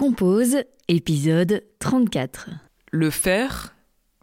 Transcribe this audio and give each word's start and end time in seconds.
Compose, 0.00 0.58
épisode 0.88 1.64
34. 1.78 2.50
Le 2.92 3.08
faire, 3.08 3.74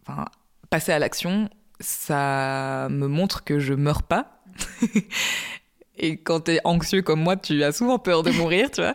enfin, 0.05 0.25
passer 0.69 0.91
à 0.91 0.99
l'action, 0.99 1.49
ça 1.79 2.87
me 2.91 3.07
montre 3.07 3.43
que 3.43 3.57
je 3.57 3.73
meurs 3.73 4.03
pas. 4.03 4.43
Et 5.97 6.17
quand 6.17 6.41
t'es 6.41 6.59
anxieux 6.63 7.01
comme 7.01 7.21
moi, 7.21 7.37
tu 7.37 7.63
as 7.63 7.71
souvent 7.71 7.97
peur 7.97 8.21
de 8.21 8.29
mourir, 8.29 8.69
tu 8.69 8.81
vois. 8.81 8.93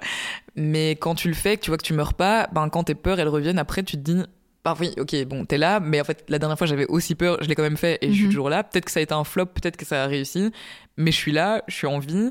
Mais 0.55 0.93
quand 0.93 1.17
tu 1.17 1.27
le 1.27 1.35
fais, 1.35 1.57
que 1.57 1.63
tu 1.63 1.71
vois 1.71 1.79
que 1.79 1.83
tu 1.83 1.95
meurs 1.95 2.15
pas, 2.15 2.49
ben 2.53 2.69
quand 2.69 2.85
tes 2.85 2.95
peurs 2.95 3.19
elles 3.19 3.27
reviennent 3.27 3.59
après, 3.59 3.83
tu 3.83 3.97
te 3.97 4.03
dis 4.13 4.23
bah 4.65 4.77
oui, 4.79 4.93
ok, 4.99 5.25
bon, 5.25 5.45
t'es 5.47 5.59
là, 5.59 5.81
mais 5.81 6.01
en 6.01 6.05
fait, 6.05 6.25
la 6.29 6.39
dernière 6.39 6.59
fois, 6.59 6.69
j'avais 6.69 6.87
aussi 6.87 7.17
peur, 7.17 7.39
je 7.43 7.49
l'ai 7.49 7.57
quand 7.57 7.63
même 7.65 7.77
fait 7.77 7.99
et 8.03 8.11
je 8.11 8.15
suis 8.15 8.25
Mhm. 8.27 8.31
toujours 8.31 8.51
là. 8.51 8.63
Peut-être 8.63 8.85
que 8.85 8.93
ça 8.93 9.01
a 9.01 9.03
été 9.03 9.15
un 9.15 9.25
flop, 9.25 9.47
peut-être 9.47 9.77
que 9.77 9.85
ça 9.85 10.05
a 10.05 10.07
réussi, 10.07 10.53
mais 10.97 11.11
je 11.11 11.17
suis 11.17 11.33
là, 11.33 11.65
je 11.67 11.75
suis 11.75 11.89
en 11.89 11.99
vie. 11.99 12.31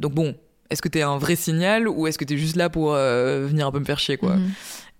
Donc 0.00 0.14
bon, 0.14 0.34
est-ce 0.70 0.82
que 0.82 0.88
t'es 0.88 1.02
un 1.02 1.18
vrai 1.18 1.36
signal 1.36 1.88
ou 1.88 2.06
est-ce 2.06 2.18
que 2.18 2.24
t'es 2.24 2.36
juste 2.36 2.56
là 2.56 2.68
pour 2.70 2.94
euh, 2.94 3.46
venir 3.46 3.66
un 3.66 3.70
peu 3.72 3.78
me 3.80 3.84
faire 3.84 3.98
chier, 3.98 4.16
quoi 4.16 4.36
Mhm. 4.36 4.50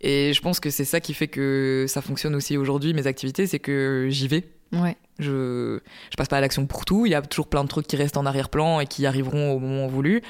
Et 0.07 0.33
je 0.35 0.41
pense 0.43 0.61
que 0.61 0.69
c'est 0.69 0.85
ça 0.85 1.01
qui 1.01 1.15
fait 1.15 1.29
que 1.29 1.87
ça 1.89 2.03
fonctionne 2.03 2.35
aussi 2.35 2.59
aujourd'hui, 2.59 2.93
mes 2.93 3.07
activités, 3.07 3.47
c'est 3.47 3.59
que 3.59 4.09
j'y 4.11 4.29
vais. 4.29 4.45
Ouais. 4.73 4.97
Je, 5.19 5.79
je 6.11 6.17
passe 6.19 6.29
pas 6.29 6.37
à 6.37 6.41
l'action 6.43 6.67
pour 6.67 6.85
tout. 6.85 7.07
Il 7.07 7.13
y 7.13 7.15
a 7.15 7.23
toujours 7.23 7.47
plein 7.49 7.63
de 7.65 7.69
trucs 7.69 7.87
qui 7.87 7.97
restent 7.97 8.19
en 8.19 8.27
arrière-plan 8.27 8.81
et 8.81 8.87
qui 8.87 9.07
arriveront 9.07 9.53
au 9.53 9.59
moment 9.59 9.87
voulu. 9.87 10.21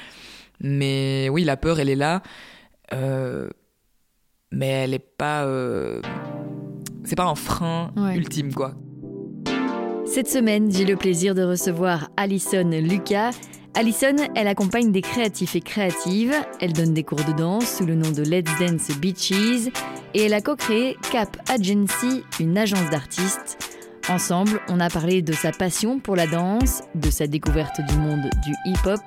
Mais 0.60 1.28
oui, 1.32 1.42
la 1.42 1.56
peur, 1.56 1.80
elle 1.80 1.88
est 1.88 1.96
là. 1.96 2.22
Euh, 2.92 3.48
mais 4.52 4.68
elle 4.68 4.94
est 4.94 4.98
pas. 5.00 5.44
euh, 5.44 6.00
c'est 7.02 7.16
pas 7.16 7.24
un 7.24 7.34
frein 7.34 7.90
Ouais. 7.96 8.16
ultime, 8.16 8.54
quoi. 8.54 8.74
Cette 10.06 10.28
semaine, 10.28 10.70
j'ai 10.70 10.84
le 10.84 10.96
plaisir 10.96 11.34
de 11.34 11.42
recevoir 11.42 12.10
Alison 12.16 12.70
Lucas. 12.70 13.32
Alison, 13.76 14.14
elle 14.36 14.46
accompagne 14.46 14.92
des 14.92 15.00
créatifs 15.00 15.56
et 15.56 15.60
créatives. 15.60 16.32
Elle 16.60 16.72
donne 16.72 16.94
des 16.94 17.02
cours 17.02 17.24
de 17.24 17.32
danse 17.32 17.78
sous 17.78 17.84
le 17.84 17.96
nom 17.96 18.12
de 18.12 18.22
Let's 18.22 18.50
Dance 18.60 18.96
Beaches. 18.98 19.68
Et 20.14 20.22
elle 20.22 20.34
a 20.34 20.40
co-créé 20.40 20.96
Cap 21.10 21.36
Agency, 21.48 22.22
une 22.38 22.56
agence 22.56 22.88
d'artistes. 22.90 23.58
Ensemble, 24.08 24.60
on 24.68 24.78
a 24.78 24.88
parlé 24.90 25.22
de 25.22 25.32
sa 25.32 25.50
passion 25.50 25.98
pour 25.98 26.14
la 26.14 26.28
danse, 26.28 26.82
de 26.94 27.10
sa 27.10 27.26
découverte 27.26 27.80
du 27.88 27.96
monde 27.96 28.30
du 28.44 28.52
hip-hop, 28.66 29.00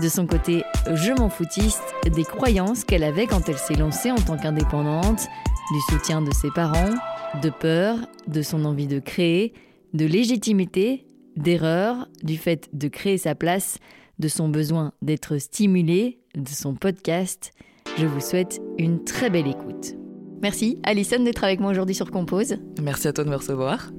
de 0.00 0.08
son 0.08 0.26
côté 0.26 0.64
je 0.92 1.12
m'en 1.12 1.28
foutiste, 1.28 1.82
des 2.12 2.24
croyances 2.24 2.82
qu'elle 2.82 3.04
avait 3.04 3.26
quand 3.26 3.48
elle 3.48 3.58
s'est 3.58 3.74
lancée 3.74 4.10
en 4.10 4.16
tant 4.16 4.36
qu'indépendante, 4.36 5.28
du 5.72 5.80
soutien 5.94 6.22
de 6.22 6.32
ses 6.32 6.50
parents, 6.50 6.94
de 7.40 7.50
peur, 7.50 7.98
de 8.26 8.42
son 8.42 8.64
envie 8.64 8.86
de 8.88 8.98
créer, 8.98 9.52
de 9.92 10.06
légitimité, 10.06 11.04
d'erreur, 11.36 12.08
du 12.22 12.36
fait 12.36 12.68
de 12.72 12.88
créer 12.88 13.18
sa 13.18 13.34
place, 13.34 13.78
de 14.18 14.28
son 14.28 14.48
besoin 14.48 14.92
d'être 15.02 15.38
stimulé, 15.38 16.18
de 16.34 16.48
son 16.48 16.74
podcast. 16.74 17.52
Je 17.98 18.06
vous 18.06 18.20
souhaite 18.20 18.60
une 18.78 19.04
très 19.04 19.30
belle 19.30 19.46
écoute. 19.46 19.94
Merci 20.40 20.78
Alison 20.82 21.22
d'être 21.22 21.44
avec 21.44 21.60
moi 21.60 21.70
aujourd'hui 21.70 21.94
sur 21.94 22.10
Compose. 22.10 22.56
Merci 22.82 23.08
à 23.08 23.12
toi 23.12 23.24
de 23.24 23.30
me 23.30 23.36
recevoir. 23.36 23.90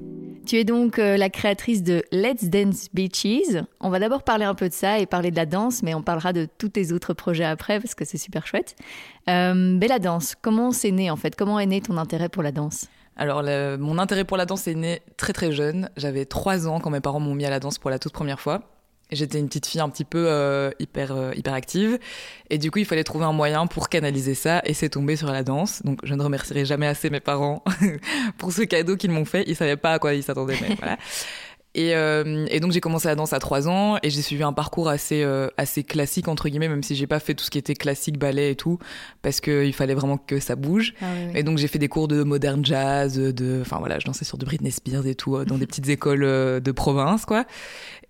Tu 0.46 0.56
es 0.56 0.64
donc 0.64 0.98
euh, 0.98 1.16
la 1.16 1.30
créatrice 1.30 1.82
de 1.82 2.02
Let's 2.12 2.50
Dance 2.50 2.88
Beaches. 2.92 3.64
On 3.80 3.88
va 3.88 3.98
d'abord 3.98 4.24
parler 4.24 4.44
un 4.44 4.54
peu 4.54 4.68
de 4.68 4.74
ça 4.74 4.98
et 4.98 5.06
parler 5.06 5.30
de 5.30 5.36
la 5.36 5.46
danse, 5.46 5.82
mais 5.82 5.94
on 5.94 6.02
parlera 6.02 6.34
de 6.34 6.46
tous 6.58 6.68
tes 6.68 6.92
autres 6.92 7.14
projets 7.14 7.44
après 7.44 7.80
parce 7.80 7.94
que 7.94 8.04
c'est 8.04 8.18
super 8.18 8.46
chouette. 8.46 8.76
Euh, 9.30 9.54
mais 9.54 9.88
la 9.88 9.98
danse, 9.98 10.34
comment 10.40 10.70
c'est 10.70 10.90
né 10.90 11.10
en 11.10 11.16
fait? 11.16 11.34
Comment 11.34 11.58
est 11.58 11.66
né 11.66 11.80
ton 11.80 11.96
intérêt 11.96 12.28
pour 12.28 12.42
la 12.42 12.52
danse? 12.52 12.88
Alors, 13.16 13.42
le- 13.42 13.76
mon 13.76 13.98
intérêt 13.98 14.24
pour 14.24 14.36
la 14.36 14.46
danse 14.46 14.66
est 14.66 14.74
né 14.74 15.02
très 15.16 15.32
très 15.32 15.52
jeune. 15.52 15.88
J'avais 15.96 16.24
trois 16.24 16.66
ans 16.66 16.80
quand 16.80 16.90
mes 16.90 17.00
parents 17.00 17.20
m'ont 17.20 17.34
mis 17.34 17.44
à 17.46 17.50
la 17.50 17.60
danse 17.60 17.78
pour 17.78 17.90
la 17.90 17.98
toute 17.98 18.12
première 18.12 18.40
fois. 18.40 18.62
J'étais 19.12 19.38
une 19.38 19.46
petite 19.48 19.66
fille 19.66 19.82
un 19.82 19.90
petit 19.90 20.04
peu 20.04 20.26
euh, 20.28 20.70
hyper 20.80 21.12
euh, 21.12 21.30
hyper 21.36 21.52
active 21.52 21.98
et 22.48 22.56
du 22.56 22.70
coup 22.70 22.78
il 22.78 22.86
fallait 22.86 23.04
trouver 23.04 23.26
un 23.26 23.32
moyen 23.32 23.66
pour 23.66 23.90
canaliser 23.90 24.34
ça 24.34 24.62
et 24.64 24.72
c'est 24.72 24.88
tombé 24.88 25.14
sur 25.14 25.30
la 25.30 25.42
danse 25.44 25.82
donc 25.84 25.98
je 26.04 26.14
ne 26.14 26.22
remercierai 26.22 26.64
jamais 26.64 26.86
assez 26.86 27.10
mes 27.10 27.20
parents 27.20 27.62
pour 28.38 28.50
ce 28.50 28.62
cadeau 28.62 28.96
qu'ils 28.96 29.10
m'ont 29.10 29.26
fait 29.26 29.44
ils 29.46 29.54
savaient 29.56 29.76
pas 29.76 29.92
à 29.92 29.98
quoi 29.98 30.14
ils 30.14 30.22
s'attendaient 30.22 30.56
mais 30.66 30.74
voilà 30.80 30.96
et, 31.74 31.94
euh, 31.94 32.46
et 32.50 32.60
donc 32.60 32.72
j'ai 32.72 32.80
commencé 32.80 33.08
la 33.08 33.14
danse 33.14 33.32
à 33.32 33.38
trois 33.38 33.68
ans 33.68 33.98
et 34.02 34.10
j'ai 34.10 34.22
suivi 34.22 34.42
un 34.42 34.52
parcours 34.52 34.88
assez 34.88 35.22
euh, 35.22 35.48
assez 35.56 35.82
classique 35.82 36.28
entre 36.28 36.48
guillemets 36.48 36.68
même 36.68 36.82
si 36.82 36.94
j'ai 36.94 37.06
pas 37.06 37.20
fait 37.20 37.34
tout 37.34 37.44
ce 37.44 37.50
qui 37.50 37.58
était 37.58 37.74
classique 37.74 38.18
ballet 38.18 38.52
et 38.52 38.56
tout 38.56 38.78
parce 39.22 39.40
que 39.40 39.64
il 39.64 39.72
fallait 39.72 39.94
vraiment 39.94 40.18
que 40.18 40.40
ça 40.40 40.56
bouge. 40.56 40.94
Et 41.34 41.42
donc 41.42 41.58
j'ai 41.58 41.68
fait 41.68 41.78
des 41.78 41.88
cours 41.88 42.08
de 42.08 42.22
modern 42.22 42.64
jazz, 42.64 43.18
de, 43.18 43.60
enfin 43.60 43.78
voilà, 43.78 43.98
je 43.98 44.06
dansais 44.06 44.24
sur 44.24 44.38
du 44.38 44.44
Britney 44.44 44.70
Spears 44.70 45.06
et 45.06 45.14
tout, 45.14 45.36
euh, 45.36 45.44
dans 45.44 45.58
des 45.58 45.66
petites 45.66 45.88
écoles 45.88 46.24
euh, 46.24 46.60
de 46.60 46.72
province, 46.72 47.24
quoi. 47.24 47.44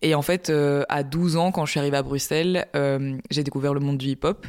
Et 0.03 0.15
en 0.15 0.23
fait, 0.23 0.51
euh, 0.51 0.85
à 0.91 1.03
12 1.03 1.37
ans, 1.37 1.51
quand 1.51 1.65
je 1.65 1.71
suis 1.71 1.81
arrivée 1.81 1.97
à 1.97 2.03
Bruxelles, 2.03 2.67
euh, 2.77 3.17
j'ai 3.31 3.43
découvert 3.43 3.73
le 3.73 3.81
monde 3.81 3.97
du 3.97 4.09
hip-hop, 4.09 4.47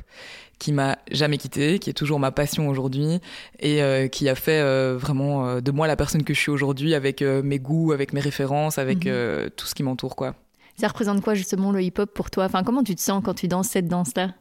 qui 0.59 0.71
m'a 0.73 0.97
jamais 1.11 1.37
quitté, 1.37 1.79
qui 1.79 1.89
est 1.89 1.93
toujours 1.93 2.19
ma 2.19 2.31
passion 2.31 2.67
aujourd'hui, 2.69 3.19
et 3.59 3.81
euh, 3.83 4.07
qui 4.07 4.29
a 4.29 4.35
fait 4.35 4.61
euh, 4.61 4.97
vraiment 4.97 5.47
euh, 5.47 5.61
de 5.61 5.71
moi 5.71 5.87
la 5.87 5.95
personne 5.95 6.23
que 6.23 6.33
je 6.33 6.39
suis 6.39 6.51
aujourd'hui, 6.51 6.93
avec 6.95 7.21
mes 7.21 7.59
goûts, 7.59 7.91
avec 7.91 8.13
mes 8.13 8.21
références, 8.21 8.77
avec 8.77 9.05
Mhm. 9.05 9.49
tout 9.55 9.65
ce 9.67 9.75
qui 9.75 9.83
m'entoure, 9.83 10.15
quoi. 10.15 10.35
Ça 10.77 10.87
représente 10.87 11.21
quoi 11.21 11.33
justement 11.35 11.71
le 11.71 11.81
hip-hop 11.81 12.13
pour 12.13 12.29
toi? 12.29 12.45
Enfin, 12.45 12.63
comment 12.63 12.83
tu 12.83 12.95
te 12.95 13.01
sens 13.01 13.21
quand 13.23 13.33
tu 13.33 13.47
danses 13.47 13.69
cette 13.69 13.87
danse-là? 13.87 14.33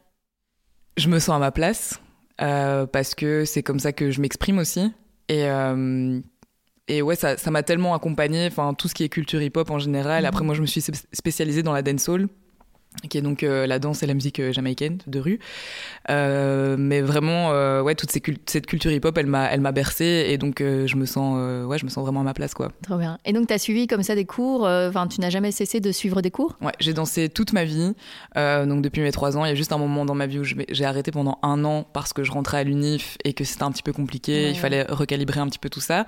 Je 0.97 1.07
me 1.09 1.19
sens 1.19 1.35
à 1.35 1.39
ma 1.39 1.51
place 1.51 1.99
parce 2.37 3.15
que 3.15 3.45
c'est 3.45 3.63
comme 3.63 3.79
ça 3.79 3.93
que 3.93 4.11
je 4.11 4.19
m'exprime 4.21 4.57
aussi 4.57 4.91
et 5.29 5.45
et 6.87 7.01
ouais 7.01 7.15
ça 7.15 7.37
ça 7.37 7.49
m'a 7.51 7.63
tellement 7.63 7.95
accompagné 7.95 8.45
enfin 8.47 8.73
tout 8.73 8.87
ce 8.87 8.93
qui 8.93 9.03
est 9.03 9.09
culture 9.09 9.41
hip 9.41 9.53
hop 9.55 9.71
en 9.71 9.79
général 9.79 10.23
Mhm. 10.23 10.27
après 10.29 10.43
moi 10.45 10.53
je 10.55 10.61
me 10.61 10.67
suis 10.67 10.81
spé- 10.81 11.05
spécialisée 11.13 11.63
dans 11.63 11.73
la 11.73 11.81
dancehall 11.81 12.27
qui 13.09 13.17
est 13.17 13.21
donc 13.21 13.43
euh, 13.43 13.67
la 13.67 13.79
danse 13.79 14.03
et 14.03 14.07
la 14.07 14.13
musique 14.13 14.39
euh, 14.39 14.51
jamaïcaine 14.51 14.97
de 15.07 15.19
rue 15.19 15.39
Euh, 16.09 16.75
mais 16.77 17.01
vraiment 17.01 17.49
ouais 17.81 17.95
toute 17.95 18.11
ces 18.11 18.21
cul- 18.21 18.37
cette 18.45 18.65
culture 18.67 18.91
hip 18.91 19.01
hop 19.05 19.17
elle 19.17 19.25
m'a 19.25 19.45
elle 19.51 19.61
m'a 19.61 19.71
bercée 19.71 20.27
et 20.29 20.37
donc 20.37 20.59
je 20.59 20.95
me 20.95 21.05
sens 21.05 21.35
ouais 21.67 21.77
je 21.77 21.85
me 21.85 21.89
sens 21.89 22.03
vraiment 22.03 22.21
à 22.21 22.23
ma 22.23 22.33
place 22.33 22.53
quoi 22.53 22.71
Trop 22.83 22.97
bien. 22.97 23.17
Et 23.25 23.33
donc, 23.33 23.47
tu 23.47 23.53
as 23.53 23.57
suivi 23.57 23.87
comme 23.87 24.03
ça 24.03 24.13
des 24.15 24.25
cours 24.25 24.63
Enfin, 24.63 25.07
tu 25.07 25.19
n'as 25.21 25.29
jamais 25.29 25.51
cessé 25.51 25.79
de 25.79 25.91
suivre 25.91 26.21
des 26.21 26.31
cours? 26.31 26.55
Ouais, 26.61 26.71
j'ai 26.79 26.93
dansé 26.93 27.29
toute 27.29 27.53
ma 27.53 27.63
vie, 27.65 27.93
donc 28.35 28.81
depuis 28.81 29.01
mes 29.01 29.11
trois 29.11 29.37
ans. 29.37 29.45
Il 29.45 29.49
y 29.49 29.51
a 29.51 29.55
juste 29.55 29.71
un 29.71 29.77
moment 29.77 30.05
dans 30.05 30.15
ma 30.15 30.27
vie 30.27 30.39
où 30.39 30.43
j'ai 30.43 30.85
arrêté 30.85 31.11
pendant 31.11 31.39
un 31.41 31.63
an 31.65 31.85
parce 31.93 32.13
que 32.13 32.23
je 32.23 32.31
rentrais 32.31 32.59
à 32.59 32.63
l'UNIF 32.63 33.17
et 33.23 33.33
que 33.33 33.43
c'était 33.43 33.63
un 33.63 33.71
petit 33.71 33.83
peu 33.83 33.93
compliqué. 33.93 34.33
Ouais, 34.33 34.49
il 34.49 34.53
ouais. 34.53 34.59
fallait 34.59 34.83
recalibrer 34.83 35.39
un 35.39 35.47
petit 35.47 35.59
peu 35.59 35.69
tout 35.69 35.81
ça. 35.81 36.05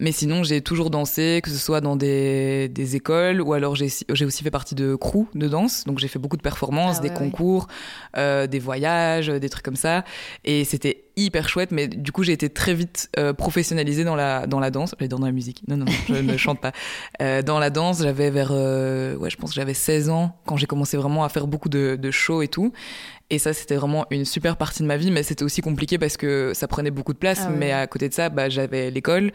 Mais 0.00 0.12
sinon, 0.12 0.42
j'ai 0.42 0.60
toujours 0.60 0.90
dansé, 0.90 1.40
que 1.42 1.50
ce 1.50 1.58
soit 1.58 1.80
dans 1.80 1.96
des, 1.96 2.68
des 2.68 2.96
écoles 2.96 3.40
ou 3.40 3.52
alors 3.52 3.74
j'ai 3.76 4.24
aussi 4.24 4.42
fait 4.42 4.50
partie 4.50 4.74
de 4.74 4.94
crew 4.94 5.26
de 5.34 5.48
danse. 5.48 5.84
Donc 5.84 5.98
j'ai 5.98 6.08
fait 6.08 6.18
beaucoup 6.18 6.36
de 6.36 6.42
performances, 6.42 6.96
Ah 6.98 7.02
des 7.02 7.08
ouais. 7.10 7.14
concours, 7.14 7.66
euh, 8.16 8.46
des 8.46 8.58
voyages, 8.58 9.28
des 9.28 9.48
trucs 9.48 9.64
comme 9.64 9.76
ça. 9.76 10.04
Et 10.44 10.64
c'était 10.64 11.01
hyper 11.16 11.48
chouette. 11.48 11.70
Mais 11.70 11.88
du 11.88 12.12
coup, 12.12 12.22
j'ai 12.22 12.32
été 12.32 12.48
très 12.48 12.74
vite 12.74 13.10
euh, 13.18 13.32
professionnalisée 13.32 14.04
dans 14.04 14.16
la 14.16 14.46
dans 14.46 14.60
la 14.60 14.70
danse. 14.70 14.94
Dire 14.98 15.08
dans 15.08 15.26
la 15.26 15.32
musique. 15.32 15.62
Non, 15.68 15.76
non, 15.76 15.86
je 16.08 16.14
ne 16.14 16.36
chante 16.36 16.60
pas. 16.60 16.72
Euh, 17.20 17.42
dans 17.42 17.58
la 17.58 17.70
danse, 17.70 18.02
j'avais 18.02 18.30
vers, 18.30 18.50
euh, 18.52 19.16
ouais, 19.16 19.30
je 19.30 19.36
pense 19.36 19.50
que 19.50 19.56
j'avais 19.56 19.74
16 19.74 20.10
ans 20.10 20.36
quand 20.46 20.56
j'ai 20.56 20.66
commencé 20.66 20.96
vraiment 20.96 21.24
à 21.24 21.28
faire 21.28 21.46
beaucoup 21.46 21.68
de, 21.68 21.96
de 22.00 22.10
shows 22.10 22.42
et 22.42 22.48
tout. 22.48 22.72
Et 23.30 23.38
ça, 23.38 23.54
c'était 23.54 23.76
vraiment 23.76 24.06
une 24.10 24.26
super 24.26 24.56
partie 24.56 24.82
de 24.82 24.88
ma 24.88 24.98
vie, 24.98 25.10
mais 25.10 25.22
c'était 25.22 25.44
aussi 25.44 25.62
compliqué 25.62 25.98
parce 25.98 26.18
que 26.18 26.52
ça 26.54 26.68
prenait 26.68 26.90
beaucoup 26.90 27.14
de 27.14 27.18
place. 27.18 27.40
Ah 27.42 27.50
ouais. 27.50 27.56
Mais 27.56 27.72
à 27.72 27.86
côté 27.86 28.08
de 28.08 28.14
ça, 28.14 28.28
bah, 28.28 28.50
j'avais 28.50 28.90
l'école 28.90 29.32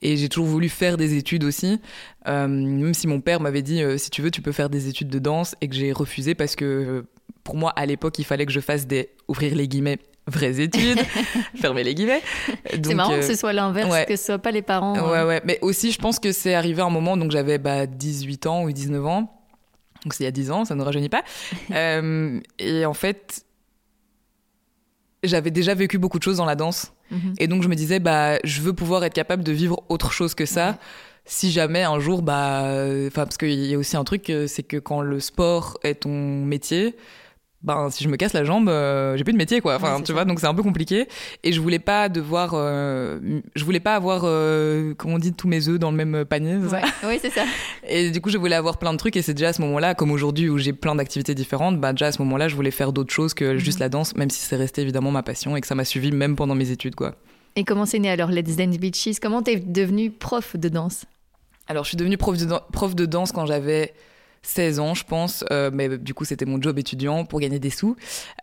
et 0.00 0.16
j'ai 0.16 0.28
toujours 0.30 0.46
voulu 0.46 0.68
faire 0.70 0.96
des 0.96 1.16
études 1.16 1.44
aussi. 1.44 1.80
Même 2.26 2.94
si 2.94 3.06
mon 3.06 3.20
père 3.20 3.40
m'avait 3.40 3.60
dit, 3.60 3.82
si 3.98 4.08
tu 4.08 4.22
veux, 4.22 4.30
tu 4.30 4.40
peux 4.40 4.52
faire 4.52 4.70
des 4.70 4.88
études 4.88 5.08
de 5.08 5.18
danse 5.18 5.56
et 5.60 5.68
que 5.68 5.74
j'ai 5.74 5.92
refusé 5.92 6.34
parce 6.34 6.56
que 6.56 7.04
pour 7.44 7.56
moi, 7.56 7.70
à 7.76 7.86
l'époque, 7.86 8.18
il 8.18 8.24
fallait 8.24 8.46
que 8.46 8.52
je 8.52 8.60
fasse 8.60 8.86
des, 8.86 9.10
ouvrir 9.28 9.54
les 9.54 9.68
guillemets, 9.68 9.98
vraies 10.26 10.60
études, 10.60 10.98
fermer 11.56 11.84
les 11.84 11.94
guillemets. 11.94 12.22
C'est 12.70 12.94
marrant 12.94 13.14
euh, 13.14 13.20
que 13.20 13.26
ce 13.26 13.34
soit 13.34 13.52
l'inverse, 13.52 13.90
ouais. 13.90 14.06
que 14.06 14.16
ce 14.16 14.24
soit 14.24 14.38
pas 14.38 14.50
les 14.50 14.62
parents. 14.62 14.94
Ouais, 14.94 15.18
euh. 15.18 15.26
ouais. 15.26 15.42
Mais 15.44 15.58
aussi, 15.62 15.92
je 15.92 15.98
pense 15.98 16.18
que 16.18 16.32
c'est 16.32 16.54
arrivé 16.54 16.82
à 16.82 16.86
un 16.86 16.90
moment, 16.90 17.16
donc 17.16 17.30
j'avais 17.30 17.58
bah, 17.58 17.86
18 17.86 18.46
ans 18.46 18.64
ou 18.64 18.72
19 18.72 19.06
ans. 19.06 19.40
Donc 20.04 20.12
c'est 20.14 20.24
il 20.24 20.26
y 20.26 20.28
a 20.28 20.32
10 20.32 20.50
ans, 20.50 20.64
ça 20.64 20.74
ne 20.74 20.82
rajeunit 20.82 21.08
pas. 21.08 21.24
Euh, 21.74 22.40
et 22.58 22.84
en 22.84 22.94
fait, 22.94 23.44
j'avais 25.22 25.50
déjà 25.50 25.74
vécu 25.74 25.98
beaucoup 25.98 26.18
de 26.18 26.22
choses 26.22 26.36
dans 26.36 26.44
la 26.44 26.54
danse. 26.54 26.92
Mhm. 27.10 27.34
Et 27.38 27.46
donc 27.46 27.62
je 27.62 27.68
me 27.68 27.74
disais, 27.74 27.98
bah, 27.98 28.38
je 28.44 28.60
veux 28.60 28.72
pouvoir 28.72 29.02
être 29.04 29.14
capable 29.14 29.42
de 29.42 29.52
vivre 29.52 29.82
autre 29.88 30.12
chose 30.12 30.34
que 30.34 30.46
ça. 30.46 30.78
Si 31.24 31.50
jamais 31.50 31.82
un 31.82 31.98
jour, 31.98 32.22
bah, 32.22 32.64
euh, 32.64 33.08
enfin, 33.08 33.24
parce 33.24 33.38
qu'il 33.38 33.64
y 33.64 33.74
a 33.74 33.78
aussi 33.78 33.96
un 33.96 34.04
truc, 34.04 34.28
euh, 34.28 34.46
c'est 34.46 34.62
que 34.62 34.76
quand 34.76 35.00
le 35.00 35.20
sport 35.20 35.78
est 35.82 36.02
ton 36.02 36.44
métier, 36.44 36.96
ben, 37.64 37.88
si 37.90 38.04
je 38.04 38.08
me 38.08 38.16
casse 38.16 38.32
la 38.34 38.44
jambe, 38.44 38.68
euh, 38.68 39.16
j'ai 39.16 39.24
plus 39.24 39.32
de 39.32 39.38
métier, 39.38 39.60
quoi. 39.60 39.76
Enfin, 39.76 39.94
Ouais, 39.96 40.00
tu 40.02 40.06
ça. 40.08 40.12
vois, 40.12 40.24
donc 40.24 40.38
c'est 40.38 40.46
un 40.46 40.54
peu 40.54 40.62
compliqué. 40.62 41.08
Et 41.42 41.52
je 41.52 41.60
voulais 41.60 41.78
pas 41.78 42.08
devoir, 42.08 42.50
euh, 42.54 43.18
je 43.56 43.64
voulais 43.64 43.80
pas 43.80 43.96
avoir, 43.96 44.22
euh, 44.24 44.94
comment 44.96 45.14
on 45.14 45.18
dit, 45.18 45.32
tous 45.32 45.48
mes 45.48 45.66
œufs 45.68 45.78
dans 45.78 45.90
le 45.90 45.96
même 45.96 46.24
panier. 46.24 46.58
ça 46.68 46.76
Ouais. 46.76 46.82
Oui, 47.08 47.18
c'est 47.20 47.30
ça. 47.30 47.44
et 47.88 48.10
du 48.10 48.20
coup, 48.20 48.30
je 48.30 48.38
voulais 48.38 48.54
avoir 48.54 48.78
plein 48.78 48.92
de 48.92 48.98
trucs. 48.98 49.16
Et 49.16 49.22
c'est 49.22 49.34
déjà 49.34 49.48
à 49.48 49.52
ce 49.54 49.62
moment-là, 49.62 49.94
comme 49.94 50.10
aujourd'hui 50.10 50.48
où 50.48 50.58
j'ai 50.58 50.72
plein 50.74 50.94
d'activités 50.94 51.34
différentes, 51.34 51.80
bah, 51.80 51.92
déjà 51.92 52.06
à 52.08 52.12
ce 52.12 52.20
moment-là, 52.22 52.48
je 52.48 52.54
voulais 52.54 52.70
faire 52.70 52.92
d'autres 52.92 53.12
choses 53.12 53.34
que 53.34 53.56
juste 53.56 53.78
Mhm. 53.78 53.84
la 53.84 53.88
danse, 53.88 54.14
même 54.14 54.30
si 54.30 54.40
c'est 54.42 54.56
resté 54.56 54.82
évidemment 54.82 55.10
ma 55.10 55.22
passion 55.22 55.56
et 55.56 55.60
que 55.60 55.66
ça 55.66 55.74
m'a 55.74 55.84
suivi 55.84 56.12
même 56.12 56.36
pendant 56.36 56.54
mes 56.54 56.70
études, 56.70 56.94
quoi. 56.94 57.14
Et 57.56 57.64
comment 57.64 57.86
c'est 57.86 57.98
né 57.98 58.10
alors 58.10 58.30
Let's 58.30 58.56
Dance 58.56 58.78
Beaches? 58.78 59.20
Comment 59.22 59.40
t'es 59.42 59.56
devenue 59.56 60.10
prof 60.10 60.56
de 60.56 60.68
danse? 60.68 61.04
Alors, 61.66 61.84
je 61.84 61.88
suis 61.88 61.96
devenue 61.96 62.18
prof 62.18 62.36
de, 62.36 62.44
dan- 62.44 62.60
prof 62.72 62.94
de 62.94 63.06
danse 63.06 63.32
quand 63.32 63.46
j'avais 63.46 63.94
16 64.44 64.78
ans, 64.78 64.94
je 64.94 65.04
pense, 65.04 65.44
euh, 65.50 65.70
mais 65.72 65.98
du 65.98 66.14
coup 66.14 66.24
c'était 66.24 66.44
mon 66.44 66.60
job 66.60 66.78
étudiant 66.78 67.24
pour 67.24 67.40
gagner 67.40 67.58
des 67.58 67.70
sous. 67.70 67.96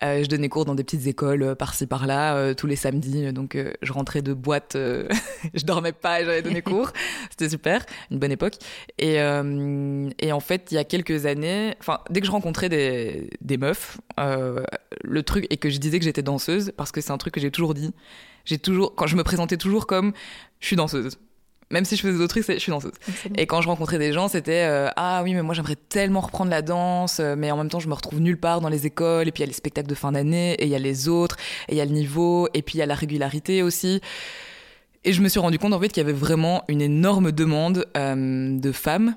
Euh, 0.03 0.23
je 0.23 0.27
donnais 0.27 0.49
cours 0.49 0.65
dans 0.65 0.75
des 0.75 0.83
petites 0.83 1.05
écoles 1.07 1.43
euh, 1.43 1.55
par-ci 1.55 1.85
par-là 1.85 2.53
tous 2.55 2.67
les 2.67 2.75
samedis, 2.75 3.31
donc 3.31 3.57
je 3.81 3.93
rentrais 3.93 4.21
de 4.21 4.33
boîte, 4.33 4.75
je 5.53 5.63
dormais 5.63 5.91
pas 5.91 6.21
et 6.21 6.25
j'allais 6.25 6.41
donner 6.41 6.61
cours. 6.61 6.91
c'était 7.29 7.49
super, 7.49 7.85
une 8.09 8.19
bonne 8.19 8.31
époque. 8.31 8.55
Et, 8.97 9.15
et 9.15 10.31
en 10.31 10.39
fait, 10.39 10.71
il 10.71 10.75
y 10.75 10.77
a 10.77 10.83
quelques 10.83 11.25
années, 11.25 11.75
enfin 11.79 11.99
dès 12.09 12.19
que 12.19 12.25
je 12.25 12.31
rencontrais 12.31 12.69
des, 12.69 13.29
des 13.41 13.57
meufs, 13.57 13.99
le 14.17 15.23
truc 15.23 15.45
et 15.49 15.57
que 15.57 15.69
je 15.69 15.77
disais 15.77 15.99
que 15.99 16.05
j'étais 16.05 16.23
danseuse 16.23 16.73
parce 16.75 16.91
que 16.91 17.01
c'est 17.01 17.11
un 17.11 17.17
truc 17.17 17.33
que 17.33 17.39
j'ai 17.39 17.51
toujours 17.51 17.73
dit. 17.73 17.93
J'ai 18.45 18.57
toujours, 18.57 18.95
quand 18.95 19.05
je 19.05 19.15
me 19.15 19.23
présentais 19.23 19.57
toujours 19.57 19.85
comme 19.85 20.13
je 20.59 20.67
suis 20.67 20.75
danseuse 20.75 21.17
même 21.71 21.85
si 21.85 21.95
je 21.95 22.01
faisais 22.01 22.17
d'autres 22.17 22.39
trucs, 22.39 22.45
je 22.45 22.59
suis 22.59 22.71
danseuse. 22.71 22.91
Et 23.37 23.47
quand 23.47 23.61
je 23.61 23.67
rencontrais 23.67 23.97
des 23.97 24.13
gens, 24.13 24.27
c'était 24.27 24.65
euh, 24.67 24.89
ah 24.95 25.21
oui, 25.23 25.33
mais 25.33 25.41
moi 25.41 25.55
j'aimerais 25.55 25.75
tellement 25.75 26.21
reprendre 26.21 26.51
la 26.51 26.61
danse, 26.61 27.19
euh, 27.19 27.35
mais 27.37 27.51
en 27.51 27.57
même 27.57 27.69
temps 27.69 27.79
je 27.79 27.87
me 27.87 27.93
retrouve 27.93 28.19
nulle 28.19 28.39
part 28.39 28.61
dans 28.61 28.69
les 28.69 28.85
écoles. 28.85 29.27
Et 29.27 29.31
puis 29.31 29.41
il 29.41 29.45
y 29.45 29.49
a 29.49 29.51
les 29.51 29.53
spectacles 29.53 29.89
de 29.89 29.95
fin 29.95 30.11
d'année, 30.11 30.53
et 30.53 30.65
il 30.65 30.69
y 30.69 30.75
a 30.75 30.79
les 30.79 31.07
autres, 31.07 31.37
et 31.69 31.73
il 31.73 31.77
y 31.77 31.81
a 31.81 31.85
le 31.85 31.91
niveau, 31.91 32.47
et 32.53 32.61
puis 32.61 32.75
il 32.75 32.79
y 32.79 32.83
a 32.83 32.85
la 32.85 32.95
régularité 32.95 33.63
aussi. 33.63 34.01
Et 35.03 35.13
je 35.13 35.21
me 35.21 35.29
suis 35.29 35.39
rendu 35.39 35.57
compte 35.57 35.73
en 35.73 35.79
fait 35.79 35.87
qu'il 35.87 36.01
y 36.01 36.05
avait 36.05 36.13
vraiment 36.13 36.63
une 36.67 36.81
énorme 36.81 37.31
demande 37.31 37.87
euh, 37.97 38.59
de 38.59 38.71
femmes 38.71 39.15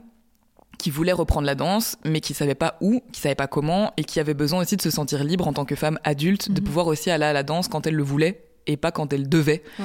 qui 0.78 0.90
voulaient 0.90 1.12
reprendre 1.12 1.46
la 1.46 1.54
danse, 1.54 1.96
mais 2.04 2.20
qui 2.20 2.34
savaient 2.34 2.54
pas 2.54 2.76
où, 2.80 3.02
qui 3.12 3.20
savaient 3.20 3.34
pas 3.34 3.46
comment, 3.46 3.92
et 3.96 4.04
qui 4.04 4.18
avaient 4.18 4.34
besoin 4.34 4.60
aussi 4.60 4.76
de 4.76 4.82
se 4.82 4.90
sentir 4.90 5.22
libre 5.24 5.46
en 5.46 5.52
tant 5.52 5.64
que 5.64 5.74
femme 5.74 5.98
adulte, 6.04 6.50
de 6.50 6.60
mhm. 6.60 6.66
pouvoir 6.66 6.86
aussi 6.86 7.10
aller 7.10 7.24
à 7.24 7.32
la 7.32 7.42
danse 7.42 7.68
quand 7.68 7.86
elles 7.86 7.94
le 7.94 8.02
voulaient 8.02 8.44
et 8.66 8.76
pas 8.76 8.92
quand 8.92 9.12
elles 9.12 9.28
devaient. 9.28 9.62
Ouais. 9.78 9.84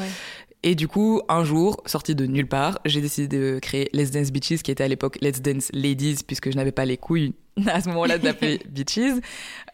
Et 0.61 0.75
du 0.75 0.87
coup, 0.89 1.21
un 1.29 1.45
jour, 1.45 1.81
sorti 1.85 2.15
de 2.15 2.25
nulle 2.25 2.47
part, 2.47 2.79
j'ai 2.83 2.99
décidé 2.99 3.37
de 3.37 3.59
créer 3.59 3.89
Let's 3.93 4.11
Dance 4.11 4.31
Beaches, 4.31 4.61
qui 4.61 4.71
était 4.71 4.83
à 4.83 4.87
l'époque 4.89 5.17
Let's 5.21 5.41
Dance 5.41 5.69
Ladies, 5.73 6.17
puisque 6.27 6.51
je 6.51 6.57
n'avais 6.57 6.73
pas 6.73 6.85
les 6.85 6.97
couilles 6.97 7.33
à 7.67 7.81
ce 7.81 7.89
moment-là 7.89 8.17
d'appeler 8.17 8.61
Beaches. 8.69 9.21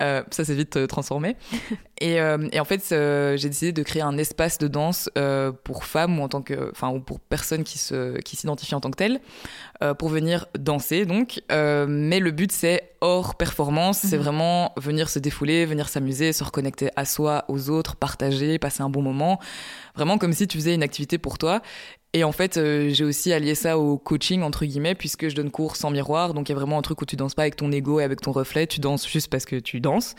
Euh, 0.02 0.24
ça 0.32 0.46
s'est 0.46 0.56
vite 0.56 0.78
euh, 0.78 0.88
transformé. 0.88 1.36
Et, 2.02 2.20
euh, 2.20 2.48
et 2.52 2.60
en 2.60 2.66
fait, 2.66 2.84
j'ai 2.90 3.50
décidé 3.50 3.72
de 3.72 3.84
créer 3.84 4.02
un 4.02 4.18
espace 4.18 4.58
de 4.58 4.68
danse 4.68 5.10
euh, 5.18 5.52
pour 5.52 5.86
femmes 5.86 6.20
ou 6.20 6.24
en 6.24 6.28
tant 6.28 6.42
que, 6.42 6.72
enfin, 6.72 6.90
ou 6.90 7.00
pour 7.00 7.20
personnes 7.20 7.64
qui 7.64 7.78
se, 7.78 8.18
qui 8.20 8.36
s'identifient 8.36 8.76
en 8.76 8.82
tant 8.82 8.92
que 8.92 8.98
telles, 8.98 9.20
pour 9.98 10.10
venir 10.10 10.48
danser. 10.58 11.06
Donc, 11.06 11.42
mais 11.50 12.20
le 12.20 12.32
but 12.32 12.52
c'est 12.52 12.96
hors 13.02 13.36
performance, 13.36 14.00
c'est 14.00 14.18
mhm. 14.18 14.24
vraiment 14.24 14.74
venir 14.78 15.10
se 15.10 15.20
défouler, 15.20 15.66
venir 15.66 15.90
s'amuser, 15.90 16.34
se 16.34 16.44
reconnecter 16.44 16.90
à 16.96 17.06
soi, 17.06 17.46
aux 17.48 17.70
autres, 17.70 17.96
partager, 17.96 18.60
passer 18.60 18.84
un 18.84 18.90
bon 18.90 19.02
moment 19.02 19.40
vraiment 19.96 20.18
comme 20.18 20.34
si 20.34 20.48
tu 20.48 20.58
faisais 20.58 20.76
une 20.76 20.84
activité 20.84 21.18
pour 21.18 21.38
toi. 21.38 21.62
Et 22.16 22.24
en 22.24 22.32
fait, 22.32 22.56
euh, 22.56 22.92
j'ai 22.94 23.04
aussi 23.04 23.34
allié 23.34 23.56
ça 23.56 23.78
au 23.78 23.98
coaching, 23.98 24.42
entre 24.42 24.64
guillemets, 24.64 24.96
puisque 24.96 25.28
je 25.28 25.36
donne 25.36 25.52
cours 25.52 25.76
sans 25.76 25.92
miroir. 25.92 26.34
Donc, 26.34 26.48
il 26.48 26.54
y 26.54 26.56
a 26.56 26.58
vraiment 26.58 26.78
un 26.78 26.82
truc 26.82 27.02
où 27.02 27.06
tu 27.06 27.18
danses 27.18 27.36
pas 27.36 27.42
avec 27.42 27.58
ton 27.58 27.70
ego 27.74 28.00
et 28.00 28.06
avec 28.06 28.22
ton 28.22 28.32
reflet. 28.32 28.68
Tu 28.68 28.80
danses 28.80 29.06
juste 29.06 29.30
parce 29.30 29.44
que 29.44 29.58
tu 29.58 29.82
danses. 29.82 30.16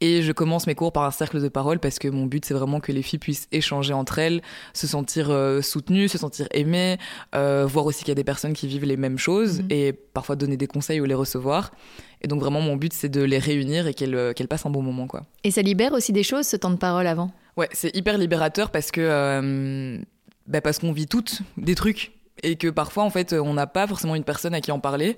Et 0.00 0.22
je 0.22 0.30
commence 0.30 0.68
mes 0.68 0.76
cours 0.76 0.92
par 0.92 1.02
un 1.02 1.10
cercle 1.10 1.42
de 1.42 1.48
parole 1.48 1.80
parce 1.80 1.98
que 1.98 2.06
mon 2.06 2.26
but, 2.26 2.44
c'est 2.44 2.54
vraiment 2.54 2.78
que 2.78 2.92
les 2.92 3.02
filles 3.02 3.18
puissent 3.18 3.48
échanger 3.50 3.92
entre 3.92 4.20
elles, 4.20 4.40
se 4.72 4.86
sentir 4.86 5.30
euh, 5.30 5.62
soutenues, 5.62 6.06
se 6.06 6.16
sentir 6.16 6.46
aimées, 6.52 6.98
euh, 7.34 7.66
voir 7.66 7.86
aussi 7.86 8.04
qu'il 8.04 8.10
y 8.10 8.12
a 8.12 8.14
des 8.14 8.22
personnes 8.22 8.52
qui 8.52 8.68
vivent 8.68 8.84
les 8.84 8.96
mêmes 8.96 9.18
choses 9.18 9.62
mhm. 9.62 9.66
et 9.70 9.92
parfois 9.92 10.36
donner 10.36 10.56
des 10.56 10.68
conseils 10.68 11.00
ou 11.00 11.06
les 11.06 11.14
recevoir. 11.14 11.72
Et 12.20 12.28
donc, 12.28 12.38
vraiment, 12.38 12.60
mon 12.60 12.76
but, 12.76 12.92
c'est 12.92 13.08
de 13.08 13.20
les 13.20 13.38
réunir 13.38 13.88
et 13.88 13.94
qu'elles 13.94 14.32
qu'elles 14.34 14.46
passent 14.46 14.66
un 14.66 14.70
bon 14.70 14.82
moment, 14.82 15.08
quoi. 15.08 15.22
Et 15.42 15.50
ça 15.50 15.62
libère 15.62 15.92
aussi 15.92 16.12
des 16.12 16.22
choses, 16.22 16.46
ce 16.46 16.56
temps 16.56 16.70
de 16.70 16.76
parole 16.76 17.08
avant? 17.08 17.32
Ouais, 17.56 17.68
c'est 17.72 17.94
hyper 17.96 18.16
libérateur 18.16 18.70
parce 18.70 18.92
que 18.92 20.00
bah 20.46 20.60
parce 20.60 20.78
qu'on 20.78 20.92
vit 20.92 21.06
toutes 21.06 21.42
des 21.56 21.74
trucs 21.74 22.12
et 22.42 22.56
que 22.56 22.68
parfois 22.68 23.04
en 23.04 23.10
fait 23.10 23.32
on 23.32 23.54
n'a 23.54 23.66
pas 23.66 23.86
forcément 23.86 24.14
une 24.14 24.24
personne 24.24 24.54
à 24.54 24.60
qui 24.60 24.72
en 24.72 24.80
parler 24.80 25.16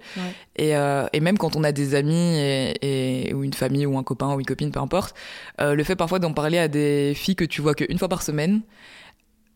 et, 0.56 0.76
euh, 0.76 1.06
et, 1.12 1.20
même 1.20 1.38
quand 1.38 1.56
on 1.56 1.64
a 1.64 1.72
des 1.72 1.94
amis 1.94 2.36
et, 2.82 3.32
ou 3.34 3.44
une 3.44 3.52
famille 3.52 3.86
ou 3.86 3.96
un 3.96 4.02
copain 4.02 4.34
ou 4.34 4.40
une 4.40 4.46
copine 4.46 4.70
peu 4.70 4.80
importe 4.80 5.14
euh, 5.60 5.74
le 5.74 5.84
fait 5.84 5.96
parfois 5.96 6.18
d'en 6.18 6.32
parler 6.32 6.58
à 6.58 6.68
des 6.68 7.12
filles 7.14 7.36
que 7.36 7.44
tu 7.44 7.60
vois 7.62 7.74
qu'une 7.74 7.98
fois 7.98 8.08
par 8.08 8.22
semaine 8.22 8.62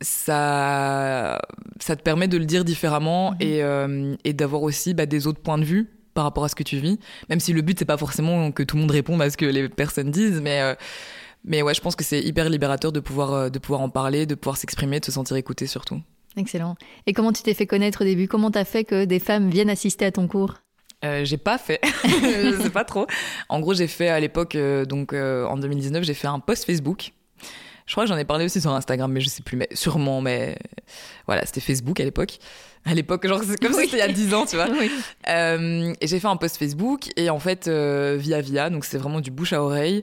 ça 0.01 1.41
ça 1.81 1.97
te 1.97 2.03
permet 2.03 2.29
de 2.29 2.39
le 2.39 2.45
dire 2.45 2.65
différemment 2.65 3.33
mhm. 3.33 3.37
et, 3.41 3.63
euh, 3.63 4.15
et 4.25 4.33
d'avoir 4.33 4.63
aussi 4.63 4.95
bah, 4.95 5.07
des 5.07 5.27
autres 5.27 5.41
points 5.41 5.59
de 5.59 5.65
vue 5.65 5.91
par 6.15 6.25
rapport 6.25 6.45
à 6.45 6.49
ce 6.49 6.55
que 6.55 6.63
tu 6.63 6.79
vis 6.79 6.99
même 7.29 7.41
si 7.41 7.53
le 7.53 7.63
but 7.63 7.79
c'est 7.79 7.85
pas 7.85 7.99
forcément 7.99 8.53
que 8.53 8.63
tout 8.63 8.77
le 8.77 8.83
monde 8.83 8.93
réponde 8.93 9.21
à 9.21 9.31
ce 9.31 9.37
que 9.37 9.47
les 9.47 9.69
personnes 9.69 10.11
disent 10.11 10.41
mais 10.41 10.77
mais 11.45 11.63
ouais, 11.63 11.75
je 11.75 11.81
pense 11.81 11.97
que 11.97 12.05
c'est 12.05 12.21
hyper 12.21 12.49
libérateur 12.49 12.93
de 12.93 13.01
pouvoir, 13.01 13.33
euh, 13.33 13.49
de 13.49 13.59
pouvoir 13.59 13.81
en 13.81 13.89
parler, 13.89 14.27
de 14.27 14.35
pouvoir 14.35 14.57
s'exprimer, 14.57 15.01
de 15.01 15.05
se 15.05 15.13
sentir 15.13 15.37
écouté 15.37 15.67
surtout. 15.67 16.01
Excellent. 16.37 16.77
Et 17.07 17.13
comment 17.13 17.33
tu 17.33 17.43
t'es 17.43 17.55
fait 17.55 17.67
connaître 17.67 18.03
au 18.03 18.05
début? 18.05 18.29
Comment 18.29 18.51
t'as 18.51 18.65
fait 18.65 18.85
que 18.85 19.05
des 19.05 19.19
femmes 19.19 19.51
viennent 19.51 19.71
assister 19.71 20.05
à 20.05 20.13
ton 20.13 20.29
cours? 20.29 20.55
Euh, 21.05 21.25
j'ai 21.25 21.37
pas 21.37 21.59
fait, 21.59 21.81
je 22.05 22.61
sais 22.61 22.71
pas 22.71 22.85
trop. 22.85 23.07
En 23.49 23.61
gros, 23.61 23.73
j'ai 23.73 23.87
fait 23.87 24.09
à 24.09 24.19
l'époque, 24.19 24.57
euh, 24.57 24.85
donc 24.85 25.13
euh, 25.13 25.45
en 25.47 25.57
2019, 25.57 26.03
j'ai 26.03 26.15
fait 26.15 26.27
un 26.27 26.41
post 26.41 26.65
Facebook. 26.65 27.13
Je 27.87 27.95
crois 27.95 28.05
que 28.05 28.09
j'en 28.09 28.17
ai 28.17 28.25
parlé 28.25 28.45
aussi 28.45 28.61
sur 28.61 28.73
Instagram, 28.73 29.11
mais 29.11 29.21
je 29.21 29.29
sais 29.29 29.43
plus, 29.43 29.57
mais 29.57 29.69
sûrement, 29.73 30.21
mais 30.21 30.59
voilà, 31.27 31.47
c'était 31.47 31.61
Facebook 31.61 32.01
à 32.01 32.05
l'époque. 32.05 32.39
À 32.85 32.95
l'époque, 32.95 33.27
genre, 33.27 33.43
c'est 33.43 33.59
comme 33.59 33.73
si 33.73 33.85
c'était 33.85 33.97
il 33.97 34.01
y 34.01 34.03
a 34.03 34.09
10 34.09 34.35
ans, 34.35 34.45
tu 34.45 34.57
vois. 34.57 34.67
Oui. 34.79 34.91
Et 36.01 36.07
j'ai 36.07 36.21
fait 36.21 36.27
un 36.27 36.37
post 36.37 36.59
Facebook, 36.59 37.09
et 37.17 37.31
en 37.31 37.39
fait, 37.39 37.69
via 37.69 38.41
via, 38.41 38.69
donc 38.69 38.85
c'est 38.85 38.99
vraiment 38.99 39.21
du 39.21 39.31
bouche 39.31 39.53
à 39.53 39.63
oreille 39.63 40.03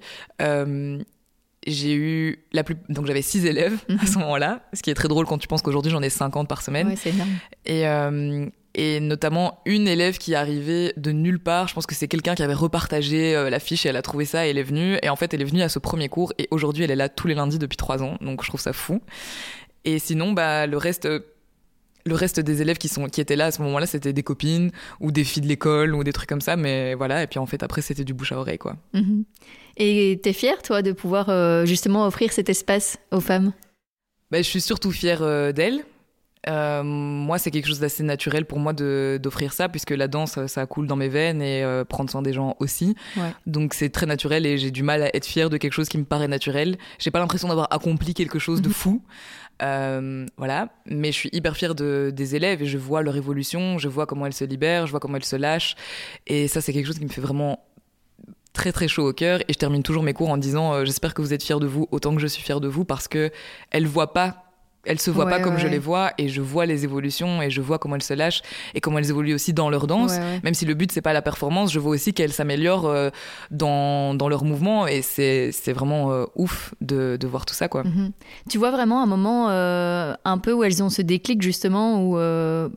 j'ai 1.66 1.96
eu 1.96 2.46
la 2.54 2.64
plus 2.64 2.76
donc 2.90 3.06
j'avais 3.06 3.22
six 3.22 3.46
élèves 3.46 3.78
à 3.90 3.94
mhm. 3.94 4.08
ce 4.08 4.20
moment-là 4.20 4.62
ce 4.74 4.82
qui 4.82 4.90
est 4.90 4.94
très 4.94 5.08
drôle 5.08 5.26
quand 5.26 5.38
tu 5.38 5.48
penses 5.48 5.62
qu'aujourd'hui 5.62 5.92
j'en 5.92 6.02
ai 6.02 6.10
50 6.10 6.48
par 6.48 6.62
semaine. 6.62 6.88
Ouais, 6.88 6.96
c'est 6.96 7.10
énorme. 7.10 7.30
et 7.66 7.88
euh, 7.88 8.48
et 8.78 9.00
notamment 9.00 9.62
une 9.66 9.88
élève 9.88 10.18
qui 10.18 10.34
est 10.34 10.36
arrivée 10.36 10.94
de 10.98 11.12
nulle 11.12 11.40
part. 11.40 11.70
Je 11.70 11.74
pense 11.74 11.86
que 11.86 11.96
c'est 11.96 12.10
quelqu'un 12.10 12.36
qui 12.36 12.44
avait 12.44 12.54
repartagé 12.54 13.34
euh, 13.34 13.50
la 13.50 13.60
fiche 13.60 13.86
et 13.86 13.90
elle 13.90 13.96
a 13.96 14.02
trouvé 14.02 14.26
ça 14.26 14.46
et 14.46 14.50
elle 14.50 14.58
est 14.58 14.64
venue. 14.64 14.98
Et 15.02 15.10
en 15.10 15.16
fait 15.16 15.34
elle 15.34 15.42
est 15.42 15.46
venue 15.46 15.62
à 15.62 15.70
ce 15.70 15.80
premier 15.80 16.10
cours 16.10 16.34
et 16.38 16.48
aujourd'hui 16.52 16.84
elle 16.84 16.92
est 16.92 16.96
là 16.96 17.10
tous 17.10 17.28
les 17.28 17.36
lundis 17.36 17.58
depuis 17.58 17.78
trois 17.78 18.04
ans. 18.04 18.18
Donc 18.22 18.44
je 18.44 18.50
trouve 18.50 18.62
ça 18.62 18.74
fou. 18.74 19.02
Et 19.86 20.00
sinon 20.00 20.34
bah 20.34 20.68
le 20.68 20.78
reste 20.78 21.08
le 22.06 22.16
reste 22.16 22.40
des 22.40 22.62
élèves 22.62 22.78
qui 22.78 22.88
sont 22.88 23.07
qui 23.07 23.19
étaient 23.19 23.36
là 23.36 23.48
à 23.48 23.52
ce 23.52 23.62
moment-là, 23.63 23.88
c'était 23.88 24.13
des 24.13 24.24
copines 24.24 24.72
ou 25.00 25.12
des 25.12 25.24
filles 25.24 25.42
de 25.42 25.48
l'école 25.48 25.96
ou 25.96 26.04
des 26.04 26.13
trucs 26.13 26.30
comme 26.30 26.42
ça. 26.42 26.56
Mais 26.56 26.94
voilà. 26.94 27.24
Et 27.24 27.28
puis 27.28 27.40
en 27.40 27.46
fait, 27.46 27.63
après, 27.63 27.81
c'était 27.81 28.04
du 28.04 28.13
bouche 28.13 28.31
à 28.31 28.38
oreille, 28.38 28.60
quoi. 28.60 28.75
Mhm. 28.94 29.24
Et 29.78 30.19
t'es 30.22 30.34
fière, 30.34 30.62
toi, 30.62 30.81
de 30.81 30.92
pouvoir 30.92 31.30
euh, 31.30 31.66
justement 31.66 32.06
offrir 32.06 32.31
cet 32.31 32.50
espace 32.50 32.98
aux 33.12 33.19
femmes? 33.19 33.54
Ben, 34.31 34.44
je 34.44 34.50
suis 34.50 34.62
surtout 34.62 34.92
fière 34.92 35.22
euh, 35.22 35.52
d'elles. 35.52 35.84
Euh, 36.48 36.84
moi, 36.84 37.40
c'est 37.40 37.50
quelque 37.50 37.68
chose 37.68 37.80
d'assez 37.80 38.04
naturel 38.04 38.46
pour 38.46 38.60
moi 38.60 38.72
d'offrir 38.72 39.52
ça, 39.52 39.68
puisque 39.68 39.90
la 39.90 40.07
danse, 40.07 40.38
ça 40.46 40.68
coule 40.68 40.86
dans 40.86 40.96
mes 40.96 41.10
veines 41.10 41.42
et 41.42 41.66
prendre 41.90 42.07
soin 42.12 42.22
des 42.22 42.34
gens 42.34 42.56
aussi. 42.60 42.96
Donc, 43.48 43.74
c'est 43.74 43.90
très 43.90 44.06
naturel 44.06 44.46
et 44.46 44.60
j'ai 44.60 44.69
du 44.69 44.84
mal 44.84 45.02
à 45.02 45.16
être 45.16 45.25
fière 45.25 45.50
de 45.50 45.57
quelque 45.57 45.74
chose 45.74 45.90
qui 45.90 45.98
me 45.98 46.06
paraît 46.06 46.28
naturel. 46.28 46.78
J'ai 47.00 47.10
pas 47.10 47.18
l'impression 47.18 47.48
d'avoir 47.48 47.74
accompli 47.74 48.13
quelque 48.13 48.38
chose 48.38 48.62
de 48.62 48.69
fou. 48.81 49.02
Euh, 49.62 50.26
voilà, 50.38 50.69
mais 50.85 51.12
je 51.12 51.18
suis 51.18 51.30
hyper 51.31 51.56
fière 51.56 51.76
de, 51.76 52.12
des 52.14 52.35
élèves 52.35 52.62
et 52.62 52.66
je 52.66 52.78
vois 52.78 53.02
leur 53.02 53.16
évolution, 53.16 53.78
je 53.78 53.88
vois 53.88 54.06
comment 54.06 54.26
elles 54.26 54.33
se 54.33 54.44
libèrent, 54.44 54.85
je 54.85 54.92
vois 54.92 55.00
comment 55.00 55.16
elles 55.16 55.26
se 55.26 55.35
lâchent. 55.35 55.76
Et 56.28 56.47
ça, 56.47 56.62
c'est 56.62 56.74
quelque 56.74 56.88
chose 56.88 57.00
qui 57.00 57.06
me 57.06 57.09
fait 57.09 57.21
vraiment 57.21 57.59
très 58.54 58.71
très 58.71 58.88
chaud 58.88 59.09
au 59.09 59.14
cœur. 59.14 59.42
Et 59.42 59.54
je 59.54 59.57
termine 59.57 59.83
toujours 59.83 60.04
mes 60.04 60.14
cours 60.14 60.30
en 60.30 60.38
disant 60.38 60.74
euh, 60.74 60.85
J'espère 60.85 61.14
que 61.14 61.21
vous 61.21 61.33
êtes 61.33 61.44
fiers 61.44 61.59
de 61.59 61.68
vous 61.68 61.88
autant 61.92 62.14
que 62.16 62.21
je 62.21 62.28
suis 62.28 62.44
fière 62.44 62.59
de 62.59 62.68
vous 62.68 62.85
parce 62.85 63.07
que 63.07 63.31
elles 63.71 63.88
voient 63.88 64.14
pas 64.14 64.44
elles 64.85 64.99
se 64.99 65.11
voient 65.11 65.27
pas 65.27 65.39
comme 65.39 65.57
je 65.57 65.68
les 65.68 65.80
vois 65.80 66.11
et 66.18 66.27
je 66.27 66.42
vois 66.42 66.65
les 66.65 66.83
évolutions 66.83 67.42
et 67.42 67.49
je 67.49 67.61
vois 67.61 67.80
comment 67.80 67.95
elles 67.95 68.04
se 68.04 68.13
lâchent 68.13 68.42
et 68.73 68.81
comment 68.81 68.99
elles 68.99 69.09
évoluent 69.09 69.33
aussi 69.33 69.54
dans 69.54 69.69
leur 69.69 69.87
danse. 69.87 70.13
Même 70.44 70.54
si 70.54 70.65
le 70.65 70.73
but 70.73 70.92
c'est 70.92 71.01
pas 71.01 71.13
la 71.13 71.21
performance, 71.21 71.71
je 71.71 71.80
vois 71.80 71.92
aussi 71.92 72.13
qu'elles 72.13 72.33
s'améliorent 72.33 72.87
euh, 72.87 73.09
dans, 73.51 74.13
dans 74.13 74.30
leur 74.30 74.44
mouvement 74.44 74.87
et 74.87 75.01
c'est 75.01 75.73
vraiment 75.73 76.11
euh, 76.11 76.25
ouf 76.35 76.73
de, 76.81 77.18
de, 77.19 77.27
voir 77.27 77.45
tout 77.45 77.54
ça 77.54 77.68
quoi. 77.68 77.83
Mhm. 77.83 78.11
Tu 78.49 78.57
vois 78.57 78.71
vraiment 78.71 79.01
un 79.01 79.06
moment 79.06 79.49
euh, 79.49 80.13
un 80.23 80.37
peu 80.37 80.54
où 80.54 80.63
elles 80.63 80.83
ont 80.83 80.89
ce 80.89 81.01
déclic 81.01 81.42
justement 81.42 82.04
où 82.04 82.15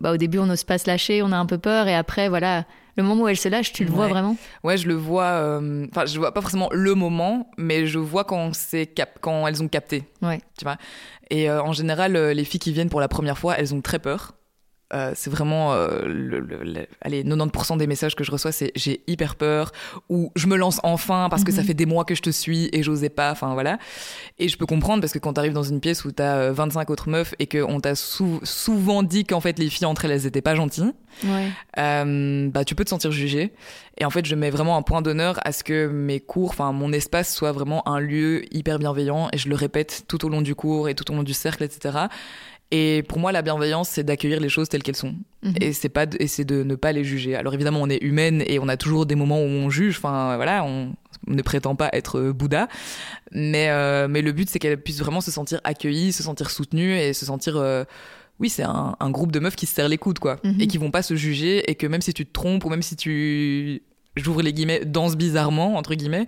bah, 0.01 0.13
au 0.13 0.17
début 0.17 0.39
on 0.39 0.47
n'ose 0.47 0.65
pas 0.65 0.79
se 0.79 0.87
lâcher, 0.87 1.23
on 1.23 1.33
a 1.33 1.37
un 1.37 1.47
peu 1.47 1.59
peur 1.59 1.89
et 1.89 1.95
après 1.95 2.29
voilà 2.29 2.65
le 2.97 3.05
moment 3.05 3.25
où 3.25 3.29
elles 3.29 3.37
se 3.37 3.49
lâchent, 3.49 3.73
tu 3.73 3.85
le 3.85 3.93
vois 3.93 4.09
vraiment? 4.09 4.37
Ouais, 4.65 4.77
je 4.77 4.89
le 4.89 4.95
vois. 4.95 5.61
Enfin, 5.89 6.05
je 6.05 6.19
vois 6.19 6.35
pas 6.35 6.41
forcément 6.41 6.69
le 6.73 6.97
moment, 6.97 7.49
mais 7.57 7.87
je 7.87 8.01
vois 8.01 8.25
quand 8.25 8.53
c'est 8.55 8.87
cap 8.87 9.19
quand 9.21 9.47
elles 9.47 9.63
ont 9.63 9.69
capté. 9.69 10.03
Ouais. 10.21 10.41
Tu 10.59 10.65
vois? 10.65 10.79
Et 11.31 11.51
euh, 11.51 11.63
en 11.63 11.73
général, 11.73 12.17
euh, 12.17 12.33
les 12.33 12.45
filles 12.45 12.61
qui 12.61 12.73
viennent 12.73 12.91
pour 12.91 13.01
la 13.01 13.09
première 13.09 13.39
fois, 13.39 13.59
elles 13.59 13.75
ont 13.75 13.81
très 13.81 13.99
peur. 13.99 14.38
Euh, 14.95 15.13
c'est 15.15 15.29
vraiment 15.29 15.75
euh, 15.75 16.07
le, 16.07 16.41
le, 16.41 16.87
allez 17.03 17.23
90% 17.23 17.77
des 17.77 17.87
messages 17.87 18.17
que 18.17 18.25
je 18.25 18.31
reçois 18.31 18.53
c'est 18.53 18.73
j'ai 18.75 19.03
hyper 19.07 19.35
peur 19.35 19.71
ou 20.09 20.33
je 20.35 20.47
me 20.47 20.57
lance 20.57 20.81
enfin 20.83 21.29
parce 21.29 21.45
que 21.45 21.53
ça 21.53 21.61
mhm. 21.61 21.67
fait 21.67 21.75
des 21.75 21.85
mois 21.85 22.07
que 22.07 22.15
je 22.15 22.23
te 22.23 22.31
suis 22.31 22.71
et 22.73 22.83
j'osais 22.83 23.11
pas 23.11 23.31
enfin 23.31 23.53
voilà 23.53 23.79
et 24.39 24.49
je 24.49 24.57
peux 24.57 24.65
comprendre 24.65 25.03
parce 25.03 25.13
que 25.13 25.19
quand 25.19 25.35
t'arrives 25.35 25.53
dans 25.53 25.63
une 25.63 25.81
pièce 25.81 26.07
où 26.07 26.11
t'as 26.11 26.53
25 26.53 26.89
autres 26.89 27.11
meufs 27.11 27.35
et 27.39 27.47
qu'on 27.47 27.81
t'a 27.81 27.95
souvent 27.95 29.03
dit 29.03 29.27
qu'en 29.27 29.43
fait 29.43 29.59
les 29.59 29.69
filles 29.69 29.85
entre 29.85 30.07
elles 30.07 30.13
elles 30.13 30.27
étaient 30.27 30.41
pas 30.41 30.55
gentilles 30.55 30.95
ouais. 31.25 31.49
euh, 31.77 32.49
bah 32.49 32.65
tu 32.65 32.75
peux 32.75 32.85
te 32.85 32.91
sentir 32.91 33.13
jugée 33.13 33.53
et 33.99 34.07
en 34.07 34.11
fait 34.11 34.25
je 34.25 34.35
mets 34.35 34.49
vraiment 34.49 34.79
un 34.79 34.83
point 34.83 35.03
d'honneur 35.03 35.39
à 35.45 35.53
ce 35.53 35.65
que 35.65 35.87
mes 35.87 36.21
cours 36.21 36.49
enfin 36.49 36.73
mon 36.73 36.95
espace 36.95 37.35
soit 37.35 37.53
vraiment 37.53 37.87
un 37.87 38.01
lieu 38.01 38.43
hyper 38.55 38.79
bienveillant 38.79 39.29
et 39.35 39.37
je 39.37 39.51
le 39.51 39.55
répète 39.55 40.05
tout 40.09 40.25
au 40.25 40.31
long 40.31 40.41
du 40.41 40.55
cours 40.55 40.89
et 40.89 40.95
tout 40.95 41.11
au 41.13 41.15
long 41.15 41.25
du 41.25 41.35
cercle 41.35 41.63
etc 41.63 42.09
Et 42.71 43.03
pour 43.09 43.19
moi, 43.19 43.33
la 43.33 43.41
bienveillance, 43.43 43.89
c'est 43.89 44.05
d'accueillir 44.05 44.41
les 44.41 44.51
choses 44.51 44.69
telles 44.69 44.83
qu'elles 44.83 44.97
sont. 44.97 45.15
Mhm. 45.43 45.55
Et 45.61 45.73
c'est 45.73 45.89
pas, 45.89 46.05
de, 46.07 46.17
et 46.21 46.27
c'est 46.27 46.45
de 46.45 46.63
ne 46.63 46.75
pas 46.75 46.93
les 46.93 47.03
juger. 47.05 47.35
Alors 47.35 47.55
évidemment, 47.55 47.81
on 47.81 47.89
est 47.89 48.03
humaine 48.03 48.43
et 48.47 48.59
on 48.59 48.69
a 48.69 48.77
toujours 48.77 49.07
des 49.07 49.15
moments 49.15 49.41
où 49.41 49.47
on 49.47 49.71
juge. 49.71 49.97
Enfin, 49.97 50.37
voilà, 50.37 50.65
on, 50.65 50.95
ne 51.27 51.43
prétend 51.43 51.75
pas 51.77 51.89
être 51.93 52.31
Bouddha, 52.31 52.69
mais 53.33 53.69
euh, 53.71 54.07
mais 54.09 54.23
le 54.23 54.33
but, 54.33 54.49
c'est 54.49 54.59
qu'elle 54.59 54.81
puisse 54.81 54.99
vraiment 55.01 55.21
se 55.21 55.31
sentir 55.31 55.61
accueillie, 55.65 56.13
se 56.13 56.23
sentir 56.23 56.51
soutenue 56.51 56.97
et 56.97 57.13
se 57.13 57.27
sentir 57.27 57.57
euh, 57.57 57.85
oui, 58.41 58.49
c'est 58.49 58.63
un, 58.63 58.95
un, 59.01 59.11
groupe 59.11 59.33
de 59.33 59.41
meufs 59.41 59.57
qui 59.57 59.67
se 59.67 59.75
serrent 59.75 59.89
les 59.89 59.99
coudes, 59.99 60.21
quoi, 60.21 60.37
Mhm. 60.45 60.61
et 60.61 60.67
qui 60.69 60.79
vont 60.79 60.91
pas 60.93 61.03
se 61.03 61.17
juger, 61.17 61.69
et 61.71 61.75
que 61.75 61.87
même 61.89 62.01
si 62.03 62.15
tu 62.15 62.25
te 62.25 62.33
trompes 62.33 62.65
ou 62.65 62.69
même 62.69 62.83
si 62.83 62.95
tu, 62.95 63.83
j'ouvre 64.19 64.43
les 64.43 64.53
guillemets, 64.53 64.85
danses 64.85 65.17
bizarrement 65.17 65.77
entre 65.77 65.95
guillemets, 65.95 66.27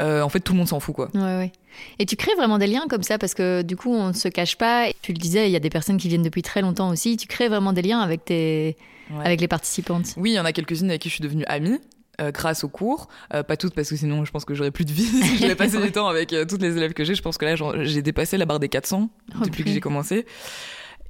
euh, 0.00 0.22
en 0.22 0.28
fait, 0.28 0.40
tout 0.40 0.52
le 0.54 0.58
monde 0.58 0.68
s'en 0.68 0.80
fout, 0.80 0.94
quoi. 0.94 1.08
Ouais, 1.14 1.20
ouais. 1.20 1.52
Et 1.98 2.06
tu 2.06 2.16
crées 2.16 2.34
vraiment 2.36 2.58
des 2.58 2.66
liens 2.66 2.84
comme 2.88 3.02
ça 3.04 3.16
parce 3.18 3.34
que 3.34 3.62
du 3.62 3.76
coup, 3.76 3.92
on 3.94 4.08
ne 4.08 4.12
se 4.12 4.28
cache 4.28 4.56
pas. 4.56 4.88
Tu 5.02 5.12
le 5.12 5.18
disais, 5.18 5.48
il 5.48 5.52
y 5.52 5.56
a 5.56 5.60
des 5.60 5.70
personnes 5.70 5.98
qui 5.98 6.08
viennent 6.08 6.22
depuis 6.22 6.42
très 6.42 6.62
longtemps 6.62 6.88
aussi. 6.90 7.16
Tu 7.16 7.26
crées 7.28 7.48
vraiment 7.48 7.72
des 7.72 7.82
liens 7.82 8.00
avec 8.00 8.24
tes, 8.24 8.76
Ouais. 9.10 9.24
avec 9.24 9.40
les 9.40 9.48
participantes. 9.48 10.14
Oui, 10.16 10.30
il 10.30 10.34
y 10.34 10.40
en 10.40 10.44
a 10.46 10.52
quelques-unes 10.52 10.88
avec 10.88 11.02
qui 11.02 11.08
je 11.10 11.14
suis 11.14 11.22
devenue 11.22 11.44
amie. 11.46 11.78
euh, 12.20 12.30
grâce 12.30 12.62
aux 12.64 12.68
cours, 12.68 13.08
Euh, 13.34 13.42
pas 13.42 13.56
toutes 13.56 13.74
parce 13.74 13.88
que 13.90 13.96
sinon 13.96 14.24
je 14.24 14.30
pense 14.30 14.44
que 14.44 14.54
j'aurais 14.54 14.70
plus 14.70 14.84
de 14.84 14.92
vie 14.92 15.02
si 15.22 15.36
je 15.36 15.46
Ouais. 15.78 15.82
du 15.86 15.90
temps 15.92 16.06
avec 16.06 16.32
toutes 16.48 16.62
les 16.62 16.76
élèves 16.76 16.92
que 16.92 17.02
j'ai. 17.04 17.14
Je 17.16 17.22
pense 17.22 17.38
que 17.38 17.44
là 17.44 17.56
j'ai 17.82 18.02
dépassé 18.02 18.36
la 18.38 18.46
barre 18.46 18.60
des 18.60 18.68
400 18.68 19.10
Oh, 19.34 19.44
depuis 19.44 19.64
que 19.64 19.70
j'ai 19.70 19.80
commencé. 19.80 20.24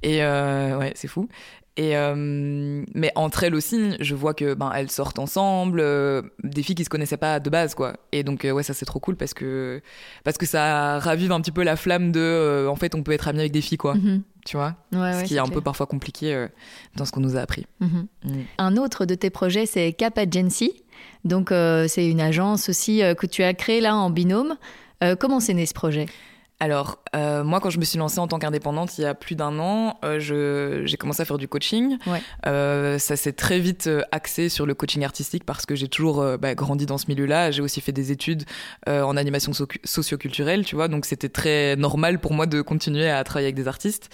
Et 0.01 0.23
euh, 0.23 0.77
ouais, 0.79 0.93
c'est 0.95 1.07
fou. 1.07 1.27
Et 1.77 1.97
euh, 1.97 2.15
mais 2.93 3.11
entre 3.15 3.43
elles 3.43 3.53
aussi, 3.53 3.97
je 3.99 4.15
vois 4.15 4.33
que 4.33 4.53
ben 4.53 4.71
elles 4.73 4.89
sortent 4.89 5.19
ensemble, 5.19 5.81
euh, 5.81 6.21
des 6.41 6.63
filles 6.63 6.75
qui 6.75 6.85
se 6.85 6.89
connaissaient 6.89 7.17
pas 7.17 7.41
de 7.41 7.49
base 7.49 7.75
quoi. 7.75 7.97
Et 8.13 8.23
donc 8.23 8.45
euh, 8.45 8.51
ouais, 8.51 8.63
ça 8.63 8.73
c'est 8.73 8.85
trop 8.85 8.99
cool 9.01 9.17
parce 9.17 9.33
que 9.33 9.81
parce 10.23 10.37
que 10.37 10.45
ça 10.45 10.99
ravive 10.99 11.33
un 11.33 11.41
petit 11.41 11.51
peu 11.51 11.63
la 11.63 11.75
flamme 11.75 12.13
de 12.13 12.65
en 12.69 12.77
fait 12.77 12.95
on 12.95 13.03
peut 13.03 13.11
être 13.11 13.27
ami 13.27 13.39
avec 13.39 13.51
des 13.51 13.59
filles 13.59 13.77
quoi, 13.77 13.95
Mhm. 13.95 14.21
tu 14.45 14.55
vois? 14.55 14.75
Ouais, 14.93 14.99
ouais, 14.99 15.13
ce 15.19 15.23
qui 15.25 15.35
est 15.35 15.39
un 15.39 15.43
clair. 15.43 15.53
peu 15.55 15.61
parfois 15.61 15.85
compliqué 15.85 16.47
dans 16.95 17.03
ce 17.03 17.11
qu'on 17.11 17.19
nous 17.19 17.35
a 17.35 17.41
appris. 17.41 17.65
Mhm. 17.81 18.07
Mm. 18.23 18.29
Un 18.57 18.77
autre 18.77 19.05
de 19.05 19.15
tes 19.15 19.29
projets, 19.29 19.65
c'est 19.65 19.91
Cap 19.91 20.17
Agency. 20.17 20.81
Donc, 21.25 21.49
c'est 21.51 22.07
une 22.09 22.21
agence 22.21 22.69
aussi 22.69 23.01
que 23.17 23.25
tu 23.25 23.43
as 23.43 23.53
créée 23.53 23.81
là 23.81 23.95
en 23.97 24.09
binôme. 24.09 24.55
Comment 25.19 25.39
c'est 25.41 25.53
né 25.53 25.65
ce 25.65 25.73
projet? 25.73 26.05
Alors, 26.61 26.99
euh, 27.15 27.43
moi, 27.43 27.59
quand 27.59 27.69
je 27.69 27.79
me 27.79 27.83
suis 27.83 27.97
lancée 27.99 28.19
en 28.19 28.27
tant 28.27 28.39
qu'indépendante 28.39 28.97
il 28.97 29.01
y 29.01 29.05
a 29.05 29.13
plus 29.13 29.35
d'un 29.35 29.59
an, 29.59 29.99
euh, 30.05 30.19
je- 30.21 30.83
j'ai 30.85 30.95
commencé 30.95 31.21
à 31.21 31.25
faire 31.25 31.37
du 31.37 31.49
coaching. 31.49 31.97
Ouais. 32.07 32.21
Euh, 32.47 32.97
ça 32.97 33.17
s'est 33.17 33.33
très 33.33 33.59
vite 33.59 33.87
euh, 33.87 34.01
axé 34.13 34.47
sur 34.47 34.65
le 34.65 34.73
coaching 34.73 35.03
artistique 35.03 35.43
parce 35.43 35.65
que 35.65 35.75
j'ai 35.75 35.89
toujours 35.89 36.21
euh, 36.21 36.37
bah, 36.37 36.55
grandi 36.55 36.85
dans 36.85 36.97
ce 36.97 37.07
milieu-là. 37.09 37.51
J'ai 37.51 37.61
aussi 37.61 37.81
fait 37.81 37.91
des 37.91 38.11
études 38.13 38.45
euh, 38.87 39.01
en 39.03 39.17
animation 39.17 39.51
so- 39.51 39.67
socioculturelle, 39.83 40.63
tu 40.65 40.75
vois. 40.75 40.87
Donc, 40.87 41.05
c'était 41.05 41.27
très 41.29 41.75
normal 41.75 42.19
pour 42.19 42.33
moi 42.33 42.45
de 42.45 42.61
continuer 42.61 43.09
à 43.09 43.21
travailler 43.25 43.47
avec 43.47 43.55
des 43.55 43.67
artistes. 43.67 44.09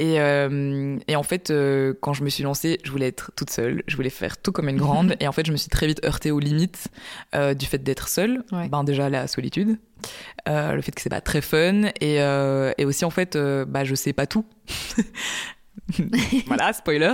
Et, 0.00 0.20
euh, 0.20 0.98
et 1.06 1.14
en 1.14 1.22
fait, 1.22 1.50
euh, 1.50 1.94
quand 2.00 2.14
je 2.14 2.24
me 2.24 2.28
suis 2.28 2.42
lancée, 2.42 2.78
je 2.82 2.90
voulais 2.90 3.06
être 3.06 3.30
toute 3.36 3.50
seule, 3.50 3.82
je 3.86 3.94
voulais 3.94 4.10
faire 4.10 4.36
tout 4.36 4.50
comme 4.50 4.68
une 4.68 4.76
grande. 4.76 5.14
et 5.20 5.28
en 5.28 5.32
fait, 5.32 5.46
je 5.46 5.52
me 5.52 5.56
suis 5.56 5.68
très 5.68 5.86
vite 5.86 6.04
heurtée 6.04 6.30
aux 6.32 6.40
limites 6.40 6.88
euh, 7.34 7.54
du 7.54 7.66
fait 7.66 7.78
d'être 7.78 8.08
seule. 8.08 8.42
Ouais. 8.50 8.68
Ben 8.68 8.82
déjà 8.82 9.08
la 9.08 9.28
solitude, 9.28 9.78
euh, 10.48 10.72
le 10.72 10.82
fait 10.82 10.92
que 10.92 11.00
c'est 11.00 11.10
pas 11.10 11.20
très 11.20 11.40
fun, 11.40 11.84
et, 12.00 12.20
euh, 12.20 12.72
et 12.76 12.84
aussi 12.84 13.04
en 13.04 13.10
fait, 13.10 13.36
euh, 13.36 13.64
bah 13.64 13.84
je 13.84 13.94
sais 13.94 14.12
pas 14.12 14.26
tout. 14.26 14.44
voilà, 16.46 16.72
spoiler. 16.72 17.12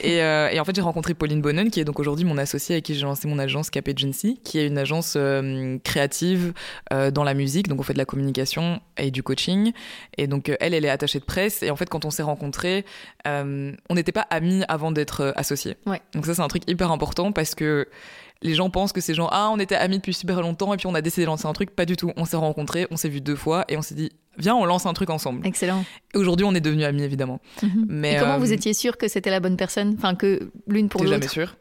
Et, 0.00 0.22
euh, 0.22 0.50
et 0.50 0.60
en 0.60 0.64
fait, 0.64 0.74
j'ai 0.74 0.82
rencontré 0.82 1.14
Pauline 1.14 1.40
Bonnen, 1.40 1.70
qui 1.70 1.80
est 1.80 1.84
donc 1.84 1.98
aujourd'hui 1.98 2.24
mon 2.24 2.38
associée 2.38 2.76
avec 2.76 2.84
qui 2.84 2.94
j'ai 2.94 3.02
lancé 3.02 3.26
mon 3.26 3.38
agence 3.38 3.70
Cap 3.70 3.88
Agency, 3.88 4.40
qui 4.44 4.58
est 4.58 4.66
une 4.66 4.78
agence 4.78 5.14
euh, 5.16 5.78
créative 5.84 6.52
euh, 6.92 7.10
dans 7.10 7.24
la 7.24 7.34
musique. 7.34 7.68
Donc, 7.68 7.80
on 7.80 7.82
fait 7.82 7.94
de 7.94 7.98
la 7.98 8.04
communication 8.04 8.80
et 8.96 9.10
du 9.10 9.22
coaching. 9.22 9.72
Et 10.18 10.26
donc, 10.26 10.50
elle, 10.60 10.74
elle 10.74 10.84
est 10.84 10.90
attachée 10.90 11.20
de 11.20 11.24
presse. 11.24 11.62
Et 11.62 11.70
en 11.70 11.76
fait, 11.76 11.88
quand 11.88 12.04
on 12.04 12.10
s'est 12.10 12.22
rencontrés, 12.22 12.84
on 13.24 13.94
n'était 13.94 14.12
pas 14.12 14.26
amis 14.30 14.62
avant 14.68 14.92
d'être 14.92 15.32
associés. 15.36 15.76
Ouais. 15.86 16.00
Donc, 16.14 16.26
ça, 16.26 16.34
c'est 16.34 16.42
un 16.42 16.48
truc 16.48 16.68
hyper 16.68 16.90
important 16.90 17.32
parce 17.32 17.54
que 17.54 17.88
les 18.42 18.54
gens 18.54 18.70
pensent 18.70 18.92
que 18.92 19.00
c'est 19.00 19.14
genre, 19.14 19.30
ah, 19.32 19.50
on 19.52 19.58
était 19.58 19.76
amis 19.76 19.96
depuis 19.96 20.14
super 20.14 20.40
longtemps 20.40 20.74
et 20.74 20.76
puis 20.76 20.86
on 20.86 20.94
a 20.94 21.00
décidé 21.00 21.22
de 21.22 21.26
lancer 21.26 21.46
un 21.46 21.52
truc. 21.52 21.70
Pas 21.70 21.86
du 21.86 21.96
tout. 21.96 22.12
On 22.16 22.24
s'est 22.24 22.36
rencontrés, 22.36 22.86
on 22.90 22.96
s'est 22.96 23.08
vus 23.08 23.20
deux 23.20 23.36
fois 23.36 23.64
et 23.68 23.76
on 23.76 23.82
s'est 23.82 23.94
dit, 23.94 24.10
viens, 24.38 24.54
on 24.54 24.64
lance 24.64 24.86
un 24.86 24.92
truc 24.94 25.10
ensemble. 25.10 25.46
Excellent. 25.46 25.84
Aujourd'hui, 26.14 26.44
on 26.44 26.54
est 26.54 26.60
devenus 26.60 26.84
amis, 26.84 27.02
évidemment. 27.02 27.40
Mhm. 27.62 27.86
Mais, 27.88 28.14
Et 28.14 28.18
comment 28.18 28.34
euh, 28.34 28.38
vous 28.38 28.52
étiez 28.52 28.74
sûr 28.74 28.96
que 28.96 29.08
c'était 29.08 29.30
la 29.30 29.40
bonne 29.40 29.56
personne? 29.56 29.94
Enfin, 29.98 30.14
que 30.14 30.50
l'une 30.66 30.88
pour 30.88 31.00
T'es 31.00 31.06
jamais 31.06 31.20
l'autre 31.20 31.32
sûr? 31.32 31.56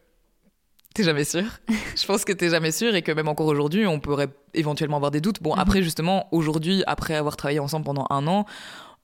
T'es 0.94 1.04
jamais 1.04 1.24
sûr? 1.24 1.44
Je 1.96 2.06
pense 2.06 2.26
que 2.26 2.34
t'es 2.34 2.50
jamais 2.50 2.72
sûr 2.72 2.96
et 2.96 3.02
que 3.02 3.12
même 3.14 3.28
encore 3.30 3.48
aujourd'hui, 3.48 3.86
on 3.88 4.00
pourrait 4.00 4.28
éventuellement 4.54 4.98
avoir 4.98 5.12
des 5.12 5.22
doutes. 5.22 5.42
Bon, 5.42 5.54
Mhm. 5.54 5.60
après, 5.60 5.84
justement, 5.84 6.28
aujourd'hui, 6.32 6.84
après 6.88 7.16
avoir 7.16 7.38
travaillé 7.38 7.60
ensemble 7.60 7.86
pendant 7.86 8.06
un 8.10 8.28
an, 8.28 8.46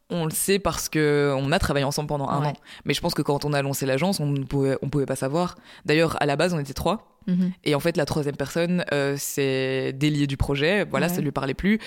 on 0.09 0.23
le 0.25 0.31
sait 0.31 0.57
parce 0.59 0.87
que 0.87 1.33
on 1.37 1.51
a 1.51 1.59
travaillé 1.59 1.83
ensemble 1.85 2.07
pendant 2.07 2.29
un 2.29 2.41
Ouais. 2.41 2.47
an. 2.47 2.53
Mais 2.85 2.93
je 2.93 3.01
pense 3.01 3.13
que 3.13 3.21
quand 3.21 3.43
on 3.45 3.51
a 3.53 3.61
lancé 3.61 3.85
l'agence, 3.85 4.19
on 4.21 4.25
ne 4.27 4.43
pouvait, 4.45 4.77
on 4.81 4.89
pouvait 4.89 5.05
pas 5.05 5.17
savoir. 5.17 5.55
D'ailleurs, 5.85 6.15
à 6.21 6.25
la 6.25 6.35
base, 6.37 6.53
on 6.53 6.59
était 6.59 6.73
trois. 6.73 7.17
Mhm. 7.27 7.51
Et 7.65 7.75
en 7.75 7.81
fait, 7.81 7.97
la 7.97 8.05
troisième 8.05 8.37
personne 8.37 8.85
euh, 8.93 9.15
s'est 9.17 9.91
déliée 9.93 10.27
du 10.27 10.37
projet. 10.37 10.85
Voilà, 10.85 11.07
Ouais. 11.07 11.13
ça 11.13 11.19
lui 11.21 11.31
parlait 11.31 11.53
plus. 11.53 11.79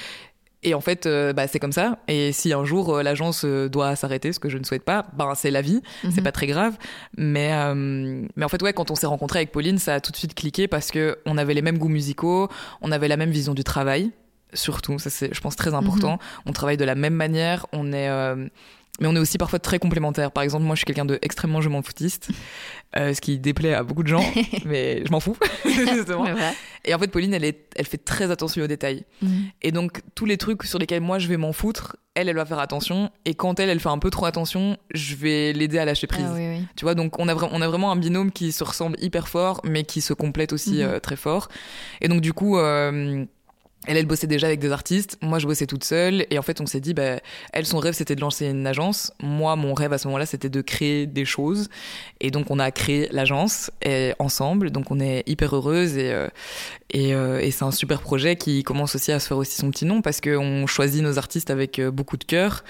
Et 0.62 0.74
en 0.74 0.80
fait, 0.82 1.06
euh, 1.06 1.32
bah, 1.32 1.46
c'est 1.46 1.58
comme 1.58 1.72
ça. 1.72 1.98
Et 2.06 2.32
si 2.32 2.52
un 2.52 2.64
jour 2.66 2.96
euh, 2.96 3.02
l'agence 3.02 3.44
euh, 3.46 3.68
doit 3.70 3.96
s'arrêter, 3.96 4.32
ce 4.32 4.38
que 4.38 4.50
je 4.50 4.58
ne 4.58 4.64
souhaite 4.64 4.84
pas, 4.84 5.06
ben 5.14 5.32
c'est 5.34 5.50
la 5.50 5.62
vie. 5.62 5.80
C'est 6.02 6.18
Mhm. 6.18 6.22
pas 6.24 6.32
très 6.32 6.46
grave. 6.46 6.76
Mais 7.16 7.50
euh, 7.52 7.74
mais 8.36 8.44
en 8.44 8.48
fait, 8.48 8.62
ouais, 8.62 8.72
quand 8.74 8.90
on 8.90 8.94
s'est 8.94 9.06
rencontré 9.06 9.38
avec 9.38 9.52
Pauline, 9.52 9.78
ça 9.78 9.94
a 9.94 10.00
tout 10.00 10.12
de 10.12 10.16
suite 10.16 10.34
cliqué 10.34 10.68
parce 10.68 10.90
que 10.90 11.18
on 11.24 11.38
avait 11.38 11.54
les 11.54 11.62
mêmes 11.62 11.78
goûts 11.78 11.88
musicaux, 11.88 12.48
on 12.82 12.92
avait 12.92 13.08
la 13.08 13.16
même 13.16 13.30
vision 13.30 13.54
du 13.54 13.64
travail. 13.64 14.10
Surtout, 14.52 14.98
ça 14.98 15.10
c'est, 15.10 15.32
je 15.32 15.40
pense, 15.40 15.54
très 15.56 15.74
important. 15.74 16.18
On 16.44 16.52
travaille 16.52 16.76
de 16.76 16.84
la 16.84 16.96
même 16.96 17.14
manière. 17.14 17.66
On 17.72 17.92
est 17.92 18.08
euh, 18.08 18.46
mais 19.00 19.06
on 19.08 19.16
est 19.16 19.18
aussi 19.18 19.38
parfois 19.38 19.58
très 19.58 19.78
complémentaires. 19.78 20.30
Par 20.30 20.42
exemple, 20.44 20.64
moi, 20.64 20.74
je 20.74 20.80
suis 20.80 20.84
quelqu'un 20.86 21.04
de 21.06 21.18
extrêmement 21.22 21.60
je 21.60 21.68
m'en 21.68 21.82
foutiste, 21.82 22.28
euh, 22.96 23.12
ce 23.14 23.20
qui 23.20 23.38
déplaît 23.38 23.74
à 23.74 23.82
beaucoup 23.82 24.02
de 24.02 24.08
gens, 24.08 24.24
mais 24.64 25.02
je 25.04 25.10
m'en 25.10 25.20
fous, 25.20 25.36
justement. 25.64 26.22
Voilà. 26.22 26.52
Et 26.84 26.94
en 26.94 26.98
fait, 26.98 27.08
Pauline, 27.08 27.34
elle, 27.34 27.44
est, 27.44 27.66
elle 27.76 27.86
fait 27.86 27.98
très 27.98 28.30
attention 28.30 28.62
aux 28.62 28.66
détails. 28.66 29.04
Mhm. 29.22 29.44
Et 29.62 29.72
donc, 29.72 30.00
tous 30.14 30.24
les 30.26 30.36
trucs 30.36 30.62
sur 30.64 30.78
lesquels 30.78 31.00
moi, 31.02 31.18
je 31.18 31.28
vais 31.28 31.36
m'en 31.36 31.52
foutre, 31.52 31.96
elle, 32.14 32.28
elle 32.28 32.36
va 32.36 32.44
faire 32.44 32.58
attention. 32.58 33.10
Et 33.24 33.34
quand 33.34 33.60
elle, 33.60 33.68
elle 33.68 33.80
fait 33.80 33.88
un 33.88 33.98
peu 33.98 34.10
trop 34.10 34.26
attention, 34.26 34.76
je 34.92 35.14
vais 35.14 35.52
l'aider 35.52 35.78
à 35.78 35.84
lâcher 35.84 36.06
prise. 36.06 36.26
Ah 36.28 36.34
oui, 36.34 36.48
oui. 36.58 36.66
Tu 36.76 36.84
vois, 36.84 36.94
donc 36.94 37.18
on 37.18 37.28
a, 37.28 37.34
vra- 37.34 37.48
on 37.52 37.60
a 37.62 37.68
vraiment 37.68 37.92
un 37.92 37.96
binôme 37.96 38.32
qui 38.32 38.50
se 38.52 38.64
ressemble 38.64 38.96
hyper 39.00 39.28
fort, 39.28 39.60
mais 39.64 39.84
qui 39.84 40.00
se 40.00 40.12
complète 40.12 40.52
aussi 40.52 40.78
Mhm. 40.78 40.88
euh, 40.88 40.98
très 41.00 41.16
fort. 41.16 41.48
Et 42.00 42.08
donc, 42.08 42.20
du 42.20 42.32
coup... 42.32 42.58
euh, 42.58 43.24
elle, 43.86 43.96
elle 43.96 44.06
bossait 44.06 44.26
déjà 44.26 44.46
avec 44.46 44.60
des 44.60 44.72
artistes. 44.72 45.16
Moi, 45.22 45.38
je 45.38 45.46
bossais 45.46 45.66
toute 45.66 45.84
seule. 45.84 46.26
Et 46.30 46.38
en 46.38 46.42
fait, 46.42 46.60
on 46.60 46.66
s'est 46.66 46.80
dit, 46.80 46.92
bah, 46.92 47.20
elle, 47.52 47.66
son 47.66 47.78
rêve, 47.78 47.94
c'était 47.94 48.14
de 48.14 48.20
lancer 48.20 48.46
une 48.46 48.66
agence. 48.66 49.12
Moi, 49.22 49.56
mon 49.56 49.74
rêve 49.74 49.92
à 49.92 49.98
ce 49.98 50.06
moment-là, 50.08 50.26
c'était 50.26 50.50
de 50.50 50.60
créer 50.60 51.06
des 51.06 51.24
choses. 51.24 51.68
Et 52.20 52.30
donc, 52.30 52.50
on 52.50 52.58
a 52.58 52.70
créé 52.70 53.08
l'agence 53.10 53.70
ensemble. 54.18 54.70
Donc, 54.70 54.90
on 54.90 55.00
est 55.00 55.22
hyper 55.26 55.56
heureuse 55.56 55.96
et, 55.96 56.12
euh, 56.12 56.28
et, 56.92 57.14
euh, 57.14 57.40
et 57.40 57.50
c'est 57.50 57.64
un 57.64 57.70
super 57.70 58.00
projet 58.00 58.36
qui 58.36 58.62
commence 58.62 58.94
aussi 58.94 59.12
à 59.12 59.20
se 59.20 59.28
faire 59.28 59.36
aussi 59.36 59.56
son 59.56 59.70
petit 59.70 59.84
nom 59.84 60.02
parce 60.02 60.20
qu'on 60.20 60.66
choisit 60.66 61.02
nos 61.02 61.18
artistes 61.18 61.50
avec 61.50 61.78
euh, 61.78 61.90
beaucoup 61.90 62.16
de 62.16 62.24
cœur. 62.24 62.64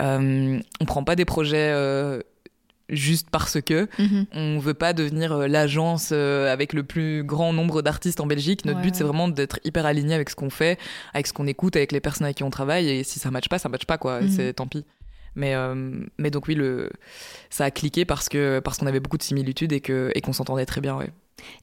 Euh, 0.00 0.60
on 0.80 0.84
prend 0.84 1.04
pas 1.04 1.16
des 1.16 1.24
projets 1.24 1.70
euh, 1.72 2.20
juste 2.88 3.28
parce 3.30 3.60
que. 3.60 3.88
Mhm. 3.98 4.26
On 4.32 4.58
veut 4.58 4.74
pas 4.74 4.92
devenir 4.92 5.32
euh, 5.32 5.46
l'agence 5.46 6.10
euh, 6.12 6.52
avec 6.52 6.72
le 6.72 6.82
plus 6.82 7.24
grand 7.24 7.52
nombre 7.52 7.82
d'artistes 7.82 8.20
en 8.20 8.26
Belgique. 8.26 8.64
Notre 8.64 8.78
Ouais, 8.78 8.84
but, 8.84 8.94
c'est 8.94 9.04
vraiment 9.04 9.28
d'être 9.28 9.58
hyper 9.64 9.86
aligné 9.86 10.14
avec 10.14 10.30
ce 10.30 10.36
qu'on 10.36 10.50
fait, 10.50 10.78
avec 11.12 11.26
ce 11.26 11.32
qu'on 11.32 11.46
écoute, 11.46 11.76
avec 11.76 11.92
les 11.92 12.00
personnes 12.00 12.24
avec 12.24 12.36
qui 12.36 12.42
on 12.42 12.50
travaille. 12.50 12.88
Et 12.88 13.04
si 13.04 13.18
ça 13.18 13.30
matche 13.30 13.48
pas, 13.48 13.58
ça 13.58 13.68
matche 13.68 13.86
pas, 13.86 13.98
quoi. 13.98 14.20
Mhm. 14.20 14.28
C'est 14.28 14.52
tant 14.54 14.66
pis. 14.66 14.84
Mais, 15.36 15.54
euh, 15.54 15.74
mais 16.18 16.30
donc 16.30 16.46
oui, 16.46 16.54
le, 16.54 16.90
ça 17.50 17.64
a 17.64 17.70
cliqué 17.70 18.04
parce 18.04 18.28
que 18.28 18.60
parce 18.60 18.78
qu'on 18.78 18.86
avait 18.86 19.00
beaucoup 19.00 19.18
de 19.18 19.22
similitudes 19.24 19.72
et 19.72 19.80
que 19.80 20.12
et 20.14 20.20
qu'on 20.20 20.32
s'entendait 20.32 20.66
très 20.66 20.80
bien. 20.80 20.96
Ouais. 20.96 21.10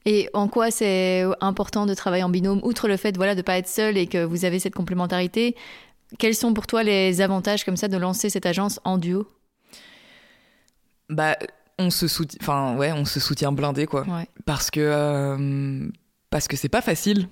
Et 0.04 0.28
en 0.34 0.46
quoi 0.46 0.70
c'est 0.70 1.24
important 1.40 1.86
de 1.86 1.94
travailler 1.94 2.22
en 2.22 2.28
binôme, 2.28 2.60
outre 2.64 2.86
le 2.86 2.98
fait 2.98 3.16
voilà, 3.16 3.34
de 3.34 3.40
pas 3.42 3.56
être 3.56 3.68
seul 3.68 3.96
et 3.96 4.06
que 4.06 4.24
vous 4.24 4.44
avez 4.44 4.58
cette 4.58 4.74
complémentarité? 4.74 5.56
Quels 6.18 6.34
sont 6.34 6.52
pour 6.52 6.66
toi 6.66 6.82
les 6.82 7.22
avantages 7.22 7.64
comme 7.64 7.78
ça 7.78 7.88
de 7.88 7.96
lancer 7.96 8.28
cette 8.28 8.44
agence 8.44 8.78
en 8.84 8.98
duo? 8.98 9.26
Bah, 11.12 11.36
on 11.78 11.90
se 11.90 12.08
soutient, 12.08 12.38
enfin 12.42 12.76
ouais, 12.76 12.92
on 12.92 13.04
se 13.04 13.20
soutient 13.20 13.52
blindé 13.52 13.86
quoi. 13.86 14.02
Ouais. 14.02 14.26
Parce 14.44 14.70
que 14.70 14.80
euh, 14.80 15.88
parce 16.30 16.48
que 16.48 16.56
c'est 16.56 16.68
pas 16.68 16.82
facile 16.82 17.28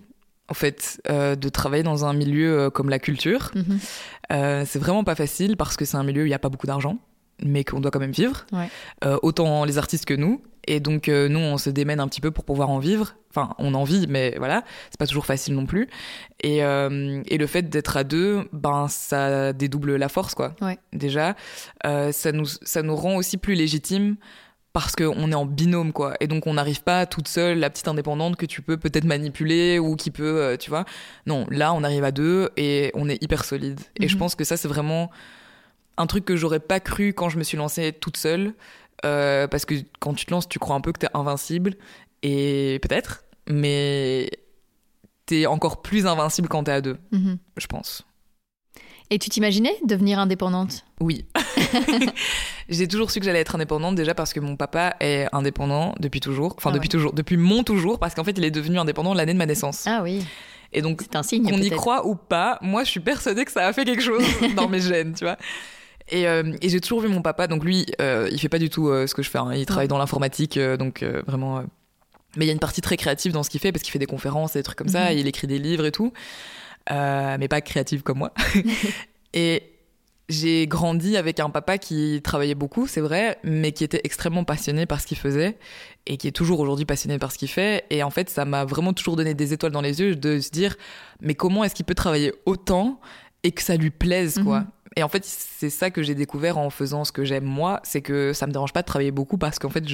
en 0.49 0.55
fait 0.55 1.01
euh, 1.09 1.37
de 1.37 1.49
travailler 1.49 1.83
dans 1.83 2.05
un 2.05 2.13
milieu 2.13 2.59
euh, 2.59 2.71
comme 2.71 2.91
la 2.91 2.99
culture. 2.99 3.53
Mhm. 3.55 3.79
C'est 4.67 4.79
vraiment 4.79 5.05
pas 5.05 5.15
facile 5.15 5.57
parce 5.57 5.77
que 5.77 5.85
c'est 5.85 5.97
un 5.97 6.05
milieu 6.05 6.23
où 6.23 6.27
il 6.27 6.31
n'y 6.31 6.35
a 6.35 6.39
pas 6.39 6.51
beaucoup 6.51 6.67
d'argent, 6.67 6.99
mais 7.43 7.65
qu'on 7.65 7.81
doit 7.81 7.91
quand 7.91 8.01
même 8.01 8.13
vivre. 8.13 8.47
Ouais. 8.53 8.69
Euh, 9.05 9.19
autant 9.23 9.65
les 9.65 9.79
artistes 9.79 10.05
que 10.05 10.15
nous. 10.15 10.43
Et 10.71 10.79
donc, 10.79 11.09
euh, 11.09 11.29
nous, 11.29 11.41
on 11.41 11.59
se 11.59 11.69
démène 11.69 11.99
un 11.99 12.07
petit 12.07 12.21
peu 12.21 12.31
pour 12.31 12.45
pouvoir 12.45 12.71
en 12.71 12.79
vivre. 12.79 13.17
Enfin, 13.31 13.55
on 13.59 13.75
en 13.75 13.83
vit, 13.83 14.07
mais 14.09 14.35
voilà, 14.39 14.62
c'est 14.91 14.99
pas 14.99 15.07
toujours 15.07 15.27
facile 15.27 15.55
non 15.55 15.67
plus. 15.67 15.89
Et, 16.43 16.62
euh, 16.65 17.21
et 17.27 17.39
le 17.39 17.47
fait 17.49 17.62
d'être 17.69 17.97
à 17.97 18.05
deux, 18.05 18.49
ben, 18.53 18.87
ça 18.89 19.53
dédouble 19.53 19.97
la 19.97 20.09
force, 20.09 20.35
quoi. 20.35 20.55
Ouais. 20.61 20.79
Déjà, 20.93 21.35
Euh, 21.87 22.12
ça, 22.12 22.31
nous, 22.33 22.47
ça 22.47 22.83
nous 22.83 22.95
rend 22.95 23.17
aussi 23.17 23.37
plus 23.37 23.55
légitimes 23.55 24.15
parce 24.73 24.95
qu'on 24.95 25.33
est 25.33 25.35
en 25.35 25.45
binôme, 25.47 25.93
quoi. 25.93 26.15
Et 26.21 26.29
donc, 26.29 26.47
on 26.47 26.55
n'arrive 26.55 26.83
pas 26.85 27.05
toute 27.07 27.27
seule, 27.27 27.59
la 27.59 27.69
petite 27.71 27.89
indépendante 27.89 28.37
que 28.37 28.47
tu 28.47 28.62
peux 28.62 28.77
peut-être 28.77 29.05
manipuler 29.05 29.81
ou 29.81 29.97
qui 29.97 30.12
peut, 30.12 30.57
tu 30.61 30.71
vois. 30.71 30.85
Non, 31.27 31.47
là, 31.50 31.73
on 31.73 31.83
arrive 31.83 32.05
à 32.05 32.12
deux 32.12 32.50
et 32.57 32.93
on 32.95 33.09
est 33.09 33.21
hyper 33.25 33.45
solide. 33.45 33.81
Et 33.99 34.07
je 34.07 34.15
Mhm. 34.15 34.19
pense 34.21 34.35
que 34.37 34.45
ça, 34.45 34.57
c'est 34.57 34.69
vraiment 34.69 35.11
un 35.97 36.07
truc 36.07 36.25
que 36.25 36.37
j'aurais 36.37 36.61
pas 36.61 36.79
cru 36.79 37.12
quand 37.12 37.29
je 37.29 37.39
me 37.39 37.43
suis 37.43 37.57
lancée 37.57 37.93
toute 37.93 38.17
seule. 38.17 38.55
Euh, 39.04 39.47
parce 39.49 39.64
que 39.64 39.75
quand 39.99 40.14
tu 40.14 40.26
te 40.26 40.30
lances, 40.30 40.49
tu 40.49 40.59
crois 40.59 40.76
un 40.76 40.80
peu 40.80 40.92
que 40.92 40.99
t'es 40.99 41.09
invincible. 41.14 41.76
Et 42.23 42.78
peut-être, 42.83 43.25
mais 43.49 44.30
t'es 45.26 45.47
encore 45.47 45.80
plus 45.83 46.07
invincible 46.07 46.49
quand 46.49 46.64
t'es 46.64 46.73
à 46.73 46.80
deux, 46.80 46.99
Mhm. 47.12 47.38
je 47.57 47.66
pense. 47.66 48.04
Et 49.12 49.19
tu 49.19 49.28
t'imaginais 49.28 49.75
devenir 49.85 50.19
indépendante? 50.21 50.85
Oui. 51.00 51.25
J'ai 52.69 52.87
toujours 52.87 53.11
su 53.11 53.19
que 53.19 53.25
j'allais 53.25 53.40
être 53.40 53.54
indépendante 53.57 53.97
déjà 53.97 54.14
parce 54.14 54.33
que 54.33 54.38
mon 54.40 54.57
papa 54.57 54.95
est 55.00 55.26
indépendant 55.33 55.95
depuis 55.99 56.21
toujours. 56.21 56.54
Enfin, 56.57 56.71
Ah 56.71 56.75
depuis 56.75 56.88
toujours. 56.88 57.12
Depuis 57.12 57.37
mon 57.37 57.64
toujours 57.64 57.99
parce 57.99 58.14
qu'en 58.14 58.23
fait, 58.23 58.37
il 58.38 58.45
est 58.45 58.50
devenu 58.52 58.78
indépendant 58.78 59.12
l'année 59.14 59.33
de 59.33 59.38
ma 59.38 59.47
naissance. 59.47 59.85
Ah 59.87 60.00
oui, 60.04 60.25
Et 60.73 60.80
donc, 60.83 61.00
c'est 61.02 61.16
un 61.16 61.25
signe. 61.25 61.42
qu'on 61.50 61.59
y 61.59 61.71
croit 61.71 62.07
ou 62.07 62.14
pas, 62.14 62.59
moi, 62.62 62.85
je 62.85 62.90
suis 62.90 63.00
persuadée 63.00 63.45
que 63.45 63.50
ça 63.50 63.66
a 63.66 63.73
fait 63.73 63.85
quelque 63.85 64.02
chose 64.02 64.23
dans 64.57 64.69
mes 64.69 64.80
gènes, 64.80 65.14
tu 65.14 65.25
vois. 65.25 65.37
Et, 66.11 66.26
euh, 66.26 66.52
et 66.61 66.69
j'ai 66.69 66.81
toujours 66.81 67.00
vu 67.00 67.09
mon 67.09 67.23
papa. 67.23 67.47
Donc 67.47 67.64
lui, 67.64 67.87
euh, 68.00 68.29
il 68.33 68.38
fait 68.40 68.49
pas 68.49 68.59
du 68.59 68.71
tout 68.71 68.88
euh, 68.88 69.07
ce 69.07 69.14
que 69.14 69.23
je 69.23 69.31
fais. 69.31 69.38
hein. 69.38 69.52
Il 69.55 69.67
travaille 69.67 69.88
dans 69.88 69.99
l'informatique, 69.99 70.57
euh, 70.57 70.76
donc 70.76 71.05
vraiment. 71.26 71.62
Mais 72.37 72.45
il 72.45 72.49
y 72.49 72.50
a 72.50 72.52
une 72.52 72.61
partie 72.61 72.81
très 72.81 72.97
créative 72.97 73.33
dans 73.33 73.43
ce 73.43 73.50
qu'il 73.50 73.61
fait 73.61 73.73
parce 73.73 73.83
qu'il 73.83 73.93
fait 73.93 73.99
des 73.99 74.07
conférences 74.07 74.55
et 74.55 74.61
des 74.61 74.62
trucs 74.62 74.79
comme 74.79 74.88
ça. 74.88 75.11
Mhm. 75.11 75.19
Il 75.19 75.26
écrit 75.26 75.47
des 75.47 75.59
livres 75.59 75.85
et 75.87 75.93
tout, 75.93 76.12
mais 76.88 77.49
pas 77.49 77.61
créative 77.61 78.02
comme 78.02 78.19
moi. 78.19 78.33
et 79.35 79.64
j'ai 80.29 80.69
grandi 80.69 81.17
avec 81.17 81.40
un 81.40 81.50
papa 81.50 81.76
qui 81.76 82.21
travaillait 82.23 82.55
beaucoup, 82.55 82.87
c'est 82.87 83.00
vrai, 83.00 83.38
mais 83.43 83.73
qui 83.73 83.83
était 83.83 84.00
extrêmement 84.05 84.45
passionné 84.45 84.87
par 84.87 85.00
ce 85.00 85.07
qu'il 85.09 85.19
faisait 85.19 85.59
et 86.07 86.17
qui 86.17 86.29
est 86.29 86.33
toujours 86.33 86.61
aujourd'hui 86.61 86.85
passionné 86.85 87.19
par 87.19 87.33
ce 87.33 87.38
qu'il 87.38 87.49
fait. 87.49 87.85
Et 87.90 88.05
en 88.05 88.11
fait, 88.11 88.31
ça 88.31 88.45
m'a 88.45 88.64
vraiment 88.64 88.93
toujours 88.93 89.17
donné 89.17 89.35
des 89.35 89.52
étoiles 89.52 89.73
dans 89.73 89.81
les 89.81 90.00
yeux 90.00 90.14
de 90.14 90.38
se 90.38 90.50
dire, 90.50 90.76
mais 91.21 91.35
comment 91.35 91.64
est-ce 91.64 91.75
qu'il 91.75 91.85
peut 91.85 91.97
travailler 91.97 92.33
autant 92.47 93.00
et 93.43 93.50
que 93.50 93.62
ça 93.62 93.76
lui 93.76 93.90
plaise, 93.90 94.38
quoi? 94.45 94.61
Mhm. 94.61 94.67
Et 94.97 95.03
en 95.03 95.09
fait, 95.09 95.25
c'est 95.25 95.71
ça 95.71 95.91
que 95.91 96.03
j'ai 96.03 96.15
découvert 96.15 96.59
en 96.59 96.69
faisant 96.71 97.05
ce 97.05 97.13
que 97.13 97.25
j'aime 97.25 97.45
moi, 97.45 97.81
c'est 97.85 98.01
que 98.03 98.33
ça 98.33 98.47
me 98.47 98.53
dérange 98.53 98.73
pas 98.73 98.83
de 98.83 98.87
travailler 98.87 99.13
beaucoup 99.13 99.39
parce 99.39 99.59
qu'en 99.59 99.71
fait, 99.71 99.87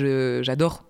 j'adore. 0.42 0.84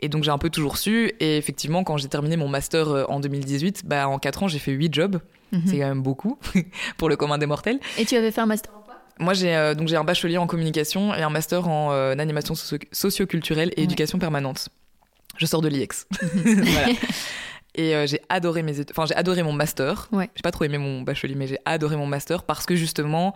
Et 0.00 0.08
donc 0.08 0.22
j'ai 0.24 0.30
un 0.30 0.38
peu 0.38 0.48
toujours 0.50 0.76
su. 0.78 1.12
Et 1.20 1.36
effectivement, 1.36 1.82
quand 1.84 1.96
j'ai 1.96 2.08
terminé 2.08 2.36
mon 2.36 2.48
master 2.48 2.88
euh, 2.88 3.04
en 3.08 3.20
2018, 3.20 3.82
bah, 3.84 4.08
en 4.08 4.18
4 4.18 4.44
ans, 4.44 4.48
j'ai 4.48 4.58
fait 4.58 4.72
8 4.72 4.94
jobs. 4.94 5.20
Mhm. 5.52 5.62
C'est 5.66 5.78
quand 5.78 5.88
même 5.88 6.02
beaucoup 6.02 6.38
pour 6.98 7.08
le 7.08 7.16
commun 7.16 7.36
des 7.38 7.46
mortels. 7.46 7.80
Et 7.98 8.04
tu 8.04 8.14
avais 8.16 8.30
fait 8.30 8.40
un 8.40 8.46
master 8.46 8.72
en 8.76 8.80
quoi? 8.82 8.94
Moi, 9.18 9.34
j'ai 9.34 9.54
euh, 9.56 9.74
donc 9.74 9.88
j'ai 9.88 9.96
un 9.96 10.04
bachelier 10.04 10.38
en 10.38 10.46
communication 10.46 11.12
et 11.14 11.22
un 11.22 11.30
master 11.30 11.66
en 11.68 11.90
euh, 11.92 12.12
animation 12.18 12.54
socio- 12.54 12.78
socioculturelle 12.92 13.70
et 13.76 13.80
Ouais. 13.80 13.84
éducation 13.84 14.18
permanente. 14.18 14.68
Je 15.36 15.46
sors 15.46 15.60
de 15.62 15.68
l'IEX. 15.68 16.06
voilà. 16.22 16.88
Et 17.78 17.94
euh, 17.94 18.06
j'ai 18.06 18.20
adoré 18.28 18.62
mes 18.62 18.72
études. 18.80 18.90
Enfin, 18.90 19.06
j'ai 19.06 19.14
adoré 19.14 19.42
mon 19.42 19.52
master. 19.54 20.08
Ouais. 20.12 20.28
J'ai 20.34 20.42
pas 20.42 20.50
trop 20.50 20.64
aimé 20.64 20.76
mon 20.78 21.00
bachelier, 21.02 21.34
mais 21.36 21.46
j'ai 21.46 21.58
adoré 21.64 21.96
mon 21.96 22.06
master 22.06 22.42
parce 22.42 22.66
que 22.66 22.74
justement, 22.74 23.34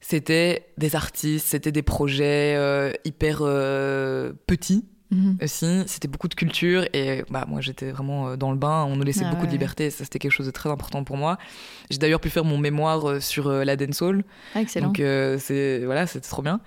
c'était 0.00 0.66
des 0.78 0.94
artistes, 0.94 1.46
c'était 1.48 1.72
des 1.72 1.82
projets 1.82 2.54
euh, 2.56 2.92
hyper 3.04 3.38
euh, 3.42 4.32
petits 4.46 4.84
Mhm. 5.12 5.38
aussi. 5.40 5.82
C'était 5.86 6.08
beaucoup 6.08 6.26
de 6.26 6.34
culture 6.34 6.84
et 6.92 7.22
bah 7.30 7.44
moi 7.46 7.60
j'étais 7.60 7.92
vraiment 7.92 8.36
dans 8.36 8.50
le 8.50 8.56
bain. 8.58 8.84
On 8.90 8.96
nous 8.96 9.04
laissait 9.04 9.22
Ah 9.24 9.30
beaucoup 9.30 9.42
ouais. 9.42 9.46
de 9.46 9.52
liberté. 9.52 9.86
Et 9.86 9.90
ça 9.90 10.02
c'était 10.02 10.18
quelque 10.18 10.32
chose 10.32 10.46
de 10.46 10.50
très 10.50 10.68
important 10.68 11.04
pour 11.04 11.16
moi. 11.16 11.38
J'ai 11.90 11.98
d'ailleurs 11.98 12.18
pu 12.20 12.28
faire 12.28 12.44
mon 12.44 12.58
mémoire 12.58 13.22
sur 13.22 13.48
la 13.48 13.76
dancehall. 13.76 14.24
Ah, 14.56 14.62
excellent. 14.62 14.88
Donc 14.88 14.96
c'est 14.96 15.84
voilà, 15.84 16.08
c'était 16.08 16.28
trop 16.28 16.42
bien. 16.42 16.60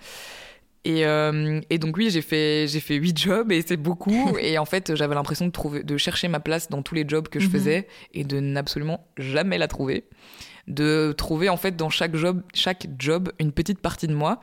Et, 0.85 1.05
euh, 1.05 1.59
et 1.69 1.77
donc 1.77 1.97
oui, 1.97 2.09
j'ai 2.09 2.21
fait 2.21 2.65
j'ai 2.67 2.79
fait 2.79 2.95
huit 2.95 3.17
jobs 3.17 3.51
et 3.51 3.61
c'est 3.61 3.75
beaucoup. 3.77 4.37
et 4.41 4.57
en 4.57 4.65
fait, 4.65 4.95
j'avais 4.95 5.13
l'impression 5.15 5.45
de 5.45 5.51
trouver 5.51 5.83
de 5.83 5.97
chercher 5.97 6.27
ma 6.29 6.39
place 6.39 6.69
dans 6.69 6.81
tous 6.81 6.95
les 6.95 7.07
jobs 7.07 7.27
que 7.27 7.39
je 7.39 7.45
Mhm. 7.47 7.51
faisais 7.51 7.87
et 8.13 8.23
de 8.23 8.39
n'absolument 8.39 9.05
jamais 9.17 9.57
la 9.57 9.67
trouver. 9.67 10.05
De 10.67 11.13
trouver 11.17 11.49
en 11.49 11.57
fait 11.57 11.75
dans 11.75 11.89
chaque 11.89 12.15
job 12.15 12.41
chaque 12.53 12.87
job 12.97 13.31
une 13.39 13.51
petite 13.51 13.79
partie 13.79 14.07
de 14.07 14.13
moi, 14.13 14.39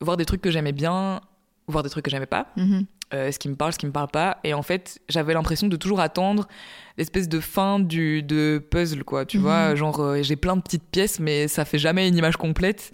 voir 0.00 0.16
des 0.16 0.24
trucs 0.24 0.40
que 0.40 0.50
j'aimais 0.50 0.72
bien, 0.72 1.20
voir 1.68 1.84
des 1.84 1.90
trucs 1.90 2.04
que 2.04 2.10
j'aimais 2.10 2.26
pas 2.26 2.48
Mhm. 2.56 2.86
euh, 3.14 3.30
ce 3.30 3.38
qui 3.38 3.48
me 3.48 3.54
parle, 3.54 3.72
ce 3.74 3.78
qui 3.78 3.86
me 3.86 3.92
parle 3.92 4.08
pas. 4.08 4.38
Et 4.42 4.54
en 4.54 4.62
fait, 4.62 4.98
j'avais 5.08 5.34
l'impression 5.34 5.68
de 5.68 5.76
toujours 5.76 6.00
attendre 6.00 6.48
l'espèce 6.96 7.28
de 7.28 7.38
fin 7.40 7.78
du 7.78 8.22
de 8.22 8.60
puzzle, 8.70 9.04
quoi. 9.04 9.26
Tu 9.26 9.36
Mhm. 9.36 9.42
vois, 9.44 9.74
genre 9.74 10.00
euh, 10.00 10.22
j'ai 10.22 10.36
plein 10.36 10.56
de 10.56 10.62
petites 10.62 10.88
pièces, 10.90 11.20
mais 11.20 11.46
ça 11.46 11.64
fait 11.66 11.78
jamais 11.78 12.08
une 12.08 12.16
image 12.16 12.36
complète. 12.36 12.90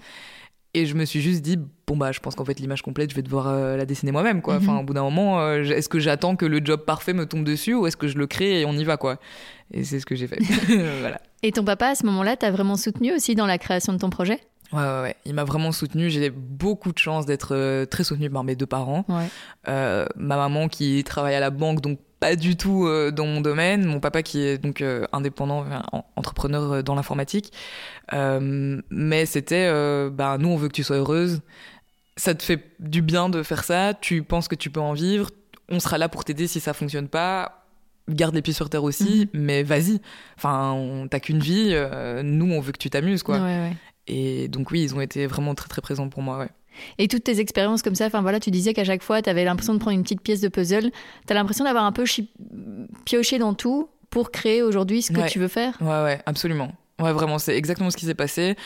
Et 0.79 0.87
je 0.87 0.95
me 0.95 1.05
suis 1.05 1.21
juste 1.21 1.43
dit, 1.43 1.59
bon 1.87 1.97
bah, 1.97 2.13
je 2.13 2.21
pense 2.21 2.35
qu'en 2.35 2.45
fait 2.45 2.61
l'image 2.61 2.83
complète, 2.83 3.11
je 3.11 3.17
vais 3.17 3.23
devoir 3.23 3.49
euh, 3.49 3.77
la 3.77 3.85
dessiner 3.85 4.13
moi-même, 4.13 4.43
quoi. 4.43 4.55
Mhm. 4.55 4.63
Enfin, 4.63 4.81
au 4.81 4.85
bout 4.85 4.95
d'un 4.95 5.03
moment, 5.03 5.41
euh, 5.41 5.63
est-ce 5.63 5.89
que 5.89 5.99
j'attends 5.99 6.37
que 6.37 6.47
le 6.47 6.61
job 6.65 6.85
parfait 6.85 7.13
me 7.13 7.27
tombe 7.27 7.45
dessus 7.45 7.75
ou 7.75 7.87
est-ce 7.87 7.97
que 7.97 8.07
je 8.07 8.17
le 8.17 8.27
crée 8.27 8.61
et 8.61 8.65
on 8.65 8.73
y 8.73 8.85
va, 8.85 8.97
quoi? 8.97 9.19
Et 9.73 9.85
c'est 9.85 9.99
ce 9.99 10.07
que 10.07 10.15
j'ai 10.15 10.27
fait. 10.29 10.39
voilà. 11.01 11.21
Et 11.43 11.53
ton 11.53 11.65
papa, 11.65 11.89
à 11.89 11.95
ce 11.95 12.07
moment-là, 12.07 12.37
t'a 12.37 12.51
vraiment 12.51 12.77
soutenu 12.77 13.13
aussi 13.13 13.35
dans 13.35 13.47
la 13.47 13.59
création 13.59 13.93
de 13.93 13.99
ton 13.99 14.11
projet? 14.11 14.41
Ouais, 14.73 14.83
ouais, 14.83 15.03
ouais. 15.03 15.17
Il 15.25 15.35
m'a 15.35 15.45
vraiment 15.45 15.73
soutenu. 15.73 16.11
J'ai 16.11 16.31
beaucoup 16.31 16.93
de 16.93 16.99
chance 16.99 17.27
d'être 17.27 17.55
euh, 17.55 17.87
très 17.87 18.05
soutenue 18.05 18.31
par 18.31 18.45
mes 18.45 18.55
deux 18.55 18.67
parents. 18.67 19.05
Ouais. 19.09 19.29
Euh, 19.69 20.07
ma 20.17 20.37
maman 20.37 20.69
qui 20.69 21.03
travaille 21.05 21.35
à 21.35 21.41
la 21.41 21.51
banque, 21.51 21.81
donc 21.81 21.99
pas 22.21 22.37
du 22.37 22.57
tout 22.57 22.87
euh, 22.87 23.11
dans 23.11 23.27
mon 23.27 23.41
domaine. 23.41 23.85
Mon 23.85 24.01
papa 24.01 24.23
qui 24.23 24.41
est 24.41 24.59
donc 24.59 24.81
euh, 24.81 25.07
indépendant, 25.13 25.65
entrepreneur 26.17 26.73
euh, 26.73 26.83
dans 26.83 26.95
l'informatique. 26.95 27.53
Mais 28.13 29.27
c'était, 29.27 29.71
bah, 30.11 30.37
nous, 30.39 30.49
on 30.49 30.57
veut 30.57 30.69
que 30.69 30.73
tu 30.75 30.83
sois 30.85 30.97
heureuse. 30.97 31.41
Ça 32.17 32.35
te 32.35 32.43
fait 32.43 32.65
du 32.81 33.03
bien 33.03 33.29
de 33.29 33.43
faire 33.43 33.65
ça. 33.65 33.95
Tu 33.95 34.23
penses 34.23 34.49
que 34.49 34.55
tu 34.57 34.71
peux 34.71 34.81
en 34.81 34.93
vivre. 34.93 35.31
On 35.69 35.81
sera 35.81 35.99
là 35.99 36.09
pour 36.09 36.25
t'aider 36.25 36.47
si 36.47 36.61
ça 36.61 36.73
fonctionne 36.75 37.09
pas. 37.09 37.65
Garde 38.09 38.35
les 38.35 38.41
pieds 38.43 38.55
sur 38.55 38.71
terre 38.71 38.85
aussi, 38.85 39.29
mais 39.35 39.63
vas-y. 39.63 40.01
Enfin, 40.39 40.73
on- 40.73 41.09
t'as 41.09 41.21
qu'une 41.21 41.41
vie. 41.41 41.77
nous, 42.25 42.51
on 42.53 42.61
veut 42.61 42.73
que 42.73 42.79
tu 42.79 42.89
t'amuses, 42.91 43.23
quoi. 43.23 43.37
Ouais, 43.37 43.43
ouais. 43.43 43.73
Et 44.07 44.49
donc 44.49 44.71
oui, 44.71 44.83
ils 44.83 44.95
ont 44.95 45.03
été 45.03 45.27
vraiment 45.27 45.55
très 45.55 45.69
très 45.69 45.83
présents 45.83 46.09
pour 46.09 46.23
moi. 46.23 46.39
Ouais. 46.39 46.49
Et 46.99 47.09
toutes 47.09 47.25
tes 47.25 47.41
expériences 47.41 47.83
comme 47.83 47.95
ça, 47.95 48.07
enfin 48.07 48.23
voilà, 48.23 48.41
tu 48.41 48.51
disais 48.51 48.73
qu'à 48.75 48.85
chaque 48.85 49.03
fois, 49.03 49.23
tu 49.23 49.31
avais 49.31 49.45
l'impression 49.45 49.75
de 49.75 49.79
prendre 49.79 49.97
une 49.97 50.03
petite 50.03 50.21
pièce 50.21 50.41
de 50.41 50.49
puzzle. 50.49 50.91
Tu 51.27 51.33
as 51.33 51.35
l'impression 51.35 51.65
d'avoir 51.65 51.85
un 51.85 51.93
peu 51.93 52.05
pioché 53.05 53.39
dans 53.39 53.55
tout 53.55 53.89
pour 54.11 54.31
créer 54.31 54.63
aujourd'hui 54.63 55.03
ce 55.03 55.13
que 55.13 55.21
Ouais. 55.21 55.29
tu 55.29 55.39
veux 55.39 55.49
faire? 55.49 55.77
Ouais, 55.81 56.03
ouais, 56.05 56.21
absolument. 56.27 56.73
Ouais, 57.01 57.13
vraiment, 57.13 57.39
c'est 57.39 57.57
exactement 57.57 57.91
ce 57.91 57.97
qui 57.97 58.07
s'est 58.07 58.15
passé. 58.15 58.57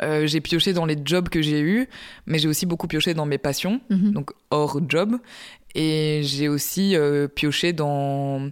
Euh, 0.00 0.26
j'ai 0.26 0.40
pioché 0.40 0.72
dans 0.72 0.86
les 0.86 0.96
jobs 1.04 1.28
que 1.28 1.42
j'ai 1.42 1.60
eus, 1.60 1.88
mais 2.26 2.38
j'ai 2.38 2.48
aussi 2.48 2.64
beaucoup 2.64 2.86
pioché 2.86 3.12
dans 3.12 3.26
mes 3.26 3.36
passions, 3.38 3.80
Mhm. 3.90 4.12
donc 4.12 4.30
hors 4.50 4.80
job. 4.88 5.16
Et 5.74 6.22
j'ai 6.24 6.48
aussi 6.48 6.96
euh, 6.96 7.28
pioché 7.28 7.72
dans, 7.74 8.48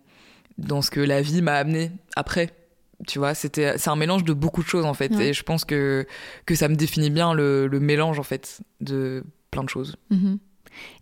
dans 0.59 0.83
ce 0.83 0.90
que 0.90 1.00
la 1.00 1.22
vie 1.22 1.40
m'a 1.40 1.54
amené 1.54 1.90
après. 2.16 2.50
Tu 3.07 3.19
vois, 3.19 3.35
c'était, 3.35 3.79
c'est 3.79 3.91
un 3.91 3.97
mélange 3.97 4.25
de 4.25 4.33
beaucoup 4.33 4.63
de 4.63 4.69
choses 4.69 4.85
en 4.85 4.95
fait. 4.95 5.15
Ouais. 5.15 5.29
Et 5.29 5.33
je 5.33 5.43
pense 5.43 5.65
que, 5.65 6.07
que 6.47 6.55
ça 6.55 6.69
me 6.69 6.75
définit 6.77 7.11
bien 7.11 7.33
le, 7.35 7.67
le 7.67 7.81
mélange 7.81 8.19
en 8.19 8.23
fait 8.23 8.61
de 8.81 9.25
plein 9.51 9.65
de 9.65 9.69
choses. 9.69 9.97
Mhm. 10.11 10.39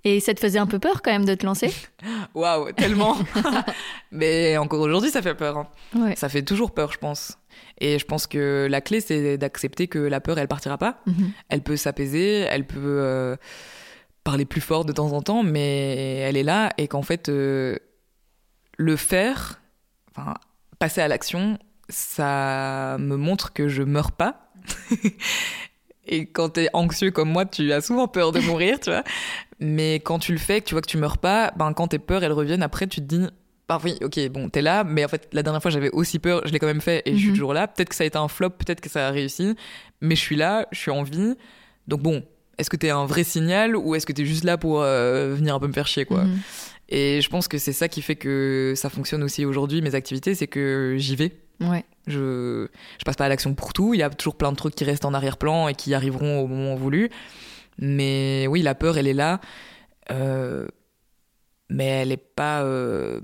Et 0.05 0.19
ça 0.21 0.33
te 0.33 0.41
faisait 0.41 0.59
un 0.59 0.67
peu 0.67 0.79
peur 0.79 1.03
quand 1.03 1.11
même 1.11 1.27
de 1.27 1.35
te 1.35 1.45
lancer? 1.45 1.71
Waouh, 2.35 2.73
tellement 2.73 3.17
Mais 4.13 4.57
encore 4.57 4.81
aujourd'hui, 4.81 5.11
ça 5.11 5.21
fait 5.23 5.35
peur. 5.35 5.59
hein. 5.59 5.69
Ouais. 5.95 6.17
Ça 6.17 6.29
fait 6.29 6.43
toujours 6.43 6.73
peur, 6.73 6.91
je 6.93 6.99
pense. 6.99 7.37
Et 7.81 7.99
je 7.99 8.05
pense 8.07 8.27
que 8.27 8.67
la 8.71 8.81
clé, 8.81 9.01
c'est 9.01 9.37
d'accepter 9.37 9.87
que 9.89 9.99
la 9.99 10.21
peur, 10.21 10.39
elle 10.39 10.49
partira 10.49 10.79
pas. 10.79 11.01
Mhm. 11.07 11.33
Elle 11.51 11.63
peut 11.63 11.77
s'apaiser, 11.77 12.41
elle 12.49 12.67
peut 12.67 12.79
euh, 12.81 13.37
parler 14.25 14.47
plus 14.47 14.61
fort 14.63 14.85
de 14.85 14.93
temps 14.93 15.13
en 15.13 15.21
temps, 15.21 15.43
mais 15.43 16.17
elle 16.19 16.37
est 16.37 16.43
là 16.45 16.71
et 16.79 16.89
qu'en 16.89 17.03
fait, 17.03 17.29
euh, 17.29 17.77
le 18.79 18.97
faire, 18.97 19.61
enfin, 20.17 20.35
passer 20.79 21.03
à 21.03 21.09
l'action, 21.09 21.59
ça 21.89 22.97
me 23.01 23.17
montre 23.17 23.53
que 23.53 23.69
je 23.69 23.83
meurs 23.83 24.13
pas. 24.13 24.51
et 26.07 26.27
quand 26.27 26.51
t'es 26.51 26.69
anxieux 26.73 27.11
comme 27.11 27.31
moi, 27.31 27.45
tu 27.47 27.73
as 27.73 27.81
souvent 27.81 28.09
peur 28.09 28.33
de 28.33 28.41
mourir, 28.41 28.81
tu 28.81 28.91
vois. 28.91 29.05
Mais 29.61 29.97
quand 29.97 30.19
tu 30.19 30.33
le 30.33 30.39
fais, 30.39 30.61
que 30.61 30.67
tu 30.67 30.75
vois 30.75 30.83
que 30.83 30.87
tu 30.89 30.99
meurs 30.99 31.19
pas, 31.19 31.53
ben 31.57 31.73
quand 31.73 31.89
tes 31.89 31.99
peurs, 31.99 32.23
elles 32.25 32.33
reviennent, 32.33 32.63
après, 32.63 32.87
tu 32.87 33.01
te 33.01 33.07
dis, 33.07 33.27
bah 33.69 33.79
oui, 33.85 33.97
ok, 34.03 34.19
bon, 34.31 34.49
t'es 34.49 34.63
là, 34.63 34.85
mais 34.85 35.05
en 35.05 35.09
fait, 35.09 35.29
la 35.33 35.43
dernière 35.43 35.61
fois, 35.61 35.71
j'avais 35.71 35.91
aussi 35.91 36.19
peur, 36.19 36.43
je 36.47 36.53
l'ai 36.53 36.59
quand 36.59 36.67
même 36.67 36.81
fait 36.81 37.03
et 37.05 37.13
je 37.13 37.19
suis 37.19 37.29
Mhm. 37.29 37.35
toujours 37.35 37.53
là. 37.53 37.67
Peut-être 37.69 37.91
que 37.91 37.95
ça 37.95 38.05
a 38.05 38.07
été 38.07 38.17
un 38.17 38.29
flop, 38.29 38.51
peut-être 38.51 38.81
que 38.81 38.89
ça 38.89 39.09
a 39.09 39.11
réussi, 39.11 39.55
mais 40.01 40.15
je 40.17 40.21
suis 40.21 40.37
là, 40.37 40.67
je 40.73 40.79
suis 40.79 40.91
en 40.91 41.03
vie. 41.03 41.35
Donc 41.87 42.01
bon, 42.01 42.23
est-ce 42.57 42.71
que 42.71 42.77
t'es 42.77 42.91
un 42.91 43.05
vrai 43.05 43.25
signal 43.25 43.77
ou 43.77 43.95
est-ce 43.95 44.07
que 44.07 44.13
t'es 44.13 44.25
juste 44.25 44.45
là 44.45 44.57
pour 44.57 44.81
euh, 44.83 45.35
venir 45.35 45.55
un 45.55 45.61
peu 45.61 45.67
me 45.69 45.73
faire 45.73 45.87
chier, 45.87 46.05
quoi? 46.07 46.25
Mhm. 46.25 46.39
Et 46.91 47.21
je 47.21 47.29
pense 47.29 47.49
que 47.49 47.59
c'est 47.59 47.75
ça 47.75 47.89
qui 47.89 48.01
fait 48.01 48.17
que 48.17 48.73
ça 48.75 48.89
fonctionne 48.89 49.23
aussi 49.23 49.45
aujourd'hui, 49.45 49.83
mes 49.83 49.95
activités, 49.95 50.35
c'est 50.35 50.47
que 50.47 50.95
j'y 50.97 51.17
vais. 51.17 51.33
Ouais. 51.61 51.85
Je, 52.07 52.69
je 52.99 53.05
passe 53.05 53.17
pas 53.17 53.25
à 53.27 53.29
l'action 53.29 53.55
pour 53.55 53.73
tout. 53.73 53.93
Il 53.95 53.99
y 54.01 54.03
a 54.03 54.11
toujours 54.11 54.37
plein 54.37 54.51
de 54.53 54.57
trucs 54.57 54.75
qui 54.75 54.85
restent 54.85 55.05
en 55.05 55.13
arrière-plan 55.15 55.69
et 55.69 55.75
qui 55.75 55.93
arriveront 55.95 56.41
au 56.41 56.47
moment 56.47 56.75
voulu. 56.75 57.11
Mais 57.79 58.47
oui, 58.49 58.63
la 58.63 58.75
peur, 58.75 58.97
elle 58.99 59.07
est 59.09 59.15
là. 59.15 59.41
Euh, 60.11 60.67
mais 61.69 61.87
elle 61.87 62.13
est 62.13 62.17
pas. 62.17 62.63
euh, 62.63 63.21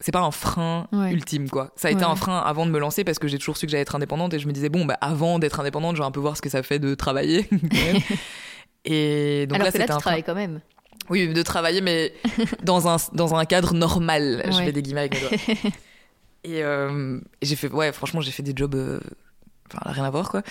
c'est 0.00 0.12
pas 0.12 0.20
un 0.20 0.30
frein 0.30 0.88
Ouais. 0.92 1.12
ultime, 1.12 1.48
quoi. 1.48 1.72
Ça 1.76 1.88
a 1.88 1.90
été 1.90 2.04
Ouais. 2.04 2.10
un 2.10 2.16
frein 2.16 2.38
avant 2.38 2.66
de 2.66 2.70
me 2.70 2.78
lancer 2.78 3.02
parce 3.04 3.18
que 3.18 3.28
j'ai 3.28 3.38
toujours 3.38 3.56
su 3.56 3.66
que 3.66 3.70
j'allais 3.72 3.82
être 3.82 3.94
indépendante 3.94 4.34
et 4.34 4.38
je 4.38 4.46
me 4.46 4.52
disais, 4.52 4.68
bon, 4.68 4.84
bah, 4.84 4.98
avant 5.00 5.38
d'être 5.38 5.58
indépendante, 5.60 5.96
je 5.96 6.02
vais 6.02 6.06
un 6.06 6.10
peu 6.10 6.20
voir 6.20 6.36
ce 6.36 6.42
que 6.42 6.50
ça 6.50 6.62
fait 6.62 6.78
de 6.78 6.94
travailler. 6.94 7.48
et 8.84 9.46
donc 9.46 9.56
Alors 9.56 9.66
là, 9.66 9.72
que 9.72 9.78
là, 9.78 9.84
c'était 9.84 9.86
tu 9.86 9.92
un 9.92 10.00
frein. 10.00 10.20
quand 10.22 10.34
même. 10.34 10.60
Oui, 11.08 11.28
de 11.32 11.42
travailler, 11.42 11.80
mais 11.80 12.12
dans 12.64 12.88
un, 12.88 12.96
dans 13.12 13.34
un 13.36 13.44
cadre 13.44 13.74
normal. 13.74 14.42
Je 14.46 14.52
fais 14.58 14.72
des 14.72 14.82
guillemets 14.82 15.00
avec 15.00 15.14
mes 15.14 15.20
doigts. 15.20 15.70
Et, 16.46 16.62
euh, 16.62 17.18
et 17.40 17.46
j'ai 17.46 17.56
fait, 17.56 17.68
ouais, 17.68 17.92
franchement, 17.92 18.20
j'ai 18.20 18.30
fait 18.30 18.42
des 18.44 18.52
jobs, 18.54 18.74
euh, 18.76 19.00
enfin, 19.68 19.90
rien 19.90 20.04
à 20.04 20.10
voir, 20.10 20.30
quoi. 20.30 20.42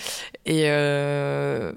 Et, 0.44 0.64
euh, 0.66 1.72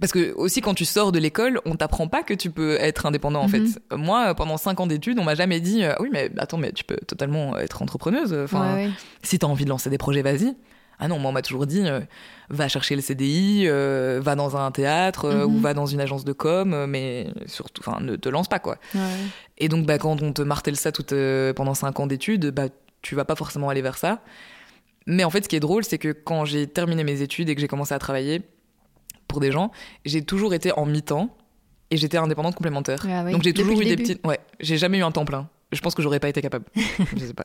parce 0.00 0.12
que 0.12 0.34
aussi 0.34 0.60
quand 0.60 0.74
tu 0.74 0.84
sors 0.84 1.12
de 1.12 1.18
l'école, 1.18 1.60
on 1.64 1.76
t'apprend 1.76 2.08
pas 2.08 2.22
que 2.24 2.34
tu 2.34 2.50
peux 2.50 2.74
être 2.80 3.06
indépendant 3.06 3.42
en 3.42 3.48
Mhm. 3.48 3.66
fait. 3.66 3.96
Moi, 3.96 4.34
pendant 4.34 4.56
cinq 4.56 4.80
ans 4.80 4.86
d'études, 4.88 5.18
on 5.20 5.24
m'a 5.24 5.36
jamais 5.36 5.60
dit 5.60 5.84
euh, 5.84 5.94
oui 6.00 6.08
mais 6.12 6.30
attends 6.36 6.58
mais 6.58 6.72
tu 6.72 6.82
peux 6.84 6.96
totalement 6.96 7.56
être 7.58 7.80
entrepreneuse. 7.80 8.34
Enfin, 8.34 8.74
Ouais, 8.74 8.86
ouais. 8.86 8.90
si 9.22 9.38
t'as 9.38 9.46
envie 9.46 9.64
de 9.64 9.70
lancer 9.70 9.90
des 9.90 9.96
projets, 9.98 10.22
vas-y. 10.22 10.56
Ah 10.98 11.06
non, 11.08 11.18
moi 11.20 11.30
on 11.30 11.32
m'a 11.32 11.42
toujours 11.42 11.66
dit 11.66 11.82
euh, 11.86 12.00
va 12.50 12.66
chercher 12.68 12.96
le 12.96 13.02
CDI, 13.02 13.64
euh, 13.68 14.20
va 14.22 14.34
dans 14.34 14.56
un 14.56 14.70
théâtre 14.72 15.26
euh, 15.26 15.46
Mhm. 15.46 15.54
ou 15.54 15.58
va 15.60 15.74
dans 15.74 15.86
une 15.86 16.00
agence 16.00 16.24
de 16.24 16.32
com, 16.32 16.86
mais 16.86 17.28
surtout, 17.46 17.80
enfin 17.86 18.00
ne 18.00 18.16
te 18.16 18.28
lance 18.28 18.48
pas 18.48 18.58
quoi. 18.58 18.78
Ouais. 18.96 19.00
Et 19.58 19.68
donc 19.68 19.86
bah 19.86 19.98
quand 19.98 20.22
on 20.22 20.32
te 20.32 20.42
martèle 20.42 20.76
ça 20.76 20.90
tout, 20.90 21.06
euh, 21.14 21.52
pendant 21.54 21.74
cinq 21.74 22.00
ans 22.00 22.08
d'études, 22.08 22.50
bah 22.50 22.64
tu 23.04 23.14
vas 23.14 23.24
pas 23.24 23.36
forcément 23.36 23.68
aller 23.68 23.82
vers 23.82 23.96
ça. 23.98 24.22
Mais 25.06 25.22
en 25.24 25.30
fait, 25.30 25.44
ce 25.44 25.48
qui 25.48 25.56
est 25.56 25.60
drôle, 25.60 25.84
c'est 25.84 25.98
que 25.98 26.08
quand 26.12 26.44
j'ai 26.44 26.66
terminé 26.66 27.04
mes 27.04 27.20
études 27.22 27.48
et 27.50 27.54
que 27.54 27.60
j'ai 27.60 27.68
commencé 27.68 27.94
à 27.94 27.98
travailler 27.98 28.42
pour 29.28 29.38
des 29.40 29.52
gens, 29.52 29.70
j'ai 30.04 30.22
toujours 30.22 30.54
été 30.54 30.72
en 30.72 30.86
mi-temps 30.86 31.36
et 31.90 31.96
j'étais 31.96 32.16
indépendante 32.16 32.54
complémentaire. 32.54 33.04
Ah 33.08 33.22
oui. 33.24 33.32
Donc 33.32 33.42
j'ai 33.42 33.52
toujours 33.52 33.80
eu 33.80 33.84
des 33.84 33.96
petites. 33.96 34.26
Ouais, 34.26 34.40
j'ai 34.60 34.78
jamais 34.78 34.98
eu 34.98 35.02
un 35.02 35.12
temps 35.12 35.24
plein. 35.26 35.48
Je 35.72 35.80
pense 35.80 35.94
que 35.94 36.02
j'aurais 36.02 36.20
pas 36.20 36.28
été 36.28 36.40
capable. 36.40 36.64
je 37.16 37.24
sais 37.26 37.34
pas. 37.34 37.44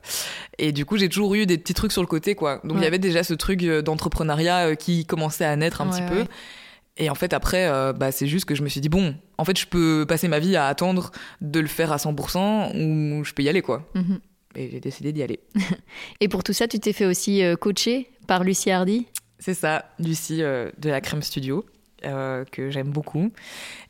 Et 0.57 0.71
du 0.71 0.85
coup, 0.85 0.97
j'ai 0.97 1.09
toujours 1.09 1.33
eu 1.35 1.45
des 1.45 1.57
petits 1.57 1.73
trucs 1.73 1.91
sur 1.91 2.01
le 2.01 2.07
côté, 2.07 2.35
quoi. 2.35 2.61
Donc 2.63 2.73
il 2.73 2.77
Ouais. 2.77 2.83
y 2.83 2.87
avait 2.87 2.99
déjà 2.99 3.23
ce 3.23 3.33
truc 3.33 3.61
euh, 3.63 3.81
d'entrepreneuriat 3.81 4.67
euh, 4.69 4.75
qui 4.75 5.05
commençait 5.05 5.45
à 5.45 5.55
naître 5.55 5.81
un 5.81 5.89
Ouais, 5.91 5.99
petit 5.99 6.07
peu. 6.09 6.25
Et 6.97 7.09
en 7.09 7.15
fait, 7.15 7.33
après, 7.33 7.65
euh, 7.67 7.91
bah, 7.93 8.11
c'est 8.11 8.27
juste 8.27 8.45
que 8.45 8.55
je 8.55 8.61
me 8.61 8.67
suis 8.69 8.81
dit, 8.81 8.89
bon, 8.89 9.15
en 9.37 9.45
fait, 9.45 9.57
je 9.57 9.65
peux 9.65 10.05
passer 10.07 10.27
ma 10.27 10.39
vie 10.39 10.55
à 10.57 10.67
attendre 10.67 11.11
de 11.41 11.59
le 11.59 11.67
faire 11.67 11.91
à 11.91 11.97
100% 11.97 12.73
ou 12.75 13.23
je 13.23 13.33
peux 13.33 13.41
y 13.41 13.49
aller, 13.49 13.61
quoi. 13.61 13.89
Mhm. 13.95 14.19
Et 14.55 14.69
j'ai 14.69 14.79
décidé 14.79 15.11
d'y 15.13 15.21
aller. 15.23 15.39
Et 16.21 16.27
pour 16.27 16.43
tout 16.43 16.53
ça, 16.53 16.67
tu 16.67 16.79
t'es 16.79 16.93
fait 16.93 17.05
aussi 17.05 17.43
euh, 17.43 17.55
coacher 17.55 18.09
par 18.27 18.43
Lucie 18.43 18.71
Hardy? 18.71 19.07
C'est 19.37 19.53
ça, 19.53 19.85
Lucie 19.99 20.41
euh, 20.43 20.69
de 20.79 20.89
la 20.89 20.99
Crème 21.01 21.21
Studio, 21.21 21.65
euh, 22.05 22.43
que 22.51 22.69
j'aime 22.69 22.89
beaucoup. 22.89 23.31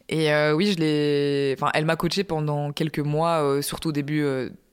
Et 0.10 0.32
euh, 0.34 0.54
oui, 0.54 0.72
je 0.72 0.78
l'ai. 0.78 1.56
Enfin, 1.58 1.72
elle 1.74 1.86
m'a 1.86 1.96
coachée 1.96 2.24
pendant 2.24 2.72
quelques 2.72 3.00
mois, 3.00 3.62
surtout 3.62 3.90
au 3.90 3.92
début 3.94 4.24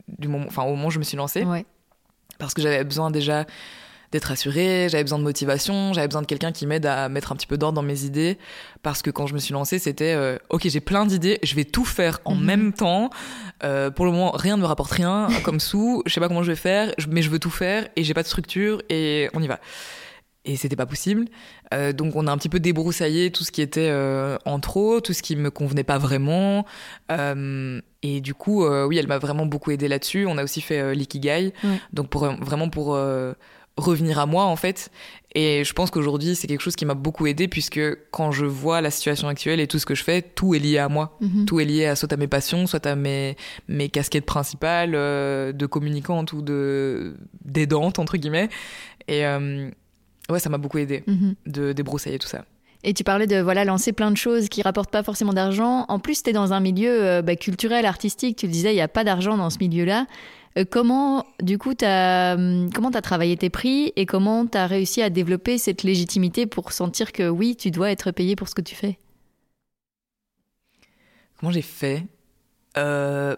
du 0.09 0.29
moment, 0.29 0.45
enfin 0.49 0.65
au 0.65 0.71
moment 0.71 0.89
où 0.89 0.91
je 0.91 0.99
me 0.99 1.05
suis 1.05 1.17
lancée, 1.17 1.45
Ouais. 1.45 1.65
parce 2.39 2.53
que 2.55 2.63
j'avais 2.63 2.85
besoin 2.85 3.11
déjà 3.11 3.45
d'être 4.13 4.31
assurée, 4.31 4.89
j'avais 4.91 5.03
besoin 5.05 5.19
de 5.19 5.25
motivation, 5.25 5.93
j'avais 5.93 6.07
besoin 6.09 6.23
de 6.23 6.27
quelqu'un 6.27 6.53
qui 6.53 6.67
m'aide 6.67 6.87
à 6.87 7.09
mettre 7.09 7.33
un 7.33 7.37
petit 7.37 7.47
peu 7.47 7.59
d'ordre 7.59 7.77
dans 7.77 7.83
mes 7.83 8.05
idées, 8.05 8.39
parce 8.83 9.03
que 9.03 9.11
quand 9.11 9.27
je 9.27 9.35
me 9.35 9.39
suis 9.39 9.53
lancée, 9.53 9.79
c'était 9.79 10.15
euh, 10.15 10.39
ok, 10.51 10.69
j'ai 10.69 10.81
plein 10.81 11.07
d'idées, 11.07 11.39
je 11.43 11.55
vais 11.55 11.65
tout 11.65 11.85
faire 11.85 12.21
en 12.25 12.35
Mhm. 12.35 12.45
même 12.45 12.73
temps. 12.73 13.11
Euh, 13.65 13.91
pour 13.91 14.05
le 14.05 14.13
moment, 14.13 14.31
rien 14.33 14.57
ne 14.57 14.63
me 14.63 14.67
rapporte 14.67 14.93
rien 14.93 15.29
comme 15.45 15.61
sous, 15.61 16.03
je 16.07 16.13
sais 16.13 16.21
pas 16.21 16.29
comment 16.29 16.43
je 16.43 16.53
vais 16.53 16.57
faire, 16.57 16.95
mais 17.09 17.23
je 17.23 17.31
veux 17.31 17.39
tout 17.39 17.51
faire 17.51 17.89
et 17.97 18.05
j'ai 18.05 18.15
pas 18.15 18.23
de 18.23 18.29
structure 18.29 18.83
et 18.89 19.29
on 19.35 19.43
y 19.43 19.47
va. 19.49 19.59
Et 20.49 20.55
c'était 20.57 20.77
pas 20.77 20.87
possible. 20.87 21.25
Euh, 21.75 21.93
donc 21.93 22.15
on 22.15 22.29
a 22.29 22.31
un 22.31 22.37
petit 22.39 22.49
peu 22.49 22.61
débroussaillé 22.61 23.33
tout 23.33 23.43
ce 23.43 23.51
qui 23.51 23.61
était 23.63 23.89
euh, 23.91 24.37
en 24.45 24.61
trop, 24.61 25.01
tout 25.01 25.13
ce 25.13 25.21
qui 25.23 25.35
me 25.35 25.51
convenait 25.51 25.83
pas 25.83 25.99
vraiment. 25.99 26.65
Euh, 27.11 27.81
et 28.03 28.21
du 28.21 28.35
coup, 28.35 28.65
oui, 28.65 28.99
elle 28.99 29.09
m'a 29.09 29.19
vraiment 29.19 29.47
beaucoup 29.47 29.73
aidé 29.73 29.89
là-dessus. 29.89 30.27
On 30.29 30.39
a 30.39 30.45
aussi 30.45 30.61
fait 30.61 30.95
l'ikigai, 30.95 31.53
donc 31.93 32.09
pour 32.09 32.27
vraiment 32.41 32.69
pour 32.69 32.97
revenir 33.77 34.19
à 34.19 34.27
moi 34.27 34.45
en 34.45 34.57
fait. 34.57 34.91
Et 35.35 35.65
je 35.65 35.73
pense 35.75 35.91
qu'aujourd'hui 35.91 36.35
c'est 36.35 36.47
quelque 36.47 36.63
chose 36.63 36.77
qui 36.77 36.87
m'a 36.87 36.95
beaucoup 36.95 37.27
aidé 37.27 37.47
puisque 37.47 37.81
quand 38.11 38.33
je 38.33 38.47
vois 38.47 38.81
la 38.81 38.91
situation 38.91 39.29
actuelle 39.29 39.61
et 39.61 39.67
tout 39.67 39.79
ce 39.79 39.85
que 39.85 39.95
je 39.95 40.03
fais, 40.03 40.23
tout 40.23 40.55
est 40.55 40.59
lié 40.59 40.79
à 40.79 40.89
moi. 40.89 41.17
Mhm. 41.21 41.45
Tout 41.45 41.61
est 41.61 41.65
lié 41.67 41.87
à 41.87 41.95
soit 41.97 42.13
à 42.13 42.17
mes 42.17 42.27
passions, 42.27 42.67
soit 42.67 42.87
à 42.87 42.97
mes, 42.97 43.37
mes 43.69 43.89
casquettes 43.91 44.25
principales 44.27 44.93
euh, 44.95 45.53
de 45.53 45.67
communicante 45.67 46.33
ou 46.33 46.41
de 46.43 47.17
d'aidante 47.45 47.99
entre 47.99 48.17
guillemets. 48.17 48.49
Et 49.09 49.27
euh, 49.27 49.69
ouais, 50.31 50.39
ça 50.39 50.49
m'a 50.49 50.59
beaucoup 50.59 50.79
aidé 50.79 51.05
Mhm. 51.07 51.35
de 51.47 51.73
débroussailler 51.73 52.19
tout 52.19 52.29
ça. 52.29 52.45
Et 52.85 52.95
tu 52.95 53.05
parlais 53.05 53.27
de 53.27 53.41
voilà 53.41 53.65
lancer 53.65 53.93
plein 53.93 54.11
de 54.13 54.17
choses 54.17 54.49
qui 54.49 54.63
rapportent 54.63 54.93
pas 54.93 55.03
forcément 55.03 55.33
d'argent. 55.33 55.85
En 55.89 55.99
plus, 55.99 56.23
tu 56.23 56.31
es 56.31 56.33
dans 56.33 56.53
un 56.53 56.61
milieu 56.61 57.05
euh, 57.05 57.21
bah, 57.23 57.35
culturel, 57.35 57.85
artistique. 57.85 58.39
Tu 58.39 58.47
le 58.47 58.53
disais, 58.53 58.73
il 58.73 58.77
y 58.77 58.81
a 58.81 58.87
pas 58.89 59.03
d'argent 59.03 59.37
dans 59.37 59.51
ce 59.51 59.59
milieu-là. 59.59 60.07
Euh, 60.57 60.65
comment, 60.69 61.27
du 61.41 61.59
coup, 61.59 61.75
t'as 61.75 62.35
hum, 62.35 62.71
comment 62.73 62.91
t'as 62.91 63.03
travaillé 63.03 63.37
tes 63.37 63.51
prix 63.51 63.93
et 63.97 64.07
comment 64.07 64.47
t'as 64.47 64.67
réussi 64.67 65.03
à 65.03 65.11
développer 65.11 65.59
cette 65.59 65.83
légitimité 65.83 66.47
pour 66.47 66.73
sentir 66.73 67.13
que 67.13 67.29
oui, 67.29 67.57
tu 67.57 67.71
dois 67.71 67.91
être 67.91 68.11
payé 68.11 68.37
pour 68.37 68.49
ce 68.49 68.55
que 68.55 68.63
tu 68.63 68.75
fais? 68.75 68.99
Comment 71.39 71.53
j'ai 71.53 71.63
fait? 71.63 72.05
Euh, 72.79 73.37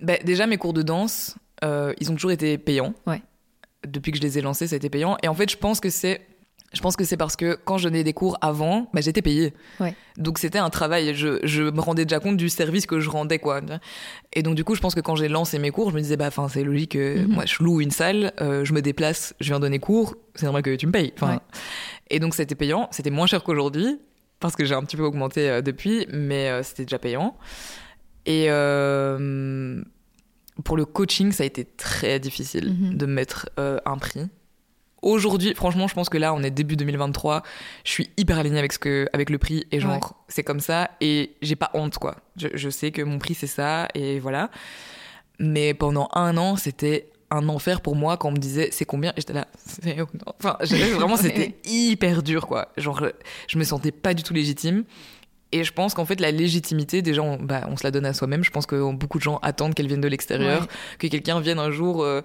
ben, 0.00 0.18
Déjà, 0.24 0.46
mes 0.46 0.56
cours 0.56 0.72
de 0.72 0.82
danse, 0.82 1.36
euh, 1.62 1.94
ils 2.00 2.10
ont 2.10 2.14
toujours 2.14 2.32
été 2.32 2.58
payants. 2.58 2.94
Ouais. 3.06 3.22
Depuis 3.86 4.12
que 4.12 4.18
je 4.18 4.22
les 4.22 4.38
ai 4.38 4.40
lancés, 4.40 4.66
ça 4.66 4.74
a 4.74 4.76
été 4.76 4.90
payant. 4.90 5.16
Et 5.22 5.28
en 5.28 5.34
fait, 5.34 5.50
je 5.50 5.56
pense 5.56 5.80
que 5.80 5.90
c'est. 5.90 6.26
Je 6.72 6.80
pense 6.80 6.96
que 6.96 7.04
c'est 7.04 7.16
parce 7.16 7.36
que 7.36 7.58
quand 7.64 7.76
je 7.78 7.84
donnais 7.84 8.02
des 8.04 8.12
cours 8.12 8.38
avant, 8.40 8.88
ben, 8.94 9.02
j'étais 9.02 9.20
payée. 9.22 9.52
Ouais. 9.80 9.94
Donc 10.16 10.38
c'était 10.38 10.58
un 10.58 10.70
travail. 10.70 11.14
Je, 11.14 11.38
je 11.42 11.62
me 11.64 11.80
rendais 11.80 12.04
déjà 12.04 12.18
compte 12.20 12.36
du 12.36 12.48
service 12.48 12.86
que 12.86 12.98
je 13.00 13.10
rendais, 13.10 13.38
quoi. 13.38 13.60
Et 14.32 14.42
donc 14.42 14.54
du 14.54 14.64
coup, 14.64 14.74
je 14.74 14.80
pense 14.80 14.94
que 14.94 15.00
quand 15.00 15.14
j'ai 15.16 15.28
lancé 15.28 15.58
mes 15.58 15.70
cours, 15.70 15.90
je 15.90 15.94
me 15.96 16.00
disais, 16.00 16.16
bah, 16.16 16.26
enfin, 16.28 16.48
c'est 16.48 16.64
logique. 16.64 16.92
que 16.92 17.18
Mhm. 17.20 17.26
Moi, 17.32 17.44
je 17.46 17.62
loue 17.62 17.80
une 17.80 17.90
salle, 17.90 18.32
euh, 18.40 18.64
je 18.64 18.72
me 18.72 18.80
déplace, 18.82 19.34
je 19.40 19.48
viens 19.48 19.60
donner 19.60 19.78
cours. 19.78 20.14
C'est 20.34 20.44
normal 20.46 20.62
que 20.62 20.74
tu 20.76 20.86
me 20.86 20.92
payes. 20.92 21.12
Ouais. 21.22 21.38
Et 22.10 22.18
donc 22.20 22.34
c'était 22.34 22.54
payant. 22.54 22.88
C'était 22.90 23.10
moins 23.10 23.26
cher 23.26 23.42
qu'aujourd'hui 23.44 23.98
parce 24.40 24.56
que 24.56 24.64
j'ai 24.64 24.74
un 24.74 24.82
petit 24.82 24.96
peu 24.96 25.04
augmenté 25.04 25.48
euh, 25.48 25.62
depuis, 25.62 26.06
mais 26.10 26.48
euh, 26.50 26.62
c'était 26.62 26.84
déjà 26.84 26.98
payant. 26.98 27.36
Et 28.26 28.46
euh, 28.50 29.82
pour 30.64 30.76
le 30.76 30.84
coaching, 30.84 31.32
ça 31.32 31.42
a 31.44 31.46
été 31.46 31.64
très 31.64 32.18
difficile 32.20 32.74
Mhm. 32.78 32.96
de 32.96 33.06
mettre 33.06 33.48
euh, 33.58 33.78
un 33.86 33.98
prix. 33.98 34.22
Aujourd'hui, 35.02 35.52
franchement, 35.54 35.88
je 35.88 35.94
pense 35.94 36.08
que 36.08 36.16
là, 36.18 36.32
on 36.32 36.42
est 36.42 36.50
début 36.50 36.76
2023. 36.76 37.42
Je 37.84 37.90
suis 37.90 38.10
hyper 38.16 38.38
alignée 38.38 38.58
avec 38.60 38.72
ce 38.72 38.78
que, 38.78 39.08
avec 39.12 39.30
le 39.30 39.38
prix 39.38 39.64
et 39.72 39.80
genre, 39.80 39.92
Ouais. 39.94 40.00
c'est 40.28 40.44
comme 40.44 40.60
ça 40.60 40.90
et 41.00 41.34
j'ai 41.42 41.56
pas 41.56 41.70
honte 41.74 41.98
quoi. 41.98 42.16
Je, 42.36 42.48
je 42.54 42.70
sais 42.70 42.92
que 42.92 43.02
mon 43.02 43.18
prix 43.18 43.34
c'est 43.34 43.46
ça 43.48 43.88
et 43.94 44.18
voilà. 44.20 44.50
Mais 45.38 45.74
pendant 45.74 46.08
un 46.14 46.36
an, 46.36 46.56
c'était 46.56 47.08
un 47.30 47.48
enfer 47.48 47.80
pour 47.80 47.96
moi 47.96 48.16
quand 48.16 48.28
on 48.28 48.32
me 48.32 48.36
disait 48.36 48.68
c'est 48.72 48.84
combien? 48.84 49.10
Et 49.12 49.14
j'étais 49.20 49.32
là 49.32 49.48
c'est 49.56 49.96
enfin 50.38 50.58
vraiment 50.94 51.16
c'était 51.16 51.56
hyper 51.64 52.22
dur 52.22 52.46
quoi 52.46 52.68
genre 52.76 53.06
je 53.48 53.58
me 53.58 53.64
sentais 53.64 53.90
pas 53.90 54.12
du 54.12 54.22
tout 54.22 54.34
légitime 54.34 54.84
et 55.50 55.64
je 55.64 55.72
pense 55.72 55.94
qu'en 55.94 56.04
fait 56.04 56.20
la 56.20 56.30
légitimité 56.30 57.00
déjà 57.00 57.22
on, 57.22 57.36
bah, 57.38 57.66
on 57.70 57.76
se 57.78 57.84
la 57.84 57.90
donne 57.90 58.04
à 58.04 58.12
soi-même 58.12 58.44
je 58.44 58.50
pense 58.50 58.66
que 58.66 58.92
beaucoup 58.92 59.16
de 59.16 59.22
gens 59.22 59.38
attendent 59.38 59.72
qu'elle 59.74 59.86
vienne 59.88 60.02
de 60.02 60.08
l'extérieur 60.08 60.60
Ouais. 60.62 60.68
que 60.98 61.06
quelqu'un 61.06 61.40
vienne 61.40 61.58
un 61.58 61.70
jour 61.70 62.02
euh, 62.02 62.20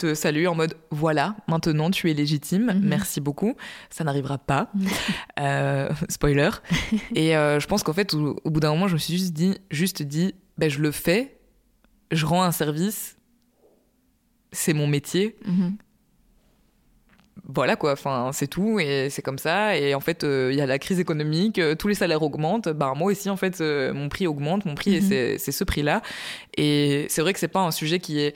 te 0.00 0.14
saluer 0.14 0.46
en 0.46 0.54
mode 0.54 0.74
voilà 0.90 1.36
maintenant 1.48 1.90
tu 1.90 2.10
es 2.10 2.14
légitime 2.14 2.66
Mhm. 2.74 2.80
merci 2.82 3.20
beaucoup. 3.20 3.54
Ça 3.90 4.02
n'arrivera 4.04 4.38
pas. 4.38 4.70
Euh, 5.40 5.88
spoiler. 6.08 6.50
Et 7.14 7.36
euh, 7.36 7.60
je 7.60 7.66
pense 7.66 7.82
qu'en 7.82 7.92
fait 7.94 8.12
au, 8.14 8.36
au 8.44 8.50
bout 8.50 8.60
d'un 8.60 8.70
moment 8.70 8.88
je 8.88 8.94
me 8.94 8.98
suis 8.98 9.16
juste 9.16 9.32
dit 9.32 9.56
juste 9.70 10.02
dit 10.02 10.34
ben 10.58 10.68
je 10.68 10.80
le 10.80 10.90
fais 10.90 11.38
je 12.10 12.26
rends 12.26 12.42
un 12.42 12.52
service 12.52 13.16
c'est 14.52 14.72
mon 14.74 14.86
métier. 14.86 15.36
Mhm. 15.46 15.76
voilà 17.52 17.74
quoi 17.76 17.92
enfin 17.92 18.30
c'est 18.32 18.46
tout 18.48 18.78
et 18.80 19.08
c'est 19.10 19.22
comme 19.22 19.38
ça. 19.38 19.76
Et 19.76 19.94
en 19.94 20.00
fait 20.00 20.24
euh, 20.24 20.50
il 20.52 20.58
y 20.58 20.60
a 20.60 20.66
la 20.66 20.78
crise 20.78 21.00
économique 21.00 21.60
tous 21.78 21.88
les 21.88 21.94
salaires 21.94 22.22
augmentent. 22.22 22.68
Ben 22.68 22.92
moi 22.96 23.10
aussi 23.12 23.30
en 23.30 23.36
fait 23.36 23.60
mon 23.60 24.08
prix 24.08 24.26
augmente. 24.26 24.64
Mon 24.66 24.74
prix 24.74 25.00
Mhm. 25.00 25.08
c'est 25.08 25.38
c'est 25.38 25.52
ce 25.52 25.64
prix 25.64 25.82
là 25.82 26.02
et 26.56 27.06
c'est 27.08 27.22
vrai 27.22 27.32
que 27.32 27.38
c'est 27.38 27.48
pas 27.48 27.60
un 27.60 27.70
sujet 27.70 27.98
qui 27.98 28.20
est 28.20 28.34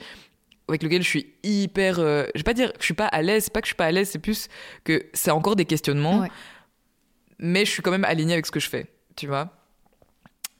avec 0.67 0.81
lequel 0.83 1.01
je 1.03 1.07
suis 1.07 1.33
hyper 1.43 1.99
euh, 1.99 2.25
je 2.33 2.39
vais 2.39 2.43
pas 2.43 2.53
dire 2.53 2.71
que 2.73 2.79
je 2.79 2.85
suis 2.85 2.93
pas 2.93 3.05
à 3.07 3.21
l'aise 3.21 3.43
c'est 3.45 3.53
pas 3.53 3.61
que 3.61 3.65
je 3.67 3.69
suis 3.69 3.75
pas 3.75 3.85
à 3.85 3.91
l'aise 3.91 4.09
c'est 4.09 4.19
plus 4.19 4.47
que 4.83 5.05
c'est 5.13 5.31
encore 5.31 5.55
des 5.55 5.65
questionnements 5.65 6.19
Ouais. 6.21 6.31
mais 7.39 7.65
je 7.65 7.71
suis 7.71 7.81
quand 7.81 7.91
même 7.91 8.05
alignée 8.05 8.33
avec 8.33 8.45
ce 8.45 8.51
que 8.51 8.59
je 8.59 8.69
fais 8.69 8.87
tu 9.15 9.27
vois 9.27 9.51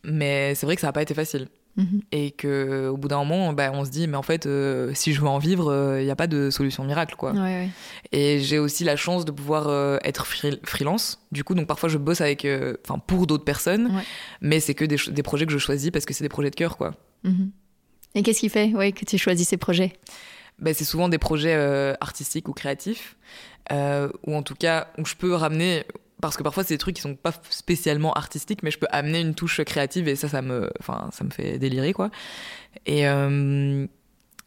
mais 0.04 0.54
c'est 0.56 0.66
vrai 0.66 0.76
que 0.76 0.82
ça 0.82 0.88
n'a 0.88 0.94
pas 0.94 1.02
été 1.02 1.14
facile 1.14 1.48
Mhm. 1.78 2.02
et 2.14 2.32
que 2.32 2.88
au 2.88 2.96
bout 2.96 3.10
d'un 3.10 3.18
moment 3.26 3.52
bah, 3.52 3.70
on 3.74 3.84
se 3.84 3.90
dit 3.90 4.08
mais 4.08 4.16
en 4.16 4.22
fait 4.22 4.46
euh, 4.46 4.92
si 4.94 5.12
je 5.12 5.20
veux 5.20 5.28
en 5.28 5.40
vivre 5.40 5.98
il 6.00 6.06
n'y 6.06 6.10
a 6.10 6.16
pas 6.16 6.28
de 6.28 6.50
solution 6.50 6.86
miracle 6.86 7.16
quoi 7.18 7.34
Ouais, 7.34 7.40
ouais. 7.42 7.70
et 8.14 8.40
j'ai 8.40 8.60
aussi 8.60 8.86
la 8.86 8.96
chance 8.96 9.26
de 9.26 9.32
pouvoir 9.32 9.68
euh, 9.68 9.98
être 10.06 10.26
free- 10.26 10.58
freelance. 10.64 11.20
Du 11.34 11.44
coup, 11.44 11.54
donc 11.54 11.68
parfois 11.68 11.90
je 11.90 11.98
bosse 11.98 12.22
avec, 12.22 12.46
euh, 12.46 12.78
enfin 12.88 12.98
pour 12.98 13.28
d'autres 13.28 13.44
personnes, 13.44 13.88
Ouais. 13.94 14.04
mais 14.40 14.62
c'est 14.62 14.74
que 14.74 14.86
des 14.86 15.22
projets 15.24 15.46
que 15.46 15.52
je 15.52 15.58
choisis 15.58 15.92
parce 15.92 16.06
que 16.06 16.14
c'est 16.14 16.24
des 16.24 16.30
projets 16.30 16.50
de 16.50 16.56
cœur, 16.56 16.78
quoi. 16.78 16.94
Mhm. 17.26 17.52
Et 18.16 18.24
qu'est-ce 18.24 18.40
qui 18.40 18.50
fait 18.50 18.74
ouais, 18.74 18.92
que 18.92 19.06
tu 19.06 19.18
choisis 19.18 19.48
ces 19.48 19.58
projets? 19.58 19.94
Ben, 20.60 20.74
c'est 20.74 20.86
souvent 20.86 21.10
des 21.10 21.18
projets 21.18 21.54
euh, 21.54 21.94
artistiques 22.00 22.48
ou 22.48 22.54
créatifs, 22.54 23.18
euh, 23.72 24.10
ou 24.26 24.36
en 24.36 24.42
tout 24.42 24.56
cas 24.56 24.88
où 24.98 25.06
je 25.06 25.16
peux 25.16 25.34
ramener, 25.34 25.84
parce 26.22 26.38
que 26.38 26.44
parfois 26.44 26.64
c'est 26.64 26.74
des 26.74 26.78
trucs 26.78 26.96
qui 26.96 27.02
sont 27.02 27.16
pas 27.16 27.34
spécialement 27.50 28.14
artistiques, 28.14 28.64
mais 28.64 28.72
je 28.72 28.80
peux 28.80 28.88
amener 28.90 29.20
une 29.20 29.36
touche 29.36 29.62
créative 29.66 30.08
et 30.08 30.16
ça, 30.16 30.30
ça 30.30 30.42
me, 30.42 30.70
ça 30.82 31.24
me 31.26 31.30
fait 31.30 31.60
délirer, 31.60 31.92
quoi. 31.92 32.10
Et 32.86 33.08
euh, 33.08 33.86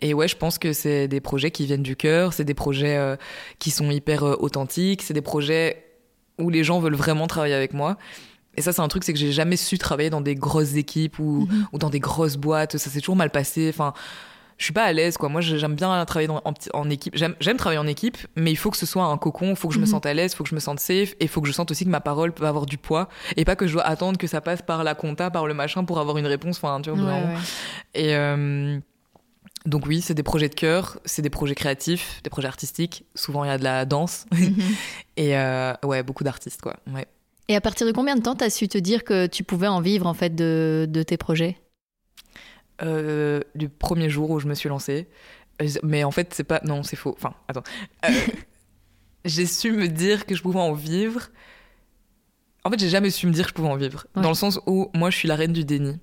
et 0.00 0.14
ouais, 0.14 0.28
je 0.28 0.36
pense 0.36 0.58
que 0.58 0.72
c'est 0.72 1.08
des 1.08 1.20
projets 1.20 1.50
qui 1.50 1.66
viennent 1.66 1.82
du 1.82 1.96
cœur, 1.96 2.32
c'est 2.32 2.44
des 2.44 2.54
projets 2.54 2.96
euh, 2.96 3.16
qui 3.58 3.70
sont 3.70 3.90
hyper 3.90 4.22
authentiques, 4.22 5.02
c'est 5.02 5.14
des 5.14 5.22
projets 5.22 5.84
où 6.38 6.50
les 6.50 6.62
gens 6.62 6.78
veulent 6.78 6.94
vraiment 6.94 7.26
travailler 7.26 7.54
avec 7.54 7.72
moi. 7.72 7.98
Et 8.58 8.62
ça, 8.62 8.72
c'est 8.72 8.82
un 8.82 8.88
truc, 8.88 9.04
c'est 9.04 9.12
que 9.12 9.18
j'ai 9.18 9.30
jamais 9.30 9.56
su 9.56 9.78
travailler 9.78 10.10
dans 10.10 10.20
des 10.20 10.34
grosses 10.34 10.74
équipes 10.74 11.18
ou, 11.20 11.46
Mhm. 11.48 11.66
ou 11.72 11.78
dans 11.78 11.90
des 11.90 12.00
grosses 12.00 12.36
boîtes. 12.36 12.76
Ça 12.76 12.90
s'est 12.90 12.98
toujours 13.00 13.16
mal 13.16 13.30
passé. 13.30 13.70
Enfin, 13.72 13.92
je 14.56 14.64
suis 14.64 14.72
pas 14.72 14.82
à 14.82 14.92
l'aise 14.92 15.16
quoi 15.16 15.28
moi 15.28 15.40
j'aime 15.40 15.76
bien 15.76 16.04
travailler 16.04 16.28
en, 16.28 16.42
en, 16.74 16.90
équipe 16.90 17.14
j'aime 17.16 17.56
travailler 17.56 17.78
en 17.78 17.86
équipe 17.86 18.18
mais 18.34 18.50
il 18.50 18.56
faut 18.56 18.72
que 18.72 18.76
ce 18.76 18.86
soit 18.86 19.04
un 19.04 19.16
cocon 19.16 19.50
il 19.50 19.56
faut 19.56 19.68
que 19.68 19.74
je 19.74 19.78
me 19.78 19.84
mhm. 19.84 19.92
sente 19.92 20.04
à 20.06 20.12
l'aise 20.12 20.32
il 20.32 20.36
faut 20.36 20.42
que 20.42 20.50
je 20.50 20.56
me 20.56 20.60
sente 20.60 20.80
safe 20.80 21.12
et 21.12 21.26
il 21.26 21.28
faut 21.28 21.40
que 21.40 21.46
je 21.46 21.52
sente 21.52 21.70
aussi 21.70 21.84
que 21.84 21.90
ma 21.90 22.00
parole 22.00 22.32
peut 22.32 22.44
avoir 22.44 22.66
du 22.66 22.76
poids 22.76 23.08
et 23.36 23.44
pas 23.44 23.54
que 23.54 23.68
je 23.68 23.74
dois 23.74 23.84
attendre 23.84 24.18
que 24.18 24.26
ça 24.26 24.40
passe 24.40 24.60
par 24.60 24.82
la 24.82 24.96
compta 24.96 25.30
par 25.30 25.46
le 25.46 25.54
machin 25.54 25.84
pour 25.84 26.00
avoir 26.00 26.18
une 26.18 26.26
réponse 26.26 26.56
enfin 26.56 26.80
tu 26.80 26.90
vois 26.90 27.20
et 27.94 28.16
euh, 28.16 28.80
donc 29.66 29.86
oui, 29.86 30.00
c'est 30.00 30.14
des 30.14 30.22
projets 30.22 30.48
de 30.48 30.54
cœur, 30.54 30.98
c'est 31.04 31.20
des 31.20 31.30
projets 31.30 31.54
créatifs, 31.54 32.22
des 32.22 32.30
projets 32.30 32.48
artistiques. 32.48 33.04
Souvent, 33.14 33.44
il 33.44 33.48
y 33.48 33.50
a 33.50 33.58
de 33.58 33.64
la 33.64 33.84
danse. 33.84 34.24
Mhm. 34.32 34.54
et 35.16 35.36
euh, 35.36 35.74
ouais, 35.84 36.02
beaucoup 36.02 36.24
d'artistes, 36.24 36.62
quoi. 36.62 36.76
Ouais. 36.92 37.06
Et 37.48 37.56
à 37.56 37.60
partir 37.60 37.86
de 37.86 37.92
combien 37.92 38.14
de 38.16 38.22
temps 38.22 38.34
t'as 38.34 38.50
su 38.50 38.68
te 38.68 38.78
dire 38.78 39.04
que 39.04 39.26
tu 39.26 39.42
pouvais 39.42 39.68
en 39.68 39.80
vivre, 39.80 40.06
en 40.06 40.14
fait, 40.14 40.34
de, 40.34 40.86
de 40.88 41.02
tes 41.02 41.16
projets? 41.16 41.56
Euh, 42.82 43.40
Du 43.54 43.68
premier 43.68 44.10
jour 44.10 44.30
où 44.30 44.38
je 44.40 44.46
me 44.46 44.54
suis 44.54 44.68
lancée. 44.68 45.08
Mais 45.82 46.04
en 46.04 46.10
fait, 46.10 46.34
c'est 46.34 46.44
pas... 46.44 46.60
Non, 46.64 46.82
c'est 46.82 46.96
faux. 46.96 47.14
Enfin, 47.16 47.34
attends. 47.48 47.64
Euh, 48.04 48.10
j'ai 49.24 49.46
su 49.46 49.72
me 49.72 49.88
dire 49.88 50.26
que 50.26 50.34
je 50.34 50.42
pouvais 50.42 50.60
en 50.60 50.74
vivre. 50.74 51.28
En 52.64 52.70
fait, 52.70 52.78
j'ai 52.78 52.88
jamais 52.88 53.10
su 53.10 53.26
me 53.26 53.32
dire 53.32 53.44
que 53.44 53.50
je 53.50 53.54
pouvais 53.54 53.68
en 53.68 53.76
vivre. 53.76 54.06
Dans 54.14 54.28
le 54.28 54.34
sens 54.34 54.60
où 54.66 54.90
moi, 54.94 55.10
je 55.10 55.16
suis 55.16 55.28
la 55.28 55.36
reine 55.36 55.52
du 55.52 55.64
déni. 55.64 55.98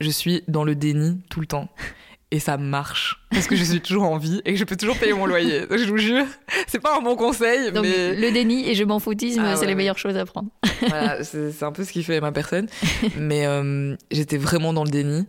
Je 0.00 0.10
suis 0.10 0.44
dans 0.48 0.64
le 0.64 0.74
déni 0.74 1.20
tout 1.30 1.40
le 1.40 1.46
temps 1.46 1.68
et 2.34 2.40
ça 2.40 2.56
marche 2.56 3.20
parce 3.30 3.46
que 3.46 3.54
je 3.54 3.62
suis 3.62 3.80
toujours 3.80 4.02
en 4.02 4.18
vie 4.18 4.42
et 4.44 4.52
que 4.54 4.58
je 4.58 4.64
peux 4.64 4.74
toujours 4.74 4.98
payer 4.98 5.12
mon 5.12 5.24
loyer. 5.24 5.66
Je 5.70 5.88
vous 5.88 5.98
jure, 5.98 6.26
c'est 6.66 6.80
pas 6.80 6.98
un 6.98 7.00
bon 7.00 7.14
conseil, 7.14 7.70
Donc, 7.70 7.84
mais 7.84 8.12
le 8.16 8.32
déni 8.32 8.68
et 8.68 8.74
je 8.74 8.82
m'en 8.82 8.98
foutisme, 8.98 9.42
ah 9.44 9.54
c'est 9.54 9.66
les 9.66 9.76
meilleures 9.76 9.98
choses 9.98 10.16
à 10.16 10.26
prendre. 10.26 10.48
voilà, 10.80 11.22
c'est 11.24 11.62
un 11.62 11.70
peu 11.70 11.84
ce 11.84 11.92
qui 11.92 12.02
fait 12.02 12.20
ma 12.20 12.32
personne. 12.32 12.66
Mais 13.16 13.46
euh, 13.46 13.94
j'étais 14.10 14.36
vraiment 14.36 14.72
dans 14.72 14.82
le 14.82 14.90
déni. 14.90 15.28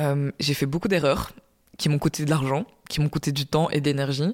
Euh, 0.00 0.32
j'ai 0.40 0.54
fait 0.54 0.66
beaucoup 0.66 0.88
d'erreurs 0.88 1.30
qui 1.78 1.88
m'ont 1.88 2.00
coûté 2.00 2.24
de 2.24 2.30
l'argent, 2.30 2.66
qui 2.88 3.00
m'ont 3.00 3.08
coûté 3.08 3.30
du 3.30 3.46
temps 3.46 3.70
et 3.70 3.80
d'énergie 3.80 4.32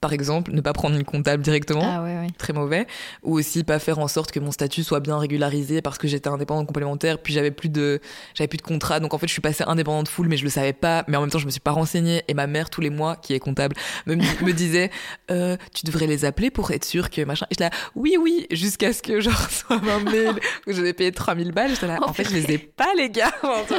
par 0.00 0.14
exemple, 0.14 0.52
ne 0.52 0.62
pas 0.62 0.72
prendre 0.72 0.96
une 0.96 1.04
comptable 1.04 1.42
directement, 1.42 1.82
ah, 1.84 2.26
très 2.38 2.54
mauvais, 2.54 2.86
ou 3.22 3.38
aussi 3.38 3.64
pas 3.64 3.78
faire 3.78 3.98
en 3.98 4.08
sorte 4.08 4.32
que 4.32 4.40
mon 4.40 4.50
statut 4.50 4.82
soit 4.82 5.00
bien 5.00 5.18
régularisé 5.18 5.82
parce 5.82 5.98
que 5.98 6.08
j'étais 6.08 6.28
indépendante 6.28 6.66
complémentaire, 6.66 7.18
puis 7.18 7.34
j'avais 7.34 7.50
plus 7.50 7.68
de 7.68 8.00
j'avais 8.34 8.48
plus 8.48 8.56
de 8.56 8.62
contrat, 8.62 8.98
donc 8.98 9.12
en 9.12 9.18
fait 9.18 9.26
je 9.26 9.32
suis 9.32 9.42
passée 9.42 9.62
indépendante 9.66 10.08
full, 10.08 10.28
mais 10.28 10.38
je 10.38 10.44
le 10.44 10.50
savais 10.50 10.72
pas, 10.72 11.04
mais 11.06 11.18
en 11.18 11.20
même 11.20 11.30
temps 11.30 11.38
je 11.38 11.44
me 11.44 11.50
suis 11.50 11.60
pas 11.60 11.72
renseignée. 11.72 12.22
Et 12.28 12.34
ma 12.34 12.46
mère 12.46 12.70
tous 12.70 12.80
les 12.80 12.88
mois 12.88 13.16
qui 13.16 13.34
est 13.34 13.40
comptable 13.40 13.76
me, 14.06 14.14
me 14.14 14.52
disait 14.52 14.90
euh, 15.30 15.58
tu 15.74 15.84
devrais 15.84 16.06
les 16.06 16.24
appeler 16.24 16.50
pour 16.50 16.70
être 16.70 16.86
sûr 16.86 17.10
que 17.10 17.22
machin, 17.22 17.46
et 17.50 17.54
je 17.58 17.62
là 17.62 17.70
oui 17.94 18.16
oui 18.18 18.46
jusqu'à 18.50 18.94
ce 18.94 19.02
que 19.02 19.20
genre 19.20 19.50
soit 19.50 19.76
un 19.76 20.00
mail 20.00 20.40
où 20.66 20.72
je 20.72 20.80
vais 20.80 20.94
payer 20.94 21.12
3000 21.12 21.52
balles, 21.52 21.72
j'étais 21.72 21.86
là 21.86 21.98
oh, 22.00 22.06
en 22.08 22.14
fait 22.14 22.24
je 22.24 22.34
les 22.34 22.50
ai 22.52 22.58
pas 22.58 22.94
les 22.96 23.10
gars, 23.10 23.34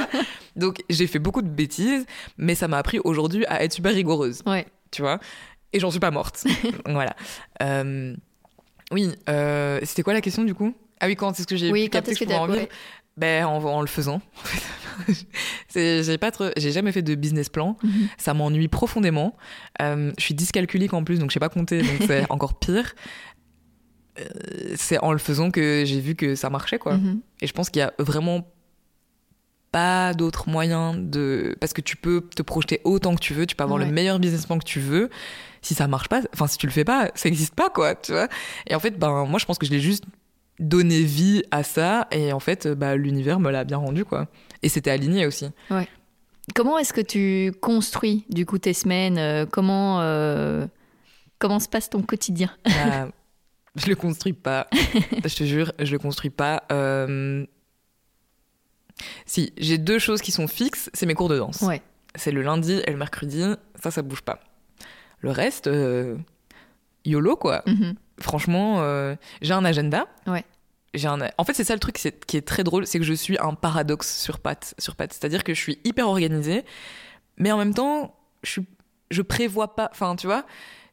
donc 0.55 0.83
j'ai 0.87 1.07
fait 1.07 1.19
beaucoup 1.19 1.41
de 1.41 1.49
bêtises, 1.49 2.05
mais 2.37 2.53
ça 2.53 2.67
m'a 2.67 2.77
appris 2.77 2.99
aujourd'hui 3.03 3.43
à 3.47 3.63
être 3.63 3.73
super 3.73 3.91
rigoureuse, 3.91 4.43
ouais. 4.45 4.67
tu 4.91 5.01
vois? 5.01 5.19
Et 5.73 5.79
j'en 5.79 5.91
suis 5.91 5.99
pas 5.99 6.11
morte. 6.11 6.45
voilà. 6.85 7.15
Euh, 7.61 8.15
oui, 8.91 9.11
euh, 9.29 9.79
c'était 9.83 10.03
quoi 10.03 10.13
la 10.13 10.21
question 10.21 10.43
du 10.43 10.53
coup? 10.53 10.73
Ah 10.99 11.07
oui, 11.07 11.15
quand 11.15 11.31
est-ce 11.39 11.47
que 11.47 11.55
j'ai 11.55 11.71
oui, 11.71 11.89
capté 11.89 12.13
que 12.13 12.19
je 12.19 12.23
pouvais 12.25 12.35
en 12.35 12.47
vivre 12.47 12.67
ben, 13.17 13.45
en, 13.45 13.63
en, 13.63 13.81
le 13.81 13.87
faisant. 13.87 14.21
j'ai 15.75 16.17
pas 16.17 16.31
j'ai 16.55 16.71
jamais 16.71 16.91
fait 16.91 17.01
de 17.01 17.13
business 17.15 17.49
plan. 17.49 17.77
Mhm. 17.83 18.07
Ça 18.17 18.33
m'ennuie 18.33 18.69
profondément. 18.69 19.35
Euh, 19.81 20.11
je 20.17 20.23
suis 20.23 20.33
dyscalculique 20.33 20.93
en 20.93 21.03
plus, 21.03 21.19
donc 21.19 21.29
je 21.29 21.33
sais 21.33 21.39
pas 21.39 21.49
compter, 21.49 21.81
donc 21.81 21.97
c'est 22.07 22.29
encore 22.31 22.57
pire. 22.57 22.95
c'est 24.75 24.97
en 24.99 25.11
le 25.11 25.17
faisant 25.17 25.51
que 25.51 25.83
j'ai 25.85 25.99
vu 25.99 26.15
que 26.15 26.35
ça 26.35 26.49
marchait, 26.49 26.79
quoi. 26.79 26.97
Mhm. 26.97 27.21
Et 27.41 27.47
je 27.47 27.53
pense 27.53 27.69
qu'il 27.69 27.81
y 27.81 27.83
a 27.83 27.93
vraiment 27.99 28.47
pas 29.71 30.13
d'autres 30.13 30.49
moyens 30.49 30.95
de 30.97 31.55
parce 31.59 31.73
que 31.73 31.81
tu 31.81 31.95
peux 31.95 32.27
te 32.35 32.41
projeter 32.41 32.81
autant 32.83 33.15
que 33.15 33.21
tu 33.21 33.33
veux 33.33 33.45
tu 33.45 33.55
peux 33.55 33.63
avoir 33.63 33.79
le 33.79 33.85
meilleur 33.85 34.19
business 34.19 34.45
plan 34.45 34.57
que 34.59 34.65
tu 34.65 34.81
veux 34.81 35.09
si 35.61 35.73
ça 35.73 35.87
marche 35.87 36.09
pas 36.09 36.21
enfin 36.33 36.47
si 36.47 36.57
tu 36.57 36.65
le 36.65 36.71
fais 36.71 36.83
pas 36.83 37.11
ça 37.15 37.29
existe 37.29 37.55
pas 37.55 37.69
quoi 37.69 37.95
tu 37.95 38.11
vois. 38.11 38.27
Et 38.67 38.75
en 38.75 38.79
fait 38.79 38.97
ben 38.97 39.25
moi 39.25 39.39
je 39.39 39.45
pense 39.45 39.57
que 39.57 39.65
je 39.65 39.71
l'ai 39.71 39.79
juste 39.79 40.03
donné 40.59 41.01
vie 41.03 41.43
à 41.51 41.63
ça 41.63 42.07
et 42.11 42.33
en 42.33 42.39
fait 42.39 42.67
bah 42.67 42.95
l'univers 42.95 43.39
me 43.39 43.51
l'a 43.51 43.63
bien 43.63 43.77
rendu 43.77 44.05
quoi. 44.05 44.27
Et 44.63 44.69
c'était 44.69 44.91
aligné 44.91 45.25
aussi. 45.25 45.47
Ouais. 45.69 45.87
Comment 46.55 46.77
est-ce 46.77 46.93
que 46.93 47.01
tu 47.01 47.51
construis 47.61 48.25
du 48.29 48.45
coup 48.45 48.57
tes 48.57 48.73
semaines 48.73 49.17
euh, 49.17 49.45
comment 49.45 50.01
euh, 50.01 50.65
comment 51.39 51.59
se 51.59 51.69
passe 51.69 51.89
ton 51.89 52.01
quotidien 52.01 52.51
bah, 52.65 53.07
je 53.75 53.87
le 53.87 53.95
construis 53.95 54.33
pas. 54.33 54.67
Je 55.25 55.33
te 55.33 55.43
jure 55.45 55.71
je 55.79 55.91
le 55.93 55.99
construis 55.99 56.29
pas. 56.29 56.63
Euh 56.73 57.45
si, 59.25 59.53
j'ai 59.57 59.77
deux 59.77 59.99
choses 59.99 60.21
qui 60.21 60.31
sont 60.31 60.47
fixes, 60.47 60.89
c'est 60.93 61.05
mes 61.05 61.13
cours 61.13 61.29
de 61.29 61.37
danse. 61.37 61.61
Ouais. 61.61 61.81
C'est 62.15 62.31
le 62.31 62.41
lundi 62.41 62.81
et 62.85 62.91
le 62.91 62.97
mercredi, 62.97 63.43
ça, 63.81 63.91
ça 63.91 64.01
bouge 64.01 64.21
pas. 64.21 64.39
Le 65.21 65.31
reste, 65.31 65.67
euh, 65.67 66.17
YOLO, 67.05 67.35
quoi. 67.35 67.63
Mhm. 67.65 67.95
Franchement, 68.19 68.77
euh, 68.79 69.15
j'ai 69.41 69.53
un 69.53 69.65
agenda. 69.65 70.07
Ouais. 70.27 70.43
Un... 71.05 71.19
En 71.37 71.43
fait, 71.45 71.53
c'est 71.53 71.63
ça 71.63 71.73
le 71.73 71.79
truc 71.79 71.95
qui 72.27 72.37
est 72.37 72.41
très 72.41 72.63
drôle, 72.63 72.85
c'est 72.85 72.99
que 72.99 73.05
je 73.05 73.13
suis 73.13 73.37
un 73.39 73.53
paradoxe 73.53 74.21
sur 74.21 74.39
pattes. 74.39 74.75
Sur 74.77 74.95
pattes. 74.95 75.13
C'est-à-dire 75.13 75.43
que 75.43 75.53
je 75.53 75.59
suis 75.59 75.79
hyper 75.83 76.07
organisée, 76.07 76.65
mais 77.37 77.51
en 77.51 77.57
même 77.57 77.73
temps, 77.73 78.15
je, 78.43 78.51
suis... 78.51 78.65
je 79.09 79.21
prévois 79.21 79.75
pas. 79.75 79.89
Enfin, 79.93 80.15
tu 80.15 80.27
vois, 80.27 80.45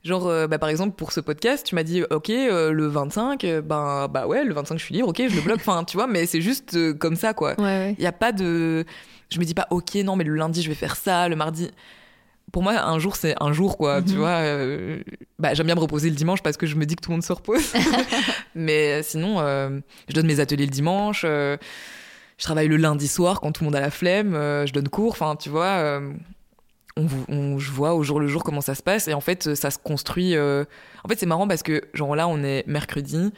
Genre, 0.05 0.29
euh, 0.29 0.47
bah, 0.47 0.59
par 0.59 0.69
exemple, 0.69 0.95
pour 0.95 1.11
ce 1.11 1.21
podcast, 1.21 1.67
tu 1.67 1.75
m'as 1.75 1.83
dit, 1.83 2.03
ok, 2.11 2.31
euh, 2.31 2.73
le 2.73 2.87
25, 2.87 3.43
euh, 3.45 3.61
ben, 3.61 4.07
bah 4.09 4.27
ouais, 4.29 4.45
le 4.45 4.55
25, 4.55 4.79
je 4.79 4.85
suis 4.85 4.95
libre, 4.95 5.09
ok, 5.09 5.23
je 5.29 5.35
le 5.35 5.43
bloque. 5.43 5.59
Enfin, 5.59 5.83
tu 5.85 5.97
vois, 5.97 6.07
mais 6.07 6.25
c'est 6.27 6.41
juste 6.41 6.97
comme 6.99 7.17
ça, 7.17 7.35
quoi. 7.35 7.55
Il 7.59 7.97
n'y 7.99 8.07
a 8.07 8.13
pas 8.13 8.33
de. 8.33 8.85
Je 9.31 9.39
me 9.39 9.45
dis 9.45 9.55
pas, 9.55 9.67
ok, 9.71 9.97
non, 9.97 10.17
mais 10.17 10.25
le 10.25 10.35
lundi, 10.35 10.63
je 10.63 10.69
vais 10.69 10.75
faire 10.75 10.97
ça, 10.97 11.29
le 11.29 11.37
mardi. 11.37 11.71
Pour 12.53 12.63
moi, 12.63 12.81
un 12.81 12.99
jour, 12.99 13.17
c'est 13.17 13.35
un 13.41 13.53
jour, 13.53 13.77
quoi. 13.77 14.03
Tu 14.03 14.13
mhm. 14.13 14.19
vois, 14.19 14.41
bah, 15.39 15.55
j'aime 15.55 15.67
bien 15.67 15.75
me 15.75 15.81
reposer 15.81 16.09
le 16.09 16.17
dimanche 16.17 16.43
parce 16.43 16.57
que 16.57 16.67
je 16.67 16.77
me 16.77 16.87
dis 16.87 16.97
que 16.97 17.03
tout 17.03 17.11
le 17.11 17.17
monde 17.17 17.25
se 17.25 17.33
repose. 17.33 17.73
mais 18.55 19.03
sinon, 19.03 19.39
je 20.09 20.15
donne 20.15 20.27
mes 20.27 20.41
ateliers 20.41 20.67
le 20.67 20.73
dimanche. 20.73 21.23
je 21.23 21.59
travaille 22.39 22.69
le 22.69 22.77
lundi 22.77 23.09
soir 23.09 23.41
quand 23.41 23.53
tout 23.53 23.65
le 23.65 23.67
monde 23.67 23.77
a 23.77 23.81
la 23.81 23.91
flemme. 23.91 24.33
je 24.33 24.73
donne 24.73 24.89
cours. 24.89 25.13
Enfin, 25.13 25.37
tu 25.37 25.49
vois 25.49 26.01
on, 27.29 27.59
je 27.59 27.71
vois 27.71 27.95
au 27.95 28.03
jour 28.03 28.21
le 28.21 28.29
jour 28.29 28.45
comment 28.45 28.61
ça 28.61 28.75
se 28.75 28.83
passe 28.83 29.09
et 29.09 29.15
en 29.15 29.21
fait 29.21 29.55
ça 29.55 29.71
se 29.71 29.79
construit 29.79 30.35
euh, 30.37 30.65
en 31.05 31.09
fait 31.09 31.19
c'est 31.19 31.27
marrant 31.27 31.47
parce 31.47 31.63
que 31.63 31.83
genre 31.95 32.17
là 32.17 32.29
on 32.29 32.43
est 32.43 32.67
mercredi 32.67 33.33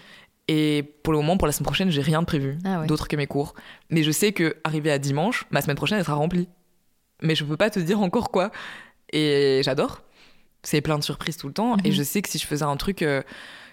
et 0.49 0.95
pour 1.03 1.13
le 1.13 1.19
moment 1.19 1.37
pour 1.37 1.47
la 1.47 1.53
semaine 1.53 1.67
prochaine 1.67 1.91
j'ai 1.91 2.03
rien 2.03 2.21
de 2.21 2.27
prévu 2.27 2.59
ah 2.65 2.85
d'autre 2.87 3.09
que 3.09 3.17
mes 3.17 3.27
cours 3.27 3.55
mais 3.91 4.03
je 4.03 4.11
sais 4.11 4.33
que 4.33 4.57
arrivé 4.65 4.91
à 4.91 4.99
dimanche 4.99 5.45
ma 5.51 5.61
semaine 5.61 5.77
prochaine 5.77 5.99
elle 5.99 6.05
sera 6.05 6.17
remplie 6.17 6.49
mais 7.23 7.35
je 7.35 7.45
peux 7.45 7.57
pas 7.57 7.71
te 7.71 7.81
dire 7.81 8.01
encore 8.01 8.31
quoi 8.31 8.51
et 9.13 9.61
j'adore 9.65 10.01
c'est 10.63 10.81
plein 10.81 10.99
de 10.99 11.05
surprises 11.05 11.37
tout 11.37 11.49
le 11.49 11.55
temps 11.55 11.77
et 11.85 11.89
mhm. 11.89 11.95
je 11.95 12.03
sais 12.03 12.23
que 12.23 12.29
si 12.29 12.39
je 12.39 12.47
faisais 12.47 12.65
un 12.65 12.77
truc 12.77 13.03
euh, 13.03 13.23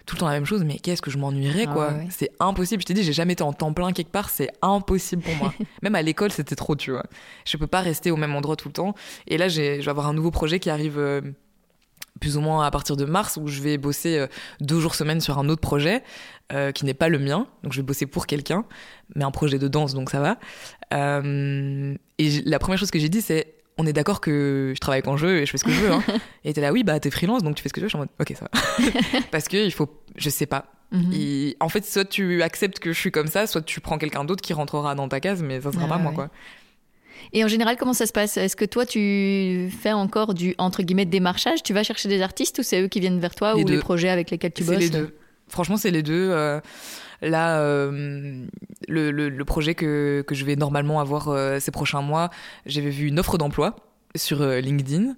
tout 0.08 0.15
le 0.15 0.21
temps 0.21 0.28
la 0.28 0.34
même 0.34 0.45
chose, 0.45 0.63
mais 0.63 0.80
qu'est-ce 0.80 1.02
que 1.02 1.12
je 1.12 1.17
m'ennuierais, 1.17 1.65
ah 1.67 1.73
quoi. 1.73 1.93
C'est 2.10 2.32
impossible. 2.39 2.82
Je 2.82 2.88
t'ai 2.88 2.93
dit, 2.93 3.04
j'ai 3.04 3.13
jamais 3.13 3.34
été 3.34 3.43
en 3.43 3.54
temps 3.54 3.73
plein 3.73 3.91
quelque 3.91 4.12
part, 4.12 4.30
c'est 4.30 4.50
impossible 4.62 5.21
pour 5.21 5.36
moi. 5.36 5.54
même 5.84 5.95
à 5.95 6.02
l'école, 6.02 6.32
c'était 6.32 6.56
trop, 6.56 6.76
tu 6.76 6.91
vois. 6.91 7.04
Je 7.45 7.58
peux 7.58 7.67
pas 7.67 7.82
rester 7.82 8.10
au 8.10 8.15
même 8.15 8.34
endroit 8.34 8.56
tout 8.56 8.69
le 8.69 8.73
temps. 8.73 8.95
Et 9.28 9.38
là, 9.38 9.50
je 9.50 9.62
vais 9.62 9.89
avoir 9.89 10.08
un 10.08 10.13
nouveau 10.13 10.32
projet 10.32 10.60
qui 10.60 10.69
arrive 10.69 10.97
euh, 10.97 11.19
plus 12.21 12.38
ou 12.38 12.41
moins 12.41 12.65
à 12.65 12.71
partir 12.71 12.95
de 12.95 13.04
mars, 13.04 13.38
où 13.38 13.50
je 13.50 13.62
vais 13.62 13.78
bosser 13.78 14.17
euh, 14.17 14.28
deux 14.62 14.80
jours 14.80 14.95
semaine 14.95 15.19
sur 15.19 15.38
un 15.39 15.50
autre 15.50 15.62
projet, 15.62 16.04
euh, 16.54 16.71
qui 16.71 16.86
n'est 16.86 16.93
pas 16.93 17.10
le 17.10 17.19
mien. 17.19 17.45
Donc, 17.63 17.73
je 17.73 17.82
vais 17.82 17.86
bosser 17.86 18.06
pour 18.06 18.28
quelqu'un, 18.28 18.63
mais 19.13 19.26
un 19.26 19.32
projet 19.32 19.60
de 19.60 19.67
danse, 19.67 19.93
donc 19.93 20.10
ça 20.10 20.21
va. 20.21 20.38
et 20.97 22.41
la 22.45 22.60
première 22.60 22.80
chose 22.80 22.91
que 22.91 23.00
j'ai 23.00 23.10
dit, 23.10 23.21
c'est 23.21 23.56
on 23.77 23.85
est 23.85 23.93
d'accord 23.93 24.21
que 24.21 24.73
je 24.75 24.79
travaille 24.79 25.01
quand 25.01 25.17
je 25.17 25.27
veux 25.27 25.37
et 25.37 25.45
je 25.45 25.51
fais 25.51 25.57
ce 25.57 25.63
que 25.63 25.71
je 25.71 25.81
veux. 25.81 25.91
Hein. 25.91 26.03
et 26.43 26.53
t'es 26.53 26.61
là, 26.61 26.71
oui, 26.71 26.83
bah 26.83 26.99
t'es 26.99 27.11
freelance, 27.11 27.43
donc 27.43 27.55
tu 27.55 27.63
fais 27.63 27.69
ce 27.69 27.73
que 27.73 27.79
tu 27.79 27.83
veux. 27.83 27.89
Je 27.89 27.91
suis 27.91 27.97
en 27.97 28.01
mode, 28.01 28.09
ok, 28.19 28.35
ça 28.35 28.47
va. 28.51 29.21
Parce 29.31 29.47
que 29.47 29.57
il 29.57 29.71
faut, 29.71 29.89
je 30.15 30.29
sais 30.29 30.45
pas. 30.45 30.65
Mhm. 30.91 31.53
en 31.59 31.67
fait, 31.67 31.85
soit 31.85 32.05
tu 32.05 32.41
acceptes 32.41 32.79
que 32.79 32.93
je 32.93 32.99
suis 32.99 33.11
comme 33.11 33.27
ça, 33.27 33.45
soit 33.45 33.61
tu 33.61 33.81
prends 33.81 33.97
quelqu'un 33.97 34.23
d'autre 34.23 34.41
qui 34.41 34.53
rentrera 34.53 34.95
dans 34.95 35.09
ta 35.09 35.19
case, 35.19 35.43
mais 35.43 35.59
ça 35.59 35.71
sera 35.71 35.85
pas 35.85 35.97
moi, 35.97 36.13
quoi. 36.13 36.29
Et 37.33 37.43
en 37.43 37.47
général, 37.47 37.75
comment 37.77 37.93
ça 37.93 38.05
se 38.05 38.13
passe? 38.13 38.37
Est-ce 38.37 38.55
que 38.55 38.63
toi, 38.63 38.85
tu 38.85 39.69
fais 39.81 39.91
encore 39.91 40.33
du 40.33 40.55
entre 40.57 40.83
guillemets 40.83 41.05
démarchage? 41.05 41.61
Tu 41.61 41.73
vas 41.73 41.83
chercher 41.83 42.07
des 42.07 42.21
artistes 42.21 42.59
ou 42.59 42.63
c'est 42.63 42.81
eux 42.81 42.87
qui 42.87 42.99
viennent 42.99 43.19
vers 43.19 43.35
toi 43.35 43.57
ou 43.57 43.65
les 43.65 43.79
projets 43.79 44.09
avec 44.09 44.31
lesquels 44.31 44.53
tu 44.53 44.63
bosses 44.63 44.75
C'est 44.75 44.81
les 44.81 44.89
deux. 44.89 45.15
Franchement, 45.49 45.77
c'est 45.77 45.91
les 45.91 46.03
deux. 46.03 46.29
Euh, 46.31 46.59
Là, 47.21 47.60
euh, 47.60 48.45
le, 48.88 49.12
le, 49.12 49.45
projet 49.45 49.75
que, 49.75 50.23
que, 50.25 50.36
je 50.36 50.45
vais 50.45 50.56
normalement 50.56 50.99
avoir 50.99 51.30
euh, 51.30 51.60
ces 51.60 51.71
prochains 51.71 52.01
mois, 52.01 52.30
j'avais 52.65 52.89
vu 52.89 53.08
une 53.08 53.19
offre 53.19 53.38
d'emploi 53.38 53.75
sur 54.15 54.41
euh, 54.41 54.60
LinkedIn. 54.60 55.15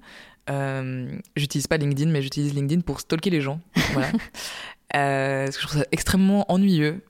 j'utilise 1.35 1.67
pas 1.67 1.77
LinkedIn, 1.77 2.09
mais 2.09 2.21
j'utilise 2.21 2.53
LinkedIn 2.53 2.81
pour 2.81 2.99
stalker 3.01 3.29
les 3.29 3.41
gens. 3.41 3.59
Voilà. 3.93 4.09
parce 4.91 5.57
que 5.57 5.61
je 5.61 5.67
trouve 5.67 5.81
ça 5.81 5.87
extrêmement 5.91 6.51
ennuyeux 6.51 7.03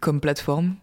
comme 0.00 0.20
plateforme. 0.20 0.74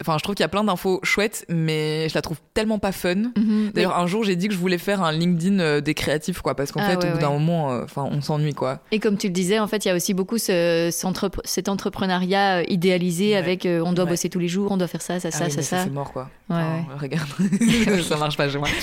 Enfin, 0.00 0.18
je 0.18 0.22
trouve 0.24 0.34
qu'il 0.34 0.42
y 0.42 0.44
a 0.44 0.48
plein 0.48 0.64
d'infos 0.64 0.98
chouettes, 1.04 1.44
mais 1.48 2.08
je 2.08 2.14
la 2.14 2.22
trouve 2.22 2.38
tellement 2.52 2.78
pas 2.80 2.90
fun. 2.92 3.14
Mhm. 3.36 3.70
D'ailleurs, 3.74 3.96
un 3.96 4.06
jour, 4.06 4.24
j'ai 4.24 4.34
dit 4.36 4.48
que 4.48 4.54
je 4.54 4.58
voulais 4.58 4.78
faire 4.78 5.02
un 5.02 5.12
LinkedIn 5.12 5.60
euh, 5.60 5.80
des 5.80 5.94
créatifs, 5.94 6.40
quoi, 6.42 6.54
parce 6.56 6.72
qu'en 6.72 6.80
Ah 6.82 6.90
fait, 6.90 6.96
ouais, 6.96 7.10
au 7.10 7.12
bout 7.14 7.20
d'un 7.20 7.30
moment, 7.30 7.70
euh, 7.72 7.84
enfin, 7.84 8.08
on 8.10 8.20
s'ennuie, 8.20 8.54
quoi. 8.54 8.80
Et 8.90 8.98
comme 8.98 9.16
tu 9.16 9.28
le 9.28 9.32
disais, 9.32 9.58
en 9.60 9.66
fait, 9.68 9.84
il 9.84 9.88
y 9.88 9.90
a 9.90 9.94
aussi 9.94 10.12
beaucoup 10.14 10.36
ce, 10.38 10.90
ce 10.92 11.06
entrep- 11.06 11.40
cet 11.44 11.68
entrepreneuriat 11.68 12.58
euh, 12.58 12.64
idéalisé 12.68 13.30
Ouais. 13.30 13.36
avec 13.36 13.66
euh, 13.66 13.82
on 13.84 13.92
doit 13.92 14.04
bosser 14.04 14.28
tous 14.28 14.38
les 14.40 14.48
jours, 14.48 14.72
on 14.72 14.76
doit 14.76 14.88
faire 14.88 15.02
ça, 15.02 15.20
ça, 15.20 15.28
Ah 15.32 15.36
ça, 15.36 15.44
oui, 15.44 15.50
ça, 15.52 15.62
ça. 15.62 15.84
c'est 15.84 15.90
mort, 15.90 16.12
quoi. 16.12 16.28
Enfin. 16.48 16.84
Regarde, 17.00 17.28
ça 18.08 18.16
marche 18.16 18.36
pas 18.36 18.48
chez 18.48 18.58
moi. 18.58 18.68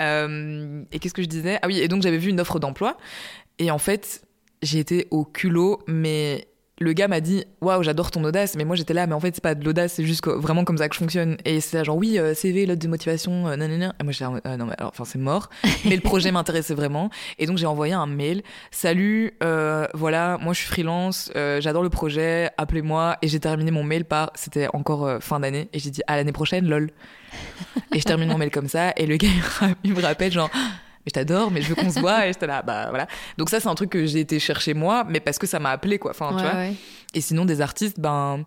Euh, 0.00 0.82
et 0.92 0.98
qu'est-ce 0.98 1.14
que 1.14 1.22
je 1.22 1.28
disais? 1.28 1.58
Ah 1.62 1.66
oui, 1.66 1.78
et 1.78 1.88
donc 1.88 2.02
j'avais 2.02 2.18
vu 2.18 2.30
une 2.30 2.40
offre 2.40 2.58
d'emploi, 2.58 2.96
et 3.58 3.70
en 3.70 3.78
fait, 3.78 4.22
j'ai 4.62 4.78
été 4.78 5.06
au 5.10 5.24
culot, 5.24 5.80
mais 5.86 6.48
le 6.78 6.92
gars 6.92 7.06
m'a 7.06 7.20
dit 7.20 7.44
waouh 7.60 7.82
j'adore 7.82 8.10
ton 8.10 8.24
audace. 8.24 8.56
Mais 8.56 8.64
moi 8.64 8.76
j'étais 8.76 8.94
là 8.94 9.06
mais 9.06 9.14
en 9.14 9.20
fait 9.20 9.34
c'est 9.34 9.42
pas 9.42 9.54
de 9.54 9.64
l'audace 9.64 9.94
c'est 9.94 10.04
juste 10.04 10.26
vraiment 10.26 10.64
comme 10.64 10.78
ça 10.78 10.88
que 10.88 10.94
je 10.94 10.98
fonctionne. 10.98 11.36
Et 11.44 11.60
c'est 11.60 11.84
genre 11.84 11.96
oui 11.96 12.18
euh, 12.18 12.34
CV 12.34 12.66
lettre 12.66 12.82
de 12.82 12.88
motivation 12.88 13.48
euh, 13.48 13.56
nanana. 13.56 13.94
et 14.00 14.04
moi 14.04 14.12
j'étais 14.12 14.24
ah, 14.44 14.56
non 14.56 14.66
mais 14.66 14.74
alors 14.78 14.90
enfin 14.90 15.04
c'est 15.04 15.18
mort. 15.18 15.50
Mais 15.84 15.96
le 15.96 16.02
projet 16.02 16.32
m'intéressait 16.32 16.74
vraiment. 16.74 17.10
Et 17.38 17.46
donc 17.46 17.58
j'ai 17.58 17.66
envoyé 17.66 17.92
un 17.92 18.06
mail. 18.06 18.42
Salut 18.70 19.34
euh, 19.42 19.86
voilà 19.94 20.38
moi 20.40 20.52
je 20.52 20.60
suis 20.60 20.68
freelance 20.68 21.30
euh, 21.36 21.60
j'adore 21.60 21.82
le 21.82 21.90
projet 21.90 22.50
appelez-moi. 22.58 23.16
Et 23.22 23.28
j'ai 23.28 23.40
terminé 23.40 23.70
mon 23.70 23.84
mail 23.84 24.04
par 24.04 24.30
c'était 24.34 24.68
encore 24.72 25.22
fin 25.22 25.40
d'année. 25.40 25.68
Et 25.72 25.78
j'ai 25.78 25.90
dit 25.90 26.02
à 26.06 26.16
l'année 26.16 26.32
prochaine 26.32 26.68
lol. 26.68 26.90
Et 27.94 28.00
je 28.00 28.04
termine 28.04 28.28
mon 28.28 28.38
mail 28.38 28.50
comme 28.50 28.68
ça. 28.68 28.92
Et 28.96 29.06
le 29.06 29.16
gars 29.16 29.28
il 29.84 29.94
me 29.94 30.02
rappelle 30.02 30.32
genre 30.32 30.50
mais 31.04 31.10
je 31.10 31.12
t'adore, 31.12 31.50
mais 31.50 31.60
je 31.62 31.68
veux 31.68 31.74
qu'on 31.74 31.90
se 31.90 32.00
voit, 32.00 32.26
et 32.26 32.32
j'étais 32.32 32.46
là, 32.46 32.62
bah 32.62 32.86
voilà. 32.90 33.06
Donc 33.38 33.50
ça, 33.50 33.60
c'est 33.60 33.68
un 33.68 33.74
truc 33.74 33.90
que 33.90 34.06
j'ai 34.06 34.20
été 34.20 34.38
chercher 34.38 34.74
moi, 34.74 35.04
mais 35.08 35.20
parce 35.20 35.38
que 35.38 35.46
ça 35.46 35.58
m'a 35.60 35.70
appelé, 35.70 35.98
quoi. 35.98 36.10
Enfin, 36.12 36.28
tu 36.36 36.42
vois. 36.42 36.52
ouais. 36.54 36.74
Et 37.14 37.20
sinon, 37.20 37.44
des 37.44 37.60
artistes, 37.60 38.00
ben, 38.00 38.44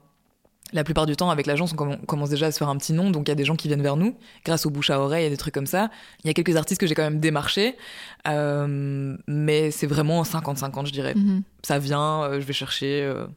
la 0.74 0.84
plupart 0.84 1.06
du 1.06 1.16
temps, 1.16 1.30
avec 1.30 1.46
l'agence, 1.46 1.72
on 1.72 1.76
comm- 1.78 2.06
commence 2.06 2.30
déjà 2.30 2.48
à 2.48 2.52
se 2.52 2.58
faire 2.58 2.68
un 2.68 2.76
petit 2.76 2.92
nom, 2.92 3.10
donc 3.12 3.28
il 3.28 3.30
y 3.30 3.32
a 3.32 3.36
des 3.36 3.46
gens 3.46 3.56
qui 3.56 3.68
viennent 3.70 3.82
vers 3.82 3.96
nous, 3.96 4.18
grâce 4.44 4.66
au 4.66 4.70
bouche 4.70 4.90
à 4.90 5.00
oreille 5.00 5.26
et 5.26 5.30
des 5.30 5.38
trucs 5.38 5.54
comme 5.54 5.66
ça. 5.68 5.90
Il 6.24 6.28
y 6.28 6.30
a 6.30 6.34
quelques 6.34 6.58
artistes 6.58 6.82
que 6.82 6.88
j'ai 6.88 6.94
quand 6.96 7.04
même 7.04 7.20
démarchés, 7.22 7.78
euh, 8.28 9.16
mais 9.28 9.72
c'est 9.72 9.88
vraiment 9.88 10.24
50-50, 10.24 10.88
je 10.88 10.92
dirais. 10.92 11.14
Mhm. 11.16 11.44
Ça 11.64 11.80
vient, 11.80 12.24
euh, 12.24 12.42
je 12.42 12.46
vais 12.46 12.54
chercher. 12.54 13.02
euh, 13.04 13.28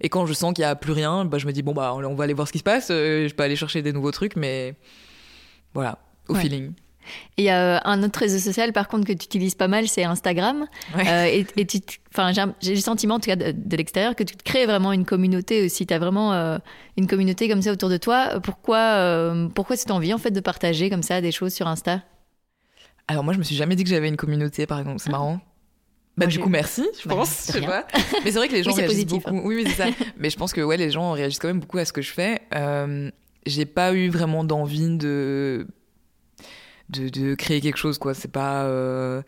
Et 0.00 0.08
quand 0.10 0.26
je 0.26 0.32
sens 0.34 0.52
qu'il 0.52 0.62
y 0.62 0.64
a 0.66 0.76
plus 0.76 0.92
rien, 0.92 1.24
bah, 1.24 1.38
je 1.38 1.46
me 1.46 1.52
dis, 1.52 1.62
bon, 1.62 1.72
bah, 1.72 1.92
on 1.94 2.14
va 2.14 2.24
aller 2.24 2.34
voir 2.34 2.46
ce 2.46 2.52
qui 2.52 2.58
se 2.58 2.64
passe, 2.64 2.88
je 2.88 3.32
peux 3.34 3.42
aller 3.42 3.56
chercher 3.56 3.80
des 3.82 3.92
nouveaux 3.92 4.12
trucs, 4.12 4.36
mais 4.36 4.74
voilà, 5.74 5.98
au 6.28 6.34
Ouais. 6.34 6.40
feeling. 6.40 6.72
Et 7.36 7.42
il 7.42 7.44
y 7.44 7.48
a 7.50 7.76
euh, 7.76 7.80
un 7.84 8.02
autre 8.02 8.18
réseau 8.20 8.38
social, 8.38 8.72
par 8.72 8.88
contre, 8.88 9.06
que 9.06 9.12
tu 9.12 9.24
utilises 9.24 9.54
pas 9.54 9.68
mal, 9.68 9.88
c'est 9.88 10.04
Instagram. 10.04 10.66
Ouais. 10.96 11.08
Euh, 11.08 11.24
et, 11.26 11.46
et 11.56 11.66
tu, 11.66 11.80
te- 11.80 11.94
enfin, 12.12 12.32
j'ai 12.60 12.74
le 12.74 12.80
sentiment, 12.80 13.16
en 13.16 13.20
tout 13.20 13.26
cas 13.30 13.36
de, 13.36 13.52
de 13.52 13.76
l'extérieur, 13.76 14.14
que 14.16 14.22
tu 14.24 14.36
te 14.36 14.42
crées 14.42 14.66
vraiment 14.66 14.92
une 14.92 15.04
communauté 15.04 15.64
aussi. 15.64 15.86
Tu 15.86 15.94
as 15.94 15.98
vraiment 15.98 16.32
euh, 16.32 16.58
une 16.96 17.06
communauté 17.06 17.48
comme 17.48 17.62
ça 17.62 17.72
autour 17.72 17.88
de 17.88 17.96
toi. 17.96 18.40
Pourquoi, 18.42 18.78
euh, 18.78 19.48
pourquoi 19.48 19.76
cette 19.76 19.90
envie, 19.90 20.12
en 20.12 20.18
fait, 20.18 20.30
de 20.30 20.40
partager 20.40 20.90
comme 20.90 21.02
ça 21.02 21.20
des 21.20 21.32
choses 21.32 21.54
sur 21.54 21.66
Insta? 21.68 22.02
Alors 23.06 23.24
moi, 23.24 23.32
je 23.32 23.38
me 23.38 23.44
suis 23.44 23.56
jamais 23.56 23.74
dit 23.76 23.84
que 23.84 23.90
j'avais 23.90 24.08
une 24.08 24.16
communauté, 24.16 24.66
par 24.66 24.78
exemple. 24.80 24.98
C'est 25.00 25.10
marrant. 25.10 25.40
Bah, 26.16 26.26
Moi, 26.26 26.32
du 26.32 26.40
coup, 26.40 26.48
merci, 26.48 26.84
je 27.02 27.08
Bah, 27.08 27.14
pense. 27.14 27.28
c'est 27.30 27.52
Je 27.52 27.58
sais 27.60 27.64
rien. 27.66 27.82
pas. 27.82 27.86
Mais 28.24 28.32
c'est 28.32 28.38
vrai 28.38 28.48
que 28.48 28.52
les 28.54 28.62
gens 28.64 28.72
Oui, 28.72 28.78
réagissent 28.78 29.04
positif, 29.04 29.22
hein. 29.26 29.30
beaucoup. 29.32 29.48
Oui, 29.48 29.54
oui, 29.54 29.64
c'est 29.66 29.82
ça. 29.84 29.86
Mais 30.18 30.30
je 30.30 30.36
pense 30.36 30.52
que 30.52 30.60
ouais, 30.60 30.76
les 30.76 30.90
gens 30.90 31.12
réagissent 31.12 31.38
quand 31.38 31.48
même 31.48 31.60
beaucoup 31.60 31.78
à 31.78 31.84
ce 31.84 31.92
que 31.92 32.02
je 32.02 32.10
fais. 32.12 32.40
Euh, 32.54 33.10
j'ai 33.46 33.66
pas 33.66 33.94
eu 33.94 34.08
vraiment 34.10 34.42
d'envie 34.44 34.98
de... 34.98 35.66
de 36.90 37.08
de 37.08 37.34
créer 37.34 37.60
quelque 37.60 37.76
chose, 37.78 37.98
quoi. 37.98 38.14
C'est 38.14 38.30
pas. 38.32 38.64
euh, 38.64 39.22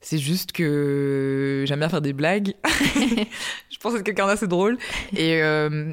C'est 0.00 0.18
juste 0.18 0.52
que 0.52 1.64
j'aime 1.66 1.80
bien 1.80 1.88
faire 1.88 2.00
des 2.02 2.12
blagues. 2.12 2.54
je 3.70 3.78
pense 3.80 3.94
être 3.94 4.02
quelqu'un 4.02 4.26
d'assez 4.26 4.46
drôle. 4.46 4.78
Et, 5.16 5.42
euh, 5.42 5.92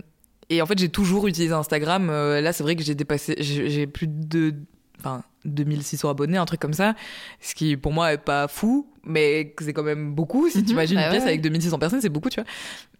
et 0.49 0.61
en 0.61 0.65
fait, 0.65 0.77
j'ai 0.79 0.89
toujours 0.89 1.27
utilisé 1.27 1.53
Instagram. 1.53 2.09
Euh, 2.09 2.39
là, 2.41 2.53
c'est 2.53 2.63
vrai 2.63 2.75
que 2.75 2.83
j'ai 2.83 2.95
dépassé. 2.95 3.35
J'ai 3.39 3.87
plus 3.87 4.07
de. 4.07 4.53
Enfin, 4.99 5.23
2600 5.45 6.09
abonnés, 6.09 6.37
un 6.37 6.45
truc 6.45 6.59
comme 6.59 6.73
ça. 6.73 6.95
Ce 7.39 7.53
qui, 7.53 7.77
pour 7.77 7.91
moi, 7.93 8.13
est 8.13 8.17
pas 8.17 8.47
fou, 8.47 8.89
mais 9.03 9.53
c'est 9.61 9.71
quand 9.71 9.83
même 9.83 10.13
beaucoup. 10.15 10.49
Si 10.49 10.57
Mhm. 10.59 10.65
tu 10.65 10.71
imagines 10.71 10.95
Bah 10.95 11.01
une 11.03 11.07
ouais, 11.07 11.11
pièce 11.11 11.23
ouais. 11.23 11.29
avec 11.29 11.41
2600 11.41 11.77
personnes, 11.79 12.01
c'est 12.01 12.09
beaucoup, 12.09 12.29
tu 12.29 12.41
vois. 12.41 12.49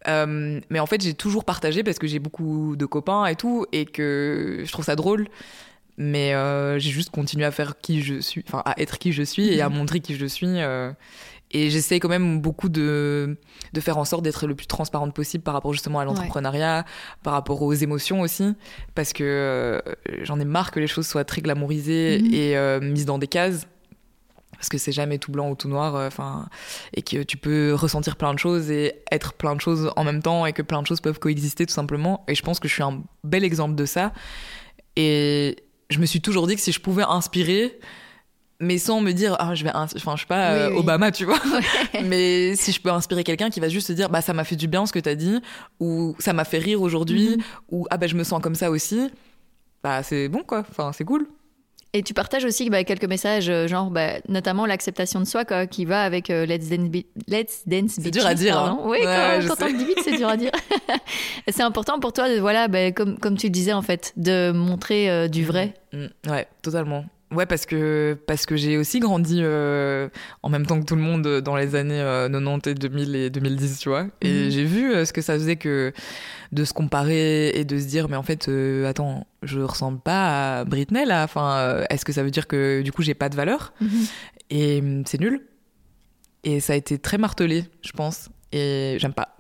Euh, 0.08 0.60
mais 0.70 0.80
en 0.80 0.86
fait, 0.86 1.02
j'ai 1.02 1.16
toujours 1.16 1.44
partagé 1.44 1.84
parce 1.84 1.98
que 1.98 2.06
j'ai 2.08 2.20
beaucoup 2.20 2.76
de 2.78 2.86
copains 2.86 3.26
et 3.26 3.36
tout, 3.36 3.66
et 3.72 3.86
que 3.86 4.62
je 4.64 4.72
trouve 4.72 4.86
ça 4.86 4.96
drôle. 4.96 5.28
Mais 5.98 6.34
euh, 6.36 6.78
j'ai 6.80 6.92
juste 6.92 7.10
continué 7.10 7.44
à 7.46 7.52
faire 7.52 7.80
qui 7.82 8.02
je 8.04 8.20
suis, 8.20 8.44
enfin 8.48 8.62
à 8.66 8.80
être 8.80 9.00
qui 9.00 9.12
je 9.14 9.24
suis 9.24 9.48
et 9.48 9.62
à 9.62 9.70
Mhm. 9.70 9.76
montrer 9.78 10.00
qui 10.00 10.16
je 10.16 10.26
suis. 10.26 10.46
euh, 10.48 10.92
et 11.52 11.70
j'essaie 11.70 12.00
quand 12.02 12.10
même 12.10 12.42
beaucoup 12.42 12.68
de, 12.68 13.38
de 13.72 13.80
faire 13.80 13.98
en 13.98 14.04
sorte 14.06 14.22
d'être 14.22 14.48
le 14.48 14.54
plus 14.54 14.68
transparente 14.68 15.14
possible 15.16 15.44
par 15.46 15.54
rapport 15.54 15.72
justement 15.72 16.00
à 16.00 16.04
l'entrepreneuriat, 16.06 16.84
par 17.24 17.32
rapport 17.34 17.62
aux 17.62 17.74
émotions 17.74 18.20
aussi, 18.20 18.54
parce 18.96 19.14
que 19.14 19.24
euh, 19.24 19.80
j'en 20.24 20.40
ai 20.42 20.46
marre 20.46 20.72
que 20.72 20.80
les 20.82 20.88
choses 20.88 21.08
soient 21.08 21.24
très 21.24 21.42
glamourisées 21.42 22.20
Mhm. 22.22 22.34
et 22.34 22.80
mises 22.86 23.06
dans 23.06 23.18
des 23.18 23.28
cases. 23.28 23.66
Parce 24.58 24.70
que 24.70 24.78
c'est 24.80 24.92
jamais 24.92 25.20
tout 25.20 25.32
blanc 25.32 25.50
ou 25.52 25.56
tout 25.56 25.68
noir, 25.70 25.96
euh, 25.96 26.08
enfin, 26.08 26.48
et 26.94 27.02
que 27.04 27.22
tu 27.24 27.38
peux 27.38 27.74
ressentir 27.76 28.16
plein 28.18 28.34
de 28.34 28.40
choses 28.40 28.70
et 28.72 28.96
être 29.12 29.34
plein 29.34 29.56
de 29.56 29.62
choses 29.62 29.92
en 29.96 30.04
même 30.04 30.22
temps, 30.22 30.46
et 30.48 30.52
que 30.54 30.64
plein 30.64 30.82
de 30.82 30.88
choses 30.88 31.00
peuvent 31.00 31.20
coexister 31.20 31.66
tout 31.68 31.74
simplement. 31.74 32.26
Et 32.28 32.36
je 32.36 32.42
pense 32.42 32.60
que 32.60 32.68
je 32.68 32.74
suis 32.74 32.84
un 32.84 33.04
bel 33.24 33.44
exemple 33.44 33.76
de 33.76 33.86
ça. 33.86 34.14
Et 34.96 35.58
je 35.90 36.00
me 36.00 36.06
suis 36.06 36.22
toujours 36.22 36.48
dit 36.48 36.56
que 36.56 36.62
si 36.62 36.72
je 36.72 36.80
pouvais 36.80 37.04
inspirer, 37.04 37.80
mais 38.60 38.78
sans 38.80 39.02
me 39.02 39.12
dire, 39.12 39.36
ah, 39.40 39.54
je 39.56 39.64
vais, 39.64 39.72
enfin, 39.74 40.16
je 40.16 40.22
sais 40.22 40.28
pas, 40.28 40.54
Oui, 40.54 40.60
euh, 40.60 40.70
oui. 40.72 40.78
Obama, 40.80 41.12
tu 41.12 41.26
vois. 41.26 41.40
Ouais. 41.94 42.04
mais 42.06 42.56
si 42.56 42.72
je 42.72 42.82
peux 42.82 42.90
inspirer 42.92 43.24
quelqu'un 43.24 43.50
qui 43.50 43.60
va 43.60 43.70
juste 43.70 43.88
se 43.88 43.94
dire, 43.94 44.10
bah, 44.10 44.22
ça 44.22 44.34
m'a 44.34 44.44
fait 44.44 44.56
du 44.56 44.68
bien 44.68 44.86
ce 44.86 44.92
que 44.94 45.00
t'as 45.00 45.16
dit, 45.16 45.40
ou 45.80 46.16
ça 46.20 46.34
m'a 46.34 46.44
fait 46.44 46.58
rire 46.58 46.82
aujourd'hui, 46.82 47.38
Mhm. 47.38 47.44
ou 47.70 47.88
ah, 47.92 47.98
bah, 47.98 48.08
je 48.08 48.16
me 48.16 48.24
sens 48.24 48.42
comme 48.42 48.56
ça 48.56 48.72
aussi, 48.72 49.10
bah, 49.84 50.02
c'est 50.04 50.28
bon, 50.28 50.44
quoi. 50.44 50.64
Enfin, 50.70 50.92
c'est 50.94 51.04
cool. 51.06 51.28
Et 51.94 52.04
tu 52.04 52.14
partages 52.14 52.44
aussi 52.46 52.70
bah, 52.70 52.84
quelques 52.84 53.06
messages, 53.06 53.50
euh, 53.50 53.68
genre 53.68 53.90
bah, 53.90 54.14
notamment 54.28 54.66
l'acceptation 54.66 55.20
de 55.20 55.26
soi, 55.26 55.46
quoi, 55.46 55.68
qui 55.68 55.86
va 55.86 56.04
avec 56.04 56.30
euh, 56.30 56.46
Let's 56.46 56.68
Dance, 56.70 56.90
Be- 56.90 57.06
Let's 57.28 57.64
Dance 57.66 57.96
C'est 58.02 58.12
dur 58.12 58.26
à 58.26 58.34
dire, 58.34 58.58
hein. 58.58 58.80
Oui, 58.84 58.98
Ouais, 59.00 59.40
quand, 59.48 59.56
quand 59.56 59.66
on 59.66 59.72
le 59.72 59.78
dit 59.78 59.86
vite, 59.86 60.00
c'est 60.04 60.18
dur 60.18 60.28
à 60.28 60.38
dire. 60.38 60.52
c'est 61.48 61.64
important 61.64 62.00
pour 62.00 62.14
toi, 62.14 62.30
de, 62.30 62.40
voilà, 62.40 62.68
bah, 62.68 62.92
comme, 62.92 63.18
comme 63.18 63.38
tu 63.38 63.48
le 63.48 63.52
disais, 63.52 63.74
en 63.74 63.82
fait, 63.82 64.14
de 64.18 64.52
montrer 64.52 65.10
euh, 65.10 65.28
du 65.28 65.44
vrai. 65.46 65.74
Mm, 65.94 66.08
ouais, 66.30 66.48
totalement. 66.62 67.06
Ouais, 67.30 67.46
parce 67.46 67.66
que, 67.66 68.18
parce 68.26 68.46
que 68.46 68.56
j'ai 68.56 68.78
aussi 68.78 69.02
grandi 69.02 69.40
euh, 69.42 70.08
en 70.44 70.50
même 70.50 70.66
temps 70.66 70.80
que 70.80 70.86
tout 70.86 70.96
le 70.96 71.02
monde 71.02 71.28
euh, 71.28 71.42
dans 71.42 71.58
les 71.58 71.76
années 71.76 72.00
euh, 72.00 72.30
90 72.30 72.70
et 72.70 72.74
2000 72.76 73.16
et 73.18 73.30
2010, 73.30 73.80
tu 73.80 73.90
vois. 73.90 74.08
Et 74.22 74.46
Mhm. 74.46 74.50
j'ai 74.50 74.64
vu 74.64 74.94
euh, 74.94 75.04
ce 75.04 75.12
que 75.12 75.22
ça 75.22 75.34
faisait 75.34 75.58
que 75.58 75.92
de 76.54 76.64
se 76.64 76.72
comparer 76.72 77.50
et 77.50 77.66
de 77.66 77.78
se 77.78 77.86
dire, 77.86 78.08
mais 78.08 78.16
en 78.16 78.24
fait, 78.24 78.48
euh, 78.48 78.86
attends, 78.88 79.28
je 79.44 79.60
ressemble 79.60 80.00
pas 80.00 80.60
à 80.60 80.64
Britney 80.66 81.06
là. 81.06 81.24
Enfin, 81.26 81.58
euh, 81.58 81.84
est-ce 81.90 82.06
que 82.06 82.14
ça 82.14 82.24
veut 82.24 82.32
dire 82.32 82.48
que 82.48 82.82
du 82.82 82.94
coup 82.94 83.02
j'ai 83.02 83.14
pas 83.14 83.28
de 83.28 83.36
valeur? 83.36 83.74
Et 84.50 84.80
hum, 84.80 85.04
c'est 85.06 85.20
nul. 85.20 85.46
Et 86.46 86.62
ça 86.62 86.74
a 86.74 86.76
été 86.78 86.98
très 86.98 87.18
martelé, 87.18 87.66
je 87.82 87.92
pense. 87.92 88.30
Et 88.54 88.96
j'aime 89.00 89.14
pas. 89.14 89.36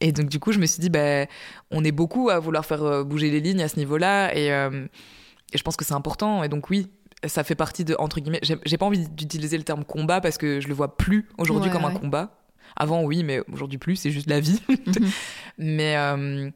Et 0.00 0.10
donc, 0.10 0.28
du 0.30 0.40
coup, 0.40 0.50
je 0.50 0.58
me 0.58 0.66
suis 0.66 0.80
dit, 0.80 0.88
bah, 0.90 1.26
on 1.70 1.84
est 1.84 1.92
beaucoup 1.92 2.30
à 2.30 2.38
vouloir 2.40 2.64
faire 2.64 2.82
euh, 2.82 3.04
bouger 3.04 3.30
les 3.30 3.38
lignes 3.38 3.62
à 3.62 3.68
ce 3.68 3.76
niveau-là. 3.76 4.34
Et, 4.34 4.50
euh, 4.52 4.86
et 5.52 5.58
je 5.58 5.62
pense 5.62 5.76
que 5.76 5.84
c'est 5.84 5.92
important. 5.94 6.42
Et 6.42 6.48
donc, 6.48 6.70
oui, 6.70 6.88
ça 7.26 7.44
fait 7.44 7.54
partie 7.54 7.84
de, 7.84 7.94
entre 7.98 8.20
guillemets, 8.20 8.40
j'ai 8.42 8.78
pas 8.78 8.86
envie 8.86 9.08
d'utiliser 9.08 9.58
le 9.58 9.64
terme 9.64 9.84
combat 9.84 10.20
parce 10.20 10.38
que 10.38 10.60
je 10.60 10.68
le 10.68 10.74
vois 10.74 10.96
plus 10.96 11.28
aujourd'hui 11.38 11.68
Ouais, 11.68 11.74
comme 11.76 11.84
un 11.84 11.94
combat. 11.94 12.36
Avant, 12.76 13.02
oui, 13.02 13.24
mais 13.24 13.42
aujourd'hui 13.52 13.78
plus, 13.78 13.96
c'est 13.96 14.10
juste 14.10 14.28
la 14.28 14.40
vie. 14.40 14.60
Mhm. 14.68 15.10
mais 15.58 15.96
euh, 15.96 16.50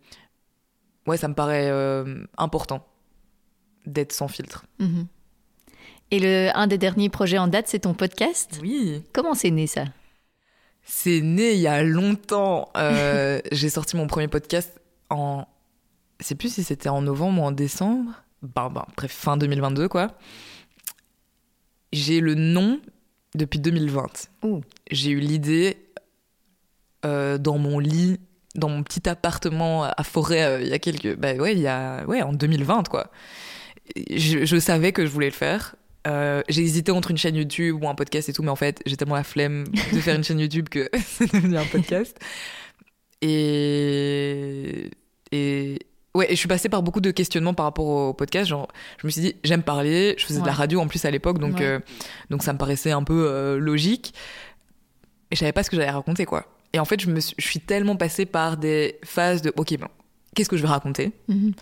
ouais, 1.06 1.16
ça 1.16 1.28
me 1.28 1.34
paraît 1.34 1.68
euh, 1.68 2.24
important 2.38 2.86
d'être 3.86 4.12
sans 4.12 4.28
filtre. 4.28 4.64
Mhm. 4.78 5.06
Et 6.10 6.20
le, 6.20 6.50
un 6.54 6.66
des 6.66 6.78
derniers 6.78 7.08
projets 7.08 7.38
en 7.38 7.48
date, 7.48 7.66
c'est 7.68 7.80
ton 7.80 7.94
podcast. 7.94 8.58
Oui. 8.62 9.02
Comment 9.12 9.34
c'est 9.34 9.50
né 9.50 9.66
ça? 9.66 9.84
C'est 10.84 11.20
né 11.20 11.54
il 11.54 11.60
y 11.60 11.66
a 11.66 11.82
longtemps. 11.82 12.70
Euh, 12.76 13.40
j'ai 13.52 13.68
sorti 13.70 13.96
mon 13.96 14.06
premier 14.06 14.28
podcast 14.28 14.80
en. 15.10 15.46
Je 16.20 16.26
sais 16.26 16.34
plus 16.34 16.52
si 16.54 16.62
c'était 16.62 16.88
en 16.88 17.02
novembre 17.02 17.42
ou 17.42 17.44
en 17.44 17.52
décembre. 17.52 18.12
Ben, 18.42 18.68
ben, 18.70 18.84
bref, 18.96 19.10
fin 19.10 19.36
2022, 19.36 19.88
quoi. 19.88 20.12
J'ai 21.94 22.18
le 22.18 22.34
nom 22.34 22.80
depuis 23.36 23.60
2020. 23.60 24.28
Ouh. 24.42 24.60
J'ai 24.90 25.10
eu 25.10 25.20
l'idée 25.20 25.76
euh, 27.04 27.38
dans 27.38 27.56
mon 27.56 27.78
lit, 27.78 28.18
dans 28.56 28.68
mon 28.68 28.82
petit 28.82 29.08
appartement 29.08 29.84
à 29.84 30.02
Forêt, 30.02 30.42
euh, 30.42 30.60
il 30.60 30.68
y 30.68 30.72
a 30.72 30.80
quelques. 30.80 31.16
Bah 31.16 31.34
ouais, 31.34 31.52
il 31.52 31.60
y 31.60 31.68
a. 31.68 32.04
Ouais, 32.06 32.20
en 32.22 32.32
2020, 32.32 32.88
quoi. 32.88 33.12
Je, 34.10 34.44
je 34.44 34.58
savais 34.58 34.90
que 34.90 35.06
je 35.06 35.10
voulais 35.10 35.28
le 35.28 35.32
faire. 35.32 35.76
Euh, 36.08 36.42
j'ai 36.48 36.62
hésité 36.62 36.90
entre 36.90 37.12
une 37.12 37.16
chaîne 37.16 37.36
YouTube 37.36 37.82
ou 37.82 37.88
un 37.88 37.94
podcast 37.94 38.28
et 38.28 38.32
tout, 38.32 38.42
mais 38.42 38.50
en 38.50 38.56
fait, 38.56 38.82
j'ai 38.86 38.96
tellement 38.96 39.14
la 39.14 39.24
flemme 39.24 39.64
de 39.92 40.00
faire 40.00 40.16
une 40.16 40.24
chaîne 40.24 40.40
YouTube 40.40 40.68
que 40.68 40.88
c'est 41.06 41.32
devenu 41.32 41.56
un 41.56 41.64
podcast. 41.64 42.18
Et, 43.22 44.90
et 45.30 45.78
ouais, 46.14 46.26
et 46.28 46.34
je 46.34 46.38
suis 46.38 46.48
passée 46.48 46.68
par 46.68 46.82
beaucoup 46.82 47.00
de 47.00 47.10
questionnements 47.10 47.54
par 47.54 47.66
rapport 47.66 47.86
au 47.86 48.12
podcast. 48.14 48.48
Genre, 48.48 48.68
je 49.00 49.06
me 49.06 49.10
suis 49.10 49.20
dit, 49.20 49.36
j'aime 49.44 49.62
parler. 49.62 50.14
Je 50.18 50.24
faisais 50.26 50.40
de 50.40 50.46
la 50.46 50.52
radio 50.52 50.80
en 50.80 50.86
plus 50.86 51.04
à 51.04 51.10
l'époque, 51.10 51.38
donc 51.38 51.56
Ouais. 51.58 51.64
euh, 51.66 51.78
donc 52.30 52.42
ça 52.42 52.52
me 52.52 52.58
paraissait 52.58 52.92
un 52.92 53.02
peu 53.04 53.26
euh, 53.28 53.58
logique. 53.58 54.14
Et 55.30 55.36
je 55.36 55.40
savais 55.40 55.52
pas 55.52 55.62
ce 55.62 55.70
que 55.70 55.76
j'allais 55.76 55.90
raconter, 55.90 56.24
quoi. 56.26 56.46
Et 56.72 56.78
en 56.78 56.84
fait, 56.84 57.00
je 57.00 57.08
me 57.10 57.20
suis, 57.20 57.34
je 57.38 57.46
suis 57.46 57.60
tellement 57.60 57.96
passée 57.96 58.26
par 58.26 58.56
des 58.56 58.98
phases 59.04 59.42
de, 59.42 59.52
ok, 59.56 59.78
bon, 59.78 59.88
qu'est-ce 60.34 60.48
que 60.48 60.56
je 60.56 60.62
vais 60.62 60.68
raconter? 60.68 61.12
Mhm. 61.28 61.52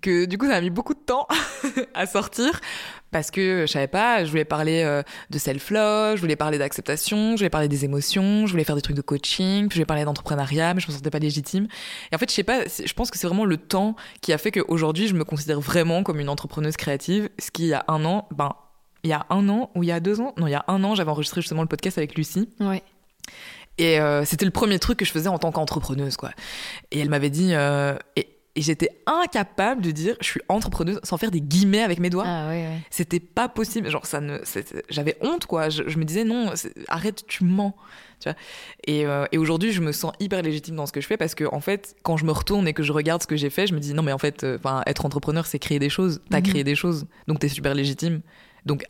que 0.00 0.24
du 0.24 0.38
coup 0.38 0.46
ça 0.46 0.54
a 0.56 0.60
mis 0.62 0.70
beaucoup 0.70 0.94
de 0.94 1.00
temps 1.00 1.26
à 1.94 2.06
sortir 2.06 2.60
parce 3.14 3.30
que 3.30 3.60
je 3.64 3.70
savais 3.70 3.86
pas, 3.86 4.24
je 4.24 4.30
voulais 4.30 4.44
parler 4.44 4.82
euh, 4.82 5.04
de 5.30 5.38
self-love, 5.38 6.16
je 6.16 6.20
voulais 6.20 6.34
parler 6.34 6.58
d'acceptation, 6.58 7.36
je 7.36 7.42
voulais 7.42 7.48
parler 7.48 7.68
des 7.68 7.84
émotions, 7.84 8.44
je 8.44 8.50
voulais 8.50 8.64
faire 8.64 8.74
des 8.74 8.82
trucs 8.82 8.96
de 8.96 9.02
coaching, 9.02 9.68
je 9.70 9.74
voulais 9.76 9.84
parler 9.84 10.04
d'entrepreneuriat, 10.04 10.74
mais 10.74 10.80
je 10.80 10.88
me 10.88 10.92
sentais 10.92 11.10
pas 11.10 11.20
légitime. 11.20 11.68
Et 12.10 12.16
en 12.16 12.18
fait, 12.18 12.28
je 12.28 12.34
sais 12.34 12.42
pas, 12.42 12.64
je 12.64 12.92
pense 12.92 13.12
que 13.12 13.18
c'est 13.18 13.28
vraiment 13.28 13.44
le 13.44 13.56
temps 13.56 13.94
qui 14.20 14.32
a 14.32 14.38
fait 14.38 14.50
qu'aujourd'hui, 14.50 15.06
je 15.06 15.14
me 15.14 15.22
considère 15.22 15.60
vraiment 15.60 16.02
comme 16.02 16.18
une 16.18 16.28
entrepreneuse 16.28 16.76
créative, 16.76 17.30
ce 17.38 17.52
qui 17.52 17.66
il 17.66 17.68
y 17.68 17.74
a 17.74 17.84
un 17.86 18.04
an, 18.04 18.26
ben 18.32 18.56
il 19.04 19.10
y 19.10 19.12
a 19.12 19.24
un 19.30 19.48
an 19.48 19.70
ou 19.76 19.84
il 19.84 19.90
y 19.90 19.92
a 19.92 20.00
deux 20.00 20.20
ans, 20.20 20.34
non 20.36 20.48
il 20.48 20.50
y 20.50 20.56
a 20.56 20.64
un 20.66 20.82
an, 20.82 20.96
j'avais 20.96 21.12
enregistré 21.12 21.40
justement 21.40 21.62
le 21.62 21.68
podcast 21.68 21.98
avec 21.98 22.16
Lucie. 22.16 22.48
Ouais. 22.58 22.82
Et 23.78 24.00
euh, 24.00 24.24
c'était 24.24 24.44
le 24.44 24.50
premier 24.50 24.80
truc 24.80 24.98
que 24.98 25.04
je 25.04 25.12
faisais 25.12 25.28
en 25.28 25.38
tant 25.38 25.52
qu'entrepreneuse, 25.52 26.16
quoi. 26.16 26.30
Et 26.90 26.98
elle 26.98 27.10
m'avait 27.10 27.30
dit, 27.30 27.54
euh, 27.54 27.96
et, 28.16 28.26
et 28.56 28.62
j'étais 28.62 28.88
incapable 29.06 29.82
de 29.82 29.90
dire 29.90 30.16
je 30.20 30.26
suis 30.28 30.40
entrepreneuse 30.48 31.00
sans 31.02 31.16
faire 31.16 31.30
des 31.30 31.40
guillemets 31.40 31.82
avec 31.82 31.98
mes 31.98 32.10
doigts. 32.10 32.24
Ah. 32.26 32.52
C'était 32.90 33.20
pas 33.20 33.48
possible. 33.48 33.88
Genre, 33.90 34.06
ça 34.06 34.20
ne, 34.20 34.38
j'avais 34.88 35.16
honte, 35.20 35.46
quoi. 35.46 35.68
Je, 35.70 35.82
je 35.88 35.98
me 35.98 36.04
disais 36.04 36.24
non, 36.24 36.52
arrête, 36.88 37.24
tu 37.26 37.44
mens. 37.44 37.74
Tu 38.20 38.28
vois. 38.28 38.38
Et, 38.86 39.06
euh, 39.06 39.26
et 39.32 39.38
aujourd'hui, 39.38 39.72
je 39.72 39.80
me 39.80 39.90
sens 39.90 40.12
hyper 40.20 40.40
légitime 40.42 40.76
dans 40.76 40.86
ce 40.86 40.92
que 40.92 41.00
je 41.00 41.06
fais 41.06 41.16
parce 41.16 41.34
que, 41.34 41.44
en 41.52 41.60
fait, 41.60 41.96
quand 42.04 42.16
je 42.16 42.24
me 42.24 42.30
retourne 42.32 42.68
et 42.68 42.72
que 42.72 42.82
je 42.84 42.92
regarde 42.92 43.20
ce 43.22 43.26
que 43.26 43.36
j'ai 43.36 43.50
fait, 43.50 43.66
je 43.66 43.74
me 43.74 43.80
dis 43.80 43.92
non, 43.92 44.02
mais 44.04 44.12
en 44.12 44.18
fait, 44.18 44.44
euh, 44.44 44.58
être 44.86 45.04
entrepreneur, 45.04 45.46
c'est 45.46 45.58
créer 45.58 45.80
des 45.80 45.90
choses. 45.90 46.20
T'as 46.30 46.38
Mhm. 46.38 46.44
créé 46.44 46.64
des 46.64 46.76
choses. 46.76 47.06
Donc, 47.26 47.40
t'es 47.40 47.48
super 47.48 47.74
légitime. 47.74 48.20
Donc, 48.66 48.84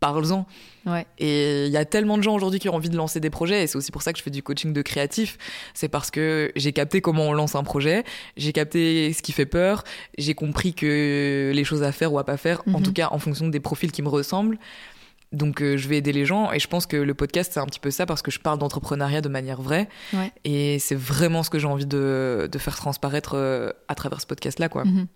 parle-en. 0.00 0.46
Ouais. 0.86 1.06
Et 1.18 1.66
il 1.66 1.72
y 1.72 1.76
a 1.76 1.84
tellement 1.84 2.18
de 2.18 2.22
gens 2.22 2.34
aujourd'hui 2.34 2.60
qui 2.60 2.68
ont 2.68 2.74
envie 2.74 2.88
de 2.90 2.96
lancer 2.96 3.20
des 3.20 3.30
projets, 3.30 3.62
et 3.62 3.66
c'est 3.66 3.76
aussi 3.76 3.90
pour 3.90 4.02
ça 4.02 4.12
que 4.12 4.18
je 4.18 4.22
fais 4.22 4.30
du 4.30 4.42
coaching 4.42 4.72
de 4.72 4.82
créatif. 4.82 5.38
C'est 5.74 5.88
parce 5.88 6.10
que 6.10 6.52
j'ai 6.56 6.72
capté 6.72 7.00
comment 7.00 7.24
on 7.28 7.32
lance 7.32 7.54
un 7.54 7.62
projet, 7.64 8.04
j'ai 8.36 8.52
capté 8.52 9.12
ce 9.12 9.22
qui 9.22 9.32
fait 9.32 9.46
peur, 9.46 9.84
j'ai 10.18 10.34
compris 10.34 10.74
que 10.74 11.50
les 11.54 11.64
choses 11.64 11.82
à 11.82 11.92
faire 11.92 12.12
ou 12.12 12.18
à 12.18 12.24
pas 12.24 12.36
faire, 12.36 12.62
en 12.66 12.78
Mhm. 12.78 12.82
tout 12.82 12.92
cas 12.92 13.08
en 13.10 13.18
fonction 13.18 13.48
des 13.48 13.60
profils 13.60 13.90
qui 13.92 14.02
me 14.02 14.08
ressemblent. 14.08 14.58
Donc 15.32 15.60
euh, 15.60 15.76
je 15.76 15.88
vais 15.88 15.98
aider 15.98 16.12
les 16.12 16.24
gens, 16.24 16.52
et 16.52 16.58
je 16.58 16.68
pense 16.68 16.86
que 16.86 16.96
le 16.96 17.12
podcast 17.14 17.50
c'est 17.52 17.60
un 17.60 17.66
petit 17.66 17.80
peu 17.80 17.90
ça 17.90 18.06
parce 18.06 18.22
que 18.22 18.30
je 18.30 18.38
parle 18.38 18.58
d'entrepreneuriat 18.58 19.20
de 19.20 19.28
manière 19.28 19.60
vraie, 19.60 19.88
Ouais. 20.14 20.32
et 20.44 20.78
c'est 20.78 20.94
vraiment 20.94 21.42
ce 21.42 21.50
que 21.50 21.58
j'ai 21.58 21.66
envie 21.66 21.84
de, 21.86 22.48
de 22.50 22.58
faire 22.58 22.76
transparaître 22.76 23.32
euh, 23.34 23.70
à 23.88 23.94
travers 23.94 24.20
ce 24.22 24.26
podcast-là, 24.26 24.68
quoi. 24.70 24.84
Mhm. 24.86 25.06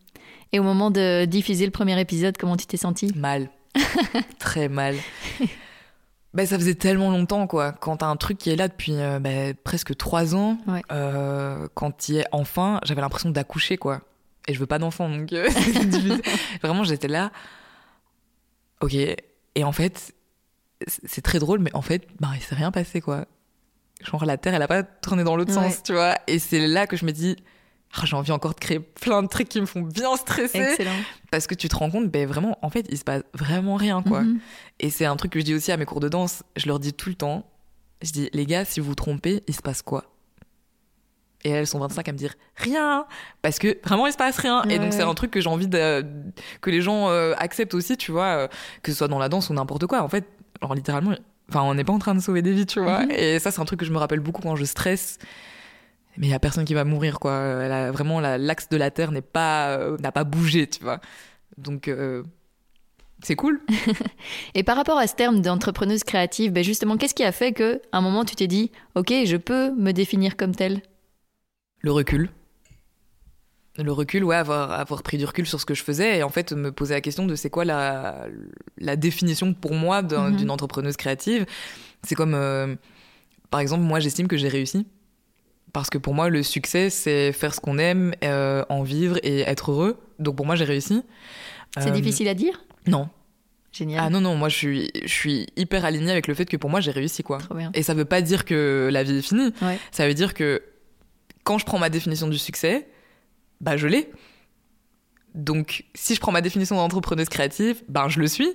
Et 0.53 0.59
au 0.59 0.63
moment 0.65 0.91
de 0.91 1.25
diffuser 1.25 1.65
le 1.65 1.71
premier 1.71 1.99
épisode, 1.99 2.37
comment 2.37 2.59
tu 2.59 2.67
t'es 2.67 2.77
sentie? 2.77 3.11
Mal. 3.17 3.49
Très 4.39 4.69
mal. 4.69 4.97
Ben, 6.35 6.47
ça 6.47 6.59
faisait 6.59 6.75
tellement 6.75 7.11
longtemps, 7.11 7.47
quoi. 7.47 7.73
Quand 7.73 7.99
t'as 7.99 8.07
un 8.07 8.17
truc 8.17 8.39
qui 8.39 8.51
est 8.51 8.57
là 8.57 8.69
depuis 8.69 8.95
euh, 8.95 9.19
ben, 9.19 9.55
presque 9.55 9.97
trois 9.97 10.35
ans, 10.35 10.59
Ouais. 10.67 10.83
euh, 10.91 11.69
quand 11.75 12.09
il 12.09 12.19
est 12.19 12.27
enfin, 12.33 12.81
j'avais 12.85 13.01
l'impression 13.03 13.31
d'accoucher, 13.31 13.77
quoi. 13.77 14.01
Et 14.49 14.55
je 14.55 14.59
veux 14.59 14.67
pas 14.67 14.79
d'enfant, 14.79 15.09
donc 15.09 15.33
euh. 15.33 15.49
Vraiment, 16.63 16.85
j'étais 16.85 17.09
là. 17.09 17.31
Ok. 18.81 18.95
Et 18.95 19.65
en 19.65 19.73
fait, 19.73 20.15
c'est 20.87 21.23
très 21.23 21.39
drôle, 21.39 21.61
mais 21.61 21.75
en 21.75 21.83
fait, 21.83 22.07
ben, 22.21 22.33
il 22.35 22.41
s'est 22.43 22.55
rien 22.55 22.71
passé, 22.71 23.01
quoi. 23.01 23.27
Genre, 24.03 24.25
la 24.25 24.37
Terre, 24.39 24.55
elle 24.55 24.63
a 24.63 24.69
pas 24.69 24.83
tourné 24.83 25.23
dans 25.25 25.37
l'autre 25.37 25.55
Ouais. 25.57 25.71
sens, 25.71 25.83
tu 25.83 25.93
vois. 25.93 26.17
Et 26.27 26.39
c'est 26.39 26.67
là 26.67 26.87
que 26.87 26.97
je 26.97 27.05
me 27.05 27.13
dis, 27.13 27.37
ah, 27.95 28.03
j'ai 28.05 28.17
envie 28.17 28.33
encore 28.33 28.55
de 28.55 28.61
créer 28.61 28.81
plein 28.81 29.23
de 29.23 29.29
trucs 29.29 29.49
qui 29.49 29.61
me 29.61 29.67
font 29.67 29.83
bien 29.83 30.17
stresser. 30.17 30.59
Excellent. 30.59 30.97
Parce 31.31 31.47
que 31.47 31.55
tu 31.55 31.69
te 31.69 31.77
rends 31.77 31.91
compte, 31.91 32.11
ben 32.11 32.27
vraiment, 32.27 32.59
en 32.63 32.71
fait, 32.71 32.87
il 32.91 32.97
se 32.97 33.05
passe 33.05 33.23
vraiment 33.35 33.77
rien, 33.77 34.03
quoi. 34.03 34.23
Mhm. 34.23 34.41
Et 34.81 34.91
c'est 34.91 35.05
un 35.05 35.17
truc 35.17 35.33
que 35.33 35.41
je 35.41 35.45
dis 35.45 35.55
aussi 35.55 35.73
à 35.73 35.77
mes 35.77 35.85
cours 35.85 36.01
de 36.01 36.09
danse. 36.09 36.43
Je 36.57 36.67
leur 36.67 36.79
dis 36.79 36.95
tout 36.95 37.11
le 37.11 37.15
temps. 37.15 37.47
Je 38.01 38.11
dis, 38.11 38.31
les 38.33 38.47
gars, 38.47 38.65
si 38.65 38.81
vous 38.81 38.87
vous 38.87 38.95
trompez, 38.95 39.43
il 39.47 39.55
se 39.55 39.61
passe 39.61 39.83
quoi? 39.83 40.05
Et 41.45 41.51
elles 41.51 41.67
sont 41.67 41.81
25 41.81 42.09
à 42.09 42.13
me 42.13 42.17
dire 42.17 42.35
rien 42.57 43.05
parce 43.43 43.59
que 43.59 43.77
vraiment 43.85 44.07
il 44.07 44.13
se 44.13 44.17
passe 44.17 44.39
rien. 44.39 44.63
et 44.63 44.79
donc 44.79 44.93
c'est 44.93 45.03
un 45.03 45.15
truc 45.15 45.33
que 45.33 45.41
j'ai 45.41 45.49
envie 45.49 45.67
de, 45.67 46.07
que 46.61 46.71
les 46.71 46.81
gens 46.81 47.09
euh, 47.11 47.35
acceptent 47.37 47.75
aussi, 47.75 47.97
tu 47.97 48.13
vois, 48.13 48.27
euh, 48.27 48.49
que 48.85 48.93
ce 48.93 48.99
soit 48.99 49.09
dans 49.09 49.19
la 49.19 49.29
danse 49.29 49.51
ou 49.51 49.53
n'importe 49.53 49.89
quoi. 49.89 50.03
En 50.03 50.09
fait, 50.09 50.25
genre 50.61 50.73
littéralement, 50.73 51.17
enfin 51.49 51.63
on 51.63 51.75
n'est 51.75 51.83
pas 51.83 51.93
en 51.93 51.99
train 51.99 52.15
de 52.15 52.21
sauver 52.21 52.43
des 52.43 52.53
vies, 52.53 52.67
tu 52.67 52.81
vois. 52.81 53.07
Mhm. 53.07 53.11
Et 53.11 53.39
ça 53.41 53.51
c'est 53.51 53.61
un 53.61 53.65
truc 53.65 53.81
que 53.81 53.87
je 53.87 53.91
me 53.91 53.99
rappelle 53.99 54.21
beaucoup 54.21 54.41
quand 54.41 54.55
je 54.55 54.65
stresse. 54.65 55.19
Mais 56.19 56.27
il 56.27 56.31
y 56.31 56.35
a 56.35 56.39
personne 56.39 56.65
qui 56.65 56.75
va 56.75 56.85
mourir, 56.85 57.19
quoi. 57.19 57.35
Elle 57.63 57.73
a- 57.73 57.91
vraiment 57.91 58.21
la- 58.21 58.39
l'axe 58.39 58.69
de 58.69 58.77
la 58.77 58.91
terre 58.91 59.13
n'est 59.13 59.23
pas 59.23 59.77
euh, 59.79 59.97
n'a 59.99 60.13
pas 60.13 60.25
bougé, 60.25 60.67
tu 60.67 60.83
vois. 60.83 61.01
Donc 61.59 61.89
euh, 61.89 62.23
c'est 63.23 63.37
cool. 63.37 63.61
Et 64.55 64.63
par 64.63 64.77
rapport 64.77 64.99
à 64.99 65.07
ce 65.07 65.15
terme 65.15 65.41
d'entrepreneuse 65.41 66.05
créative, 66.05 66.53
ben 66.53 66.63
justement, 66.65 66.97
qu'est-ce 66.97 67.15
qui 67.15 67.25
a 67.25 67.33
fait 67.33 67.53
que, 67.53 67.81
à 67.93 67.99
un 67.99 68.01
moment, 68.01 68.25
tu 68.25 68.35
t'es 68.37 68.47
dit, 68.47 68.71
ok, 68.95 69.13
je 69.25 69.37
peux 69.37 69.73
me 69.75 69.93
définir 69.93 70.37
comme 70.37 70.55
telle 70.55 70.83
Le 71.81 71.93
recul. 71.93 72.31
Le 73.79 73.91
recul, 73.91 74.23
ouais, 74.25 74.37
avoir, 74.37 74.71
avoir 74.73 75.03
pris 75.03 75.17
du 75.17 75.25
recul 75.25 75.47
sur 75.47 75.59
ce 75.59 75.65
que 75.65 75.73
je 75.73 75.83
faisais 75.83 76.19
et 76.19 76.23
en 76.23 76.29
fait 76.29 76.53
me 76.53 76.71
poser 76.73 76.93
la 76.93 77.01
question 77.01 77.25
de 77.25 77.35
c'est 77.35 77.49
quoi 77.49 77.65
la, 77.65 78.27
la 78.77 78.97
définition 78.97 79.55
pour 79.55 79.73
moi 79.73 80.03
Mhm. 80.03 80.37
d'une 80.37 80.51
entrepreneuse 80.51 80.99
créative. 80.99 81.47
C'est 82.03 82.15
comme, 82.15 82.35
euh, 82.35 82.75
par 83.51 83.61
exemple, 83.61 83.83
moi 83.85 83.99
j'estime 83.99 84.29
que 84.29 84.37
j'ai 84.37 84.49
réussi. 84.49 84.87
Parce 85.73 85.89
que 85.91 85.99
pour 85.99 86.13
moi, 86.15 86.29
le 86.29 86.43
succès, 86.43 86.91
c'est 86.91 87.33
faire 87.33 87.55
ce 87.55 87.61
qu'on 87.61 87.79
aime, 87.79 88.15
euh, 88.25 88.65
en 88.69 88.83
vivre 88.83 89.19
et 89.23 89.41
être 89.41 89.71
heureux. 89.73 89.99
Donc 90.19 90.37
pour 90.37 90.45
moi, 90.47 90.55
j'ai 90.55 90.65
réussi. 90.65 91.03
C'est 91.79 91.89
Euh, 91.89 91.91
difficile 91.93 92.29
à 92.29 92.35
dire? 92.35 92.63
Non. 92.87 93.09
Génial. 93.73 94.03
Ah 94.05 94.11
non, 94.11 94.21
non, 94.21 94.37
moi 94.37 94.51
je 94.51 94.57
suis, 94.57 94.91
je 95.03 95.09
suis 95.09 95.47
hyper 95.57 95.87
alignée 95.87 96.11
avec 96.11 96.27
le 96.27 96.35
fait 96.35 96.45
que 96.45 96.59
pour 96.59 96.69
moi, 96.69 96.81
j'ai 96.81 96.91
réussi, 96.91 97.23
quoi. 97.23 97.39
Trop 97.39 97.55
bien. 97.55 97.71
Et 97.73 97.83
ça 97.83 97.95
veut 97.95 98.05
pas 98.05 98.21
dire 98.21 98.45
que 98.45 98.91
la 98.93 99.03
vie 99.03 99.17
est 99.19 99.23
finie. 99.23 99.55
Ouais. 99.63 99.79
Ça 99.93 100.07
veut 100.07 100.13
dire 100.13 100.35
que 100.35 100.63
quand 101.43 101.57
je 101.57 101.65
prends 101.65 101.79
ma 101.79 101.89
définition 101.89 102.29
du 102.29 102.37
succès, 102.37 102.87
bah 103.63 103.79
je 103.79 103.87
l'ai. 103.87 104.11
Donc 105.35 105.85
si 105.95 106.15
je 106.15 106.21
prends 106.21 106.33
ma 106.33 106.43
définition 106.43 106.77
d'entrepreneuse 106.77 107.31
créative, 107.31 107.83
ben 107.89 108.09
je 108.11 108.21
le 108.21 108.27
suis. 108.27 108.51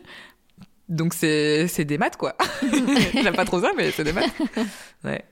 Donc 0.90 1.14
c'est 1.16 1.68
c'est 1.68 1.86
des 1.86 1.98
maths 1.98 2.18
quoi. 2.18 2.38
J'aime 3.14 3.36
pas 3.36 3.46
trop 3.46 3.60
ça 3.60 3.72
mais 3.76 3.90
c'est 3.92 4.04
des 4.04 4.14
maths. 4.14 4.30
Ouais. 5.04 5.26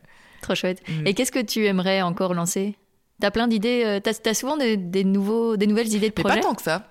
Trop 0.46 0.54
chouette. 0.56 0.82
Mm. 0.88 1.08
Et 1.08 1.14
qu'est-ce 1.16 1.32
que 1.32 1.42
tu 1.42 1.66
aimerais 1.66 2.04
encore 2.04 2.36
lancer? 2.36 2.76
T'as 3.20 3.32
plein 3.32 3.48
d'idées, 3.48 3.82
euh, 3.84 4.00
t'as 4.00 4.12
as 4.30 4.34
souvent 4.36 4.58
des, 4.58 4.78
des 4.78 5.04
nouveaux, 5.04 5.58
des 5.58 5.66
nouvelles 5.66 5.88
idées 5.88 6.10
de 6.10 6.14
Mais 6.18 6.24
projets? 6.24 6.36
pas 6.42 6.44
tant 6.48 6.54
que 6.54 6.62
ça. 6.62 6.88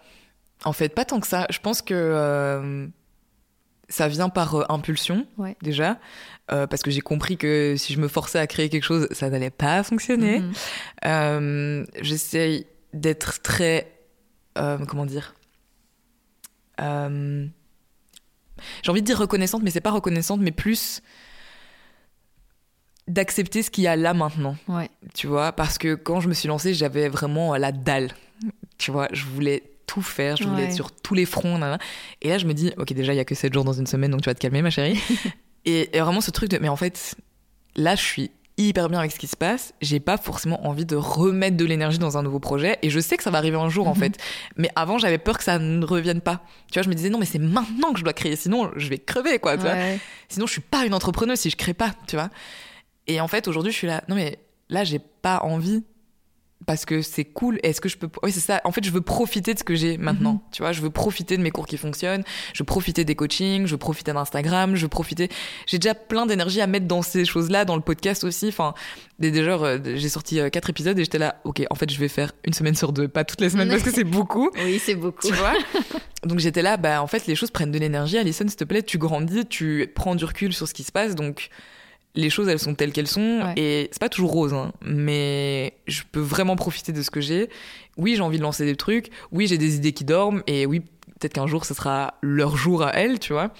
En 0.64 0.72
fait, 0.72 0.88
pas 0.88 1.04
tant 1.04 1.20
que 1.20 1.26
ça. 1.28 1.46
Je 1.50 1.58
pense 1.60 1.80
que 1.82 1.94
euh, 1.94 2.86
ça 3.88 4.08
vient 4.08 4.28
par 4.30 4.54
euh, 4.56 4.64
impulsion, 4.70 5.26
Ouais. 5.38 5.56
déjà. 5.62 5.98
Euh, 6.50 6.66
parce 6.66 6.82
que 6.82 6.90
j'ai 6.90 7.00
compris 7.00 7.36
que 7.36 7.74
si 7.78 7.92
je 7.92 8.00
me 8.00 8.08
forçais 8.08 8.38
à 8.40 8.46
créer 8.46 8.68
quelque 8.70 8.82
chose, 8.84 9.06
ça 9.12 9.30
n'allait 9.30 9.50
pas 9.50 9.82
fonctionner. 9.84 10.40
Mhm. 10.40 10.52
Euh, 11.06 11.84
J'essaye 12.02 12.66
d'être 12.92 13.40
très. 13.42 13.92
comment 14.56 15.06
dire? 15.06 15.34
J'ai 18.82 18.90
envie 18.90 19.00
de 19.02 19.06
dire 19.06 19.18
reconnaissante, 19.18 19.62
mais 19.62 19.70
c'est 19.70 19.80
pas 19.80 19.90
reconnaissante, 19.90 20.40
mais 20.40 20.50
plus 20.52 21.02
d'accepter 23.08 23.62
ce 23.62 23.70
qu'il 23.70 23.84
y 23.84 23.86
a 23.86 23.96
là 23.96 24.14
maintenant 24.14 24.56
Ouais. 24.68 24.88
tu 25.14 25.26
vois, 25.26 25.52
parce 25.52 25.78
que 25.78 25.94
quand 25.94 26.20
je 26.20 26.28
me 26.28 26.34
suis 26.34 26.48
lancée, 26.48 26.72
j'avais 26.74 27.08
vraiment 27.08 27.54
la 27.56 27.70
dalle, 27.72 28.10
tu 28.78 28.90
vois, 28.90 29.08
je 29.12 29.24
voulais 29.26 29.62
tout 29.86 30.00
faire, 30.02 30.36
je 30.36 30.44
voulais 30.44 30.62
Ouais. 30.62 30.68
être 30.70 30.74
sur 30.74 30.90
tous 30.90 31.14
les 31.14 31.26
fronts, 31.26 31.60
et 32.22 32.28
là 32.28 32.38
je 32.38 32.46
me 32.46 32.54
dis, 32.54 32.72
ok, 32.78 32.92
déjà 32.94 33.12
il 33.12 33.16
y 33.16 33.20
a 33.20 33.24
que 33.24 33.34
7 33.34 33.52
jours 33.52 33.64
dans 33.64 33.74
une 33.74 33.86
semaine, 33.86 34.10
donc 34.10 34.22
tu 34.22 34.30
vas 34.30 34.34
te 34.34 34.40
calmer 34.40 34.62
ma 34.62 34.70
chérie, 34.70 34.98
et, 35.66 35.96
et 35.96 36.00
vraiment 36.00 36.20
ce 36.22 36.30
truc 36.30 36.48
de, 36.50 36.58
mais 36.58 36.68
en 36.70 36.76
fait, 36.76 37.14
là 37.76 37.94
je 37.94 38.02
suis 38.02 38.30
hyper 38.56 38.88
bien 38.88 39.00
avec 39.00 39.10
ce 39.10 39.18
qui 39.18 39.26
se 39.26 39.36
passe, 39.36 39.74
j'ai 39.82 39.98
pas 40.00 40.16
forcément 40.16 40.64
envie 40.66 40.86
de 40.86 40.94
remettre 40.96 41.56
de 41.56 41.64
l'énergie 41.64 41.98
dans 41.98 42.16
un 42.16 42.22
nouveau 42.22 42.38
projet, 42.38 42.78
et 42.82 42.88
je 42.88 43.00
sais 43.00 43.16
que 43.18 43.22
ça 43.22 43.30
va 43.30 43.36
arriver 43.38 43.56
un 43.58 43.68
jour 43.68 43.86
en 43.88 43.94
Mhm. 43.94 43.96
fait, 44.00 44.16
mais 44.56 44.70
avant 44.76 44.96
j'avais 44.96 45.18
peur 45.18 45.36
que 45.36 45.44
ça 45.44 45.58
ne 45.58 45.84
revienne 45.84 46.20
pas, 46.22 46.40
tu 46.70 46.74
vois, 46.78 46.82
je 46.84 46.88
me 46.88 46.94
disais, 46.94 47.10
non 47.10 47.18
mais 47.18 47.26
c'est 47.26 47.38
maintenant 47.40 47.92
que 47.92 47.98
je 47.98 48.04
dois 48.04 48.12
créer, 48.14 48.36
sinon 48.36 48.70
je 48.76 48.88
vais 48.88 48.98
crever, 48.98 49.38
quoi, 49.40 49.56
tu 49.56 49.64
vois. 49.64 49.72
Ouais. 49.74 49.98
Sinon, 50.30 50.46
je 50.46 50.52
suis 50.52 50.60
pas 50.62 50.86
une 50.86 50.94
entrepreneuse 50.94 51.38
si 51.40 51.50
je 51.50 51.56
crée 51.56 51.74
pas, 51.74 51.92
tu 52.08 52.16
vois. 52.16 52.30
Et 53.06 53.20
en 53.20 53.28
fait, 53.28 53.48
aujourd'hui, 53.48 53.72
je 53.72 53.76
suis 53.76 53.86
là. 53.86 54.02
Non, 54.08 54.14
mais 54.14 54.38
là, 54.68 54.84
j'ai 54.84 54.98
pas 54.98 55.40
envie 55.42 55.84
parce 56.66 56.84
que 56.84 57.02
c'est 57.02 57.24
cool. 57.24 57.58
Est-ce 57.62 57.80
que 57.80 57.88
je 57.88 57.96
peux. 57.96 58.08
Oui, 58.22 58.32
c'est 58.32 58.40
ça. 58.40 58.60
En 58.64 58.72
fait, 58.72 58.84
je 58.84 58.90
veux 58.90 59.00
profiter 59.00 59.54
de 59.54 59.58
ce 59.58 59.64
que 59.64 59.74
j'ai 59.74 59.98
maintenant. 59.98 60.34
Mhm. 60.34 60.40
Tu 60.52 60.62
vois, 60.62 60.72
je 60.72 60.80
veux 60.80 60.90
profiter 60.90 61.36
de 61.36 61.42
mes 61.42 61.50
cours 61.50 61.66
qui 61.66 61.76
fonctionnent. 61.76 62.24
Je 62.52 62.60
veux 62.60 62.66
profiter 62.66 63.04
des 63.04 63.14
coachings. 63.14 63.66
Je 63.66 63.72
veux 63.72 63.78
profiter 63.78 64.12
d'Instagram. 64.12 64.74
Je 64.76 64.82
veux 64.82 64.88
profiter. 64.88 65.28
J'ai 65.66 65.78
déjà 65.78 65.94
plein 65.94 66.26
d'énergie 66.26 66.60
à 66.60 66.66
mettre 66.66 66.86
dans 66.86 67.02
ces 67.02 67.24
choses-là, 67.24 67.64
dans 67.64 67.76
le 67.76 67.82
podcast 67.82 68.24
aussi. 68.24 68.48
Enfin, 68.48 68.74
déjà, 69.18 69.52
euh, 69.52 69.78
j'ai 69.96 70.08
sorti 70.08 70.40
euh, 70.40 70.48
quatre 70.48 70.70
épisodes 70.70 70.98
et 70.98 71.04
j'étais 71.04 71.18
là. 71.18 71.40
Ok, 71.44 71.62
en 71.70 71.74
fait, 71.74 71.90
je 71.90 71.98
vais 71.98 72.08
faire 72.08 72.32
une 72.44 72.54
semaine 72.54 72.74
sur 72.74 72.92
deux, 72.92 73.08
pas 73.08 73.24
toutes 73.24 73.40
les 73.40 73.50
semaines 73.50 73.68
parce 73.68 73.82
que 73.82 73.92
c'est 73.92 74.04
beaucoup. 74.04 74.50
Oui, 74.64 74.78
c'est 74.78 74.94
beaucoup. 74.94 75.26
Tu 75.26 75.34
vois? 75.34 75.52
Donc 76.24 76.38
j'étais 76.38 76.62
là, 76.62 76.78
bah 76.78 77.02
en 77.02 77.06
fait 77.06 77.26
les 77.26 77.34
choses 77.34 77.50
prennent 77.50 77.70
de 77.70 77.78
l'énergie. 77.78 78.16
Alison, 78.16 78.46
s'il 78.48 78.56
te 78.56 78.64
plaît, 78.64 78.82
tu 78.82 78.96
grandis, 78.96 79.44
tu 79.44 79.90
prends 79.94 80.14
du 80.14 80.24
recul 80.24 80.54
sur 80.54 80.66
ce 80.66 80.72
qui 80.72 80.84
se 80.84 80.92
passe. 80.92 81.14
Donc 81.14 81.50
les 82.14 82.30
choses, 82.30 82.48
elles 82.48 82.58
sont 82.58 82.74
telles 82.74 82.92
qu'elles 82.92 83.08
sont. 83.08 83.40
Ouais. 83.42 83.54
Et 83.56 83.88
c'est 83.90 84.00
pas 84.00 84.08
toujours 84.08 84.32
rose, 84.32 84.54
hein, 84.54 84.72
mais 84.84 85.74
je 85.86 86.02
peux 86.10 86.20
vraiment 86.20 86.56
profiter 86.56 86.92
de 86.92 87.02
ce 87.02 87.10
que 87.10 87.20
j'ai. 87.20 87.48
Oui, 87.96 88.14
j'ai 88.16 88.22
envie 88.22 88.38
de 88.38 88.42
lancer 88.42 88.64
des 88.64 88.76
trucs. 88.76 89.10
Oui, 89.32 89.46
j'ai 89.46 89.58
des 89.58 89.76
idées 89.76 89.92
qui 89.92 90.04
dorment. 90.04 90.42
Et 90.46 90.66
oui, 90.66 90.80
peut-être 90.80 91.32
qu'un 91.34 91.46
jour, 91.46 91.64
ce 91.64 91.74
sera 91.74 92.14
leur 92.22 92.56
jour 92.56 92.82
à 92.82 92.90
elles, 92.90 93.18
tu 93.18 93.32
vois. 93.32 93.50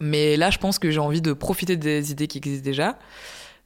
Mais 0.00 0.36
là, 0.36 0.50
je 0.50 0.58
pense 0.58 0.78
que 0.78 0.90
j'ai 0.90 1.00
envie 1.00 1.20
de 1.20 1.32
profiter 1.32 1.76
des 1.76 2.10
idées 2.10 2.26
qui 2.26 2.38
existent 2.38 2.64
déjà, 2.64 2.98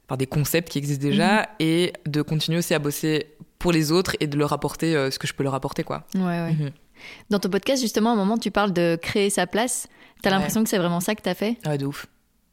enfin 0.09 0.17
des 0.17 0.27
concepts 0.27 0.69
qui 0.69 0.79
existent 0.79 1.07
déjà, 1.07 1.49
et 1.61 1.93
de 2.07 2.23
continuer 2.23 2.59
aussi 2.59 2.75
à 2.75 2.81
bosser 2.81 3.29
pour 3.61 3.71
les 3.71 3.93
autres 3.93 4.17
et 4.19 4.27
de 4.27 4.37
leur 4.37 4.53
apporter 4.53 4.97
euh, 4.97 5.13
ce 5.13 5.19
que 5.21 5.29
je 5.29 5.33
peux 5.33 5.45
leur 5.45 5.55
apporter, 5.55 5.85
quoi. 5.85 6.05
Ouais, 6.17 6.23
ouais. 6.23 6.53
Mhm. 6.53 6.71
Dans 7.31 7.39
ton 7.39 7.49
podcast, 7.49 7.81
justement, 7.81 8.11
à 8.11 8.13
un 8.15 8.17
moment, 8.17 8.37
tu 8.37 8.51
parles 8.51 8.73
de 8.73 8.99
créer 9.01 9.31
sa 9.31 9.47
place. 9.47 9.87
T'as 10.23 10.31
l'impression 10.31 10.65
que 10.65 10.71
c'est 10.71 10.79
vraiment 10.79 11.01
ça 11.01 11.15
que 11.15 11.23
t'as 11.23 11.35
fait? 11.35 11.57
Ouais, 11.67 11.79
de 11.79 11.87
ouf. 11.87 12.07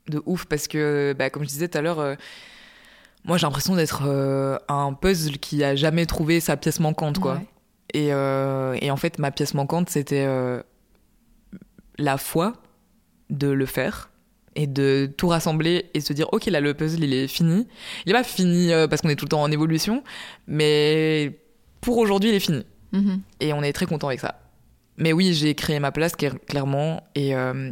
De 0.07 0.21
ouf, 0.25 0.45
parce 0.45 0.67
que, 0.67 1.13
bah, 1.17 1.29
comme 1.29 1.43
je 1.43 1.47
disais 1.49 1.67
tout 1.67 1.77
à 1.77 1.81
l'heure, 1.81 1.99
euh, 1.99 2.15
moi 3.23 3.37
j'ai 3.37 3.45
l'impression 3.45 3.75
d'être 3.75 4.03
euh, 4.05 4.57
un 4.67 4.93
puzzle 4.93 5.37
qui 5.37 5.63
a 5.63 5.75
jamais 5.75 6.05
trouvé 6.05 6.39
sa 6.39 6.57
pièce 6.57 6.79
manquante, 6.79 7.19
quoi. 7.19 7.35
Ouais. 7.35 7.47
Et, 7.93 8.13
euh, 8.13 8.75
et 8.81 8.89
en 8.89 8.97
fait, 8.97 9.19
ma 9.19 9.31
pièce 9.31 9.53
manquante, 9.53 9.89
c'était 9.89 10.25
la 11.97 12.17
foi 12.17 12.53
de 13.29 13.47
le 13.47 13.65
faire 13.65 14.09
et 14.55 14.65
de 14.67 15.09
tout 15.17 15.27
rassembler 15.27 15.89
et 15.93 16.01
se 16.01 16.13
dire, 16.13 16.27
ok, 16.33 16.45
là, 16.47 16.59
le 16.61 16.73
puzzle, 16.73 17.03
il 17.03 17.13
est 17.13 17.27
fini. 17.27 17.67
Il 18.05 18.09
est 18.11 18.13
pas 18.13 18.23
fini 18.23 18.71
parce 18.89 19.01
qu'on 19.01 19.09
est 19.09 19.15
tout 19.15 19.25
le 19.25 19.29
temps 19.29 19.41
en 19.43 19.51
évolution, 19.51 20.03
mais 20.47 21.39
pour 21.79 21.97
aujourd'hui, 21.97 22.29
il 22.29 22.35
est 22.35 22.39
fini. 22.39 22.65
Mhm. 22.91 23.21
Et 23.39 23.53
on 23.53 23.61
est 23.61 23.71
très 23.73 23.85
content 23.85 24.07
avec 24.07 24.19
ça. 24.19 24.39
Mais 24.97 25.13
oui, 25.13 25.33
j'ai 25.33 25.55
créé 25.55 25.79
ma 25.79 25.91
place 25.91 26.15
clair- 26.15 26.35
clairement 26.47 27.03
et, 27.15 27.35
euh, 27.35 27.71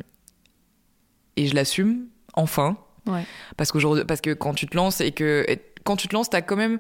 et 1.36 1.48
je 1.48 1.56
l'assume 1.56 2.08
enfin. 2.40 2.78
Ouais. 3.06 3.24
Parce, 3.58 3.72
parce 4.08 4.22
que 4.22 4.34
quand 4.34 4.54
tu 4.54 4.68
te 4.68 4.76
lances 4.76 5.02
et 5.02 5.12
que 5.12 5.46
et 5.48 5.60
quand 5.84 5.96
tu 5.96 6.08
te 6.08 6.14
lances, 6.16 6.30
t'as 6.30 6.42
quand 6.42 6.56
même 6.56 6.80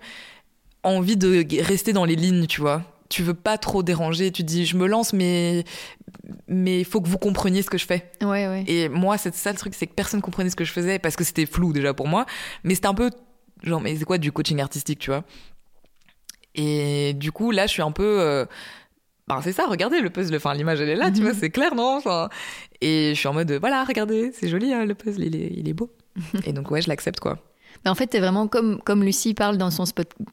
envie 0.83 1.17
de 1.17 1.45
rester 1.63 1.93
dans 1.93 2.05
les 2.05 2.15
lignes, 2.15 2.47
tu 2.47 2.61
vois. 2.61 2.83
Tu 3.09 3.23
veux 3.23 3.33
pas 3.33 3.57
trop 3.57 3.81
déranger. 3.81 4.31
Tu 4.31 4.43
te 4.43 4.47
dis, 4.47 4.65
je 4.65 4.77
me 4.77 4.87
lance, 4.87 5.13
mais 5.13 5.63
mais 6.47 6.79
il 6.79 6.85
faut 6.85 7.01
que 7.01 7.09
vous 7.09 7.17
compreniez 7.17 7.61
ce 7.63 7.69
que 7.69 7.77
je 7.77 7.85
fais. 7.85 8.11
Ouais, 8.21 8.47
ouais. 8.47 8.63
Et 8.67 8.87
moi, 8.89 9.17
c'est 9.17 9.33
ça 9.33 9.51
le 9.51 9.57
truc, 9.57 9.73
c'est 9.73 9.87
que 9.87 9.93
personne 9.93 10.21
comprenait 10.21 10.49
ce 10.51 10.55
que 10.55 10.65
je 10.65 10.71
faisais 10.71 10.99
parce 10.99 11.15
que 11.15 11.23
c'était 11.23 11.45
flou 11.47 11.73
déjà 11.73 11.93
pour 11.93 12.07
moi. 12.07 12.25
Mais 12.63 12.75
c'était 12.75 12.87
un 12.87 12.93
peu 12.93 13.09
genre, 13.63 13.81
mais 13.81 13.95
c'est 13.95 14.05
quoi 14.05 14.17
du 14.19 14.31
coaching 14.31 14.61
artistique, 14.61 14.99
tu 14.99 15.09
vois? 15.09 15.23
Et 16.55 17.13
du 17.13 17.31
coup, 17.31 17.51
là, 17.51 17.65
je 17.67 17.71
suis 17.71 17.81
un 17.81 17.91
peu. 17.91 18.19
euh, 18.21 18.45
Ben, 19.29 19.41
c'est 19.43 19.51
ça, 19.53 19.67
regardez 19.67 20.01
le 20.01 20.09
puzzle, 20.09 20.35
enfin 20.35 20.53
l'image 20.55 20.81
elle 20.81 20.89
est 20.89 20.95
là, 20.95 21.11
tu 21.11 21.19
Mhm. 21.21 21.27
vois, 21.27 21.33
c'est 21.39 21.51
clair, 21.51 21.75
non 21.75 21.97
enfin, 21.97 22.29
Et 22.81 23.11
je 23.13 23.19
suis 23.19 23.27
en 23.27 23.33
mode, 23.33 23.51
voilà, 23.53 23.83
regardez, 23.83 24.31
c'est 24.33 24.47
joli, 24.47 24.73
hein, 24.73 24.85
le 24.85 24.95
puzzle, 24.95 25.23
il 25.23 25.35
est, 25.35 25.51
il 25.55 25.69
est 25.69 25.73
beau. 25.73 25.91
et 26.45 26.51
donc, 26.53 26.71
ouais, 26.71 26.81
je 26.81 26.87
l'accepte, 26.89 27.19
quoi. 27.19 27.37
Mais 27.85 27.91
en 27.91 27.95
fait, 27.95 28.07
t'es 28.07 28.19
vraiment 28.19 28.47
comme, 28.47 28.81
comme 28.83 29.03
Lucie 29.03 29.33
parle 29.35 29.57
dans 29.57 29.69
son 29.69 29.83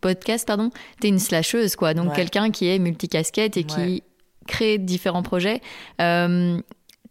podcast, 0.01 0.47
pardon, 0.47 0.70
t'es 1.01 1.09
une 1.09 1.18
slasheuse, 1.18 1.76
quoi. 1.76 1.92
Donc 1.94 2.09
Ouais. 2.11 2.16
quelqu'un 2.16 2.51
qui 2.51 2.68
est 2.68 2.78
multicasquette 2.78 3.57
et 3.57 3.64
qui 3.64 4.03
crée 4.49 4.78
différents 4.78 5.22
projets. 5.22 5.61
Euh, 6.01 6.59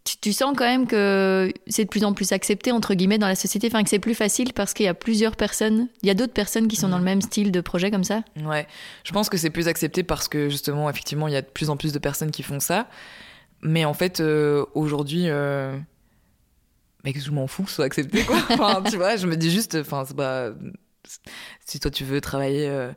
tu, 0.06 0.16
tu 0.18 0.32
sens 0.32 0.54
quand 0.56 0.64
même 0.64 0.86
que 0.86 1.52
c'est 1.66 1.84
de 1.84 1.88
plus 1.88 2.04
en 2.04 2.14
plus 2.14 2.32
accepté, 2.32 2.70
entre 2.70 2.94
guillemets, 2.94 3.18
dans 3.18 3.26
la 3.26 3.34
société, 3.34 3.66
enfin 3.66 3.82
que 3.82 3.90
c'est 3.90 3.98
plus 3.98 4.14
facile 4.14 4.52
parce 4.52 4.72
qu'il 4.72 4.86
y 4.86 4.88
a 4.88 4.94
plusieurs 4.94 5.36
personnes, 5.36 5.88
il 6.02 6.06
y 6.06 6.10
a 6.10 6.14
d'autres 6.14 6.32
personnes 6.32 6.68
qui 6.68 6.76
sont 6.76 6.88
dans 6.88 6.98
le 6.98 7.04
même 7.04 7.20
style 7.20 7.50
de 7.50 7.60
projet 7.60 7.90
comme 7.90 8.04
ça. 8.04 8.22
Ouais, 8.44 8.66
je 9.04 9.12
pense 9.12 9.28
que 9.28 9.36
c'est 9.36 9.50
plus 9.50 9.66
accepté 9.66 10.04
parce 10.04 10.28
que 10.28 10.48
justement, 10.48 10.88
effectivement, 10.88 11.26
il 11.26 11.34
y 11.34 11.36
a 11.36 11.42
de 11.42 11.46
plus 11.46 11.70
en 11.70 11.76
plus 11.76 11.92
de 11.92 11.98
personnes 11.98 12.30
qui 12.30 12.44
font 12.44 12.60
ça. 12.60 12.88
Mais 13.62 13.84
en 13.84 13.94
fait, 13.94 14.20
euh, 14.20 14.64
aujourd'hui, 14.74 15.28
euh... 15.28 15.76
je 17.04 17.30
m'en 17.32 17.48
fous 17.48 17.64
que 17.64 17.70
ce 17.70 17.76
soit 17.76 17.84
accepté, 17.84 18.22
quoi. 18.22 18.36
Enfin, 18.50 18.82
tu 18.88 18.96
vois, 18.96 19.16
je 19.16 19.26
me 19.26 19.36
dis 19.36 19.50
juste, 19.50 19.76
enfin, 19.80 20.04
c'est 20.06 20.16
pas. 20.16 20.50
Si 21.64 21.78
toi 21.80 21.90
tu 21.90 22.04
veux 22.04 22.20
travailler 22.20 22.68
euh, 22.68 22.92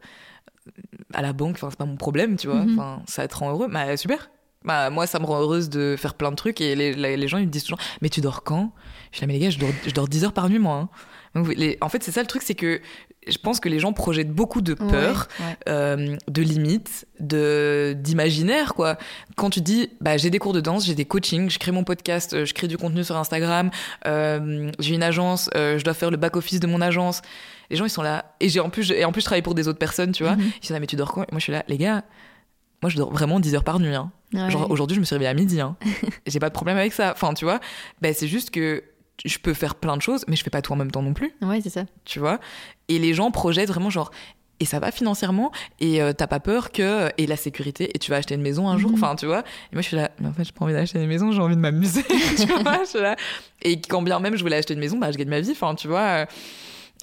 à 1.13 1.21
la 1.21 1.33
banque, 1.33 1.55
enfin, 1.55 1.69
c'est 1.71 1.77
pas 1.77 1.85
mon 1.85 1.97
problème, 1.97 2.35
tu 2.37 2.47
vois. 2.47 2.63
Mhm. 2.63 2.73
Enfin, 2.73 3.01
ça 3.07 3.27
te 3.27 3.35
rend 3.35 3.51
heureux. 3.51 3.67
Bah, 3.67 3.97
super. 3.97 4.29
Bah, 4.65 4.89
moi, 4.89 5.07
ça 5.07 5.19
me 5.19 5.25
rend 5.25 5.39
heureuse 5.39 5.69
de 5.69 5.95
faire 5.97 6.15
plein 6.15 6.31
de 6.31 6.35
trucs 6.35 6.59
et 6.59 6.75
les, 6.75 6.93
les, 6.93 7.15
les 7.15 7.27
gens 7.29 7.37
ils 7.37 7.45
me 7.45 7.51
disent 7.51 7.63
toujours, 7.63 7.79
mais 8.01 8.09
tu 8.09 8.19
dors 8.19 8.43
quand? 8.43 8.73
Je 9.11 9.17
suis 9.17 9.21
là, 9.23 9.27
mais 9.27 9.33
les 9.33 9.39
gars, 9.39 9.49
je 9.49 9.57
dors, 9.57 9.69
je 9.87 9.91
dors 9.93 10.07
10 10.07 10.25
heures 10.25 10.33
par 10.33 10.49
nuit, 10.49 10.59
moi. 10.59 10.89
hein. 11.35 11.43
Les- 11.55 11.77
en 11.81 11.87
fait, 11.89 12.03
c'est 12.03 12.11
ça 12.11 12.21
le 12.21 12.27
truc, 12.27 12.41
c'est 12.43 12.55
que 12.55 12.81
je 13.27 13.37
pense 13.37 13.59
que 13.59 13.69
les 13.69 13.79
gens 13.79 13.93
projettent 13.93 14.31
beaucoup 14.33 14.61
de 14.61 14.73
peur, 14.73 15.27
Ouais, 15.39 15.45
ouais. 15.45 15.55
euh, 15.69 16.17
de 16.27 16.41
limites, 16.41 17.05
de 17.19 17.95
d'imaginaire 17.97 18.73
quoi. 18.73 18.97
Quand 19.35 19.49
tu 19.51 19.61
dis 19.61 19.89
bah 20.01 20.17
j'ai 20.17 20.29
des 20.31 20.39
cours 20.39 20.53
de 20.53 20.59
danse, 20.61 20.85
j'ai 20.85 20.95
des 20.95 21.05
coachings, 21.05 21.49
je 21.49 21.59
crée 21.59 21.71
mon 21.71 21.83
podcast, 21.83 22.33
euh, 22.33 22.45
je 22.45 22.53
crée 22.55 22.67
du 22.67 22.77
contenu 22.77 23.03
sur 23.03 23.15
Instagram, 23.17 23.69
euh, 24.07 24.71
j'ai 24.79 24.95
une 24.95 25.03
agence, 25.03 25.49
euh, 25.55 25.77
je 25.77 25.83
dois 25.83 25.93
faire 25.93 26.09
le 26.09 26.17
back 26.17 26.35
office 26.37 26.59
de 26.59 26.65
mon 26.67 26.81
agence. 26.81 27.21
Les 27.69 27.75
gens 27.75 27.85
ils 27.85 27.89
sont 27.91 28.01
là 28.01 28.33
et 28.39 28.49
j'ai 28.49 28.59
en 28.61 28.69
plus 28.71 28.83
je- 28.83 28.93
et 28.95 29.05
en 29.05 29.11
plus 29.11 29.21
je 29.21 29.25
travaille 29.25 29.43
pour 29.43 29.53
des 29.53 29.67
autres 29.67 29.77
personnes, 29.79 30.11
tu 30.11 30.23
vois. 30.23 30.35
Mhm. 30.35 30.51
Ils 30.63 30.67
sont 30.67 30.73
là 30.73 30.79
mais 30.79 30.87
tu 30.87 30.95
dors 30.95 31.11
quand? 31.11 31.21
Et 31.23 31.27
Moi 31.31 31.39
je 31.39 31.43
suis 31.43 31.53
là 31.53 31.63
les 31.67 31.77
gars. 31.77 32.03
Moi 32.81 32.89
je 32.89 32.97
dors 32.97 33.11
vraiment 33.11 33.39
10 33.39 33.55
heures 33.55 33.63
par 33.63 33.79
nuit 33.79 33.93
hein. 33.95 34.11
Ouais. 34.33 34.49
Genre 34.51 34.69
aujourd'hui 34.69 34.95
je 34.95 34.99
me 34.99 35.05
suis 35.05 35.15
réveillée 35.15 35.29
à 35.31 35.33
midi 35.33 35.59
hein. 35.59 35.75
j'ai 36.27 36.39
pas 36.39 36.49
de 36.49 36.53
problème 36.53 36.77
avec 36.77 36.93
ça. 36.93 37.11
Enfin 37.15 37.33
tu 37.33 37.45
vois, 37.45 37.59
ben 38.01 38.13
c'est 38.13 38.27
juste 38.27 38.51
que 38.51 38.83
je 39.25 39.37
peux 39.37 39.53
faire 39.53 39.75
plein 39.75 39.97
de 39.97 40.01
choses 40.01 40.23
mais 40.27 40.35
je 40.35 40.43
fais 40.43 40.49
pas 40.49 40.61
tout 40.61 40.71
en 40.71 40.75
même 40.77 40.91
temps 40.91 41.01
non 41.01 41.13
plus 41.13 41.33
Ouais, 41.41 41.59
c'est 41.61 41.69
ça. 41.69 41.83
tu 42.05 42.19
vois? 42.19 42.39
Et 42.87 42.99
les 42.99 43.13
gens 43.13 43.31
projettent 43.31 43.69
vraiment 43.69 43.89
genre 43.89 44.11
et 44.61 44.65
ça 44.65 44.79
va 44.79 44.91
financièrement? 44.91 45.51
Et 45.79 46.01
euh, 46.01 46.11
t'as 46.13 46.27
pas 46.27 46.39
peur 46.41 46.71
que 46.71 47.09
et 47.17 47.27
la 47.27 47.37
sécurité 47.37 47.91
et 47.95 47.99
tu 47.99 48.11
vas 48.11 48.17
acheter 48.17 48.35
une 48.35 48.41
maison 48.41 48.67
un 48.69 48.77
jour? 48.77 48.91
Mhm. 48.91 48.97
enfin 49.03 49.15
tu 49.15 49.25
vois? 49.25 49.39
Et 49.39 49.75
moi 49.75 49.81
je 49.81 49.87
suis 49.87 49.95
là 49.97 50.11
mais 50.19 50.27
en 50.27 50.33
fait 50.33 50.43
j'ai 50.43 50.51
pas 50.51 50.63
envie 50.65 50.73
d'acheter 50.73 50.99
une 51.01 51.07
maison 51.07 51.31
j'ai 51.31 51.41
envie 51.41 51.55
de 51.55 51.61
m'amuser 51.61 52.03
tu 52.37 52.45
vois? 52.45 52.79
Je 52.83 52.89
suis 52.89 52.99
là 53.01 53.15
et 53.61 53.81
quand 53.81 54.01
bien 54.01 54.19
même 54.19 54.35
je 54.37 54.41
voulais 54.43 54.57
acheter 54.57 54.73
une 54.73 54.79
maison 54.79 54.97
bah 54.97 55.11
je 55.11 55.17
gagne 55.17 55.29
ma 55.29 55.39
vie 55.41 55.51
enfin 55.51 55.75
tu 55.75 55.87
vois? 55.87 56.21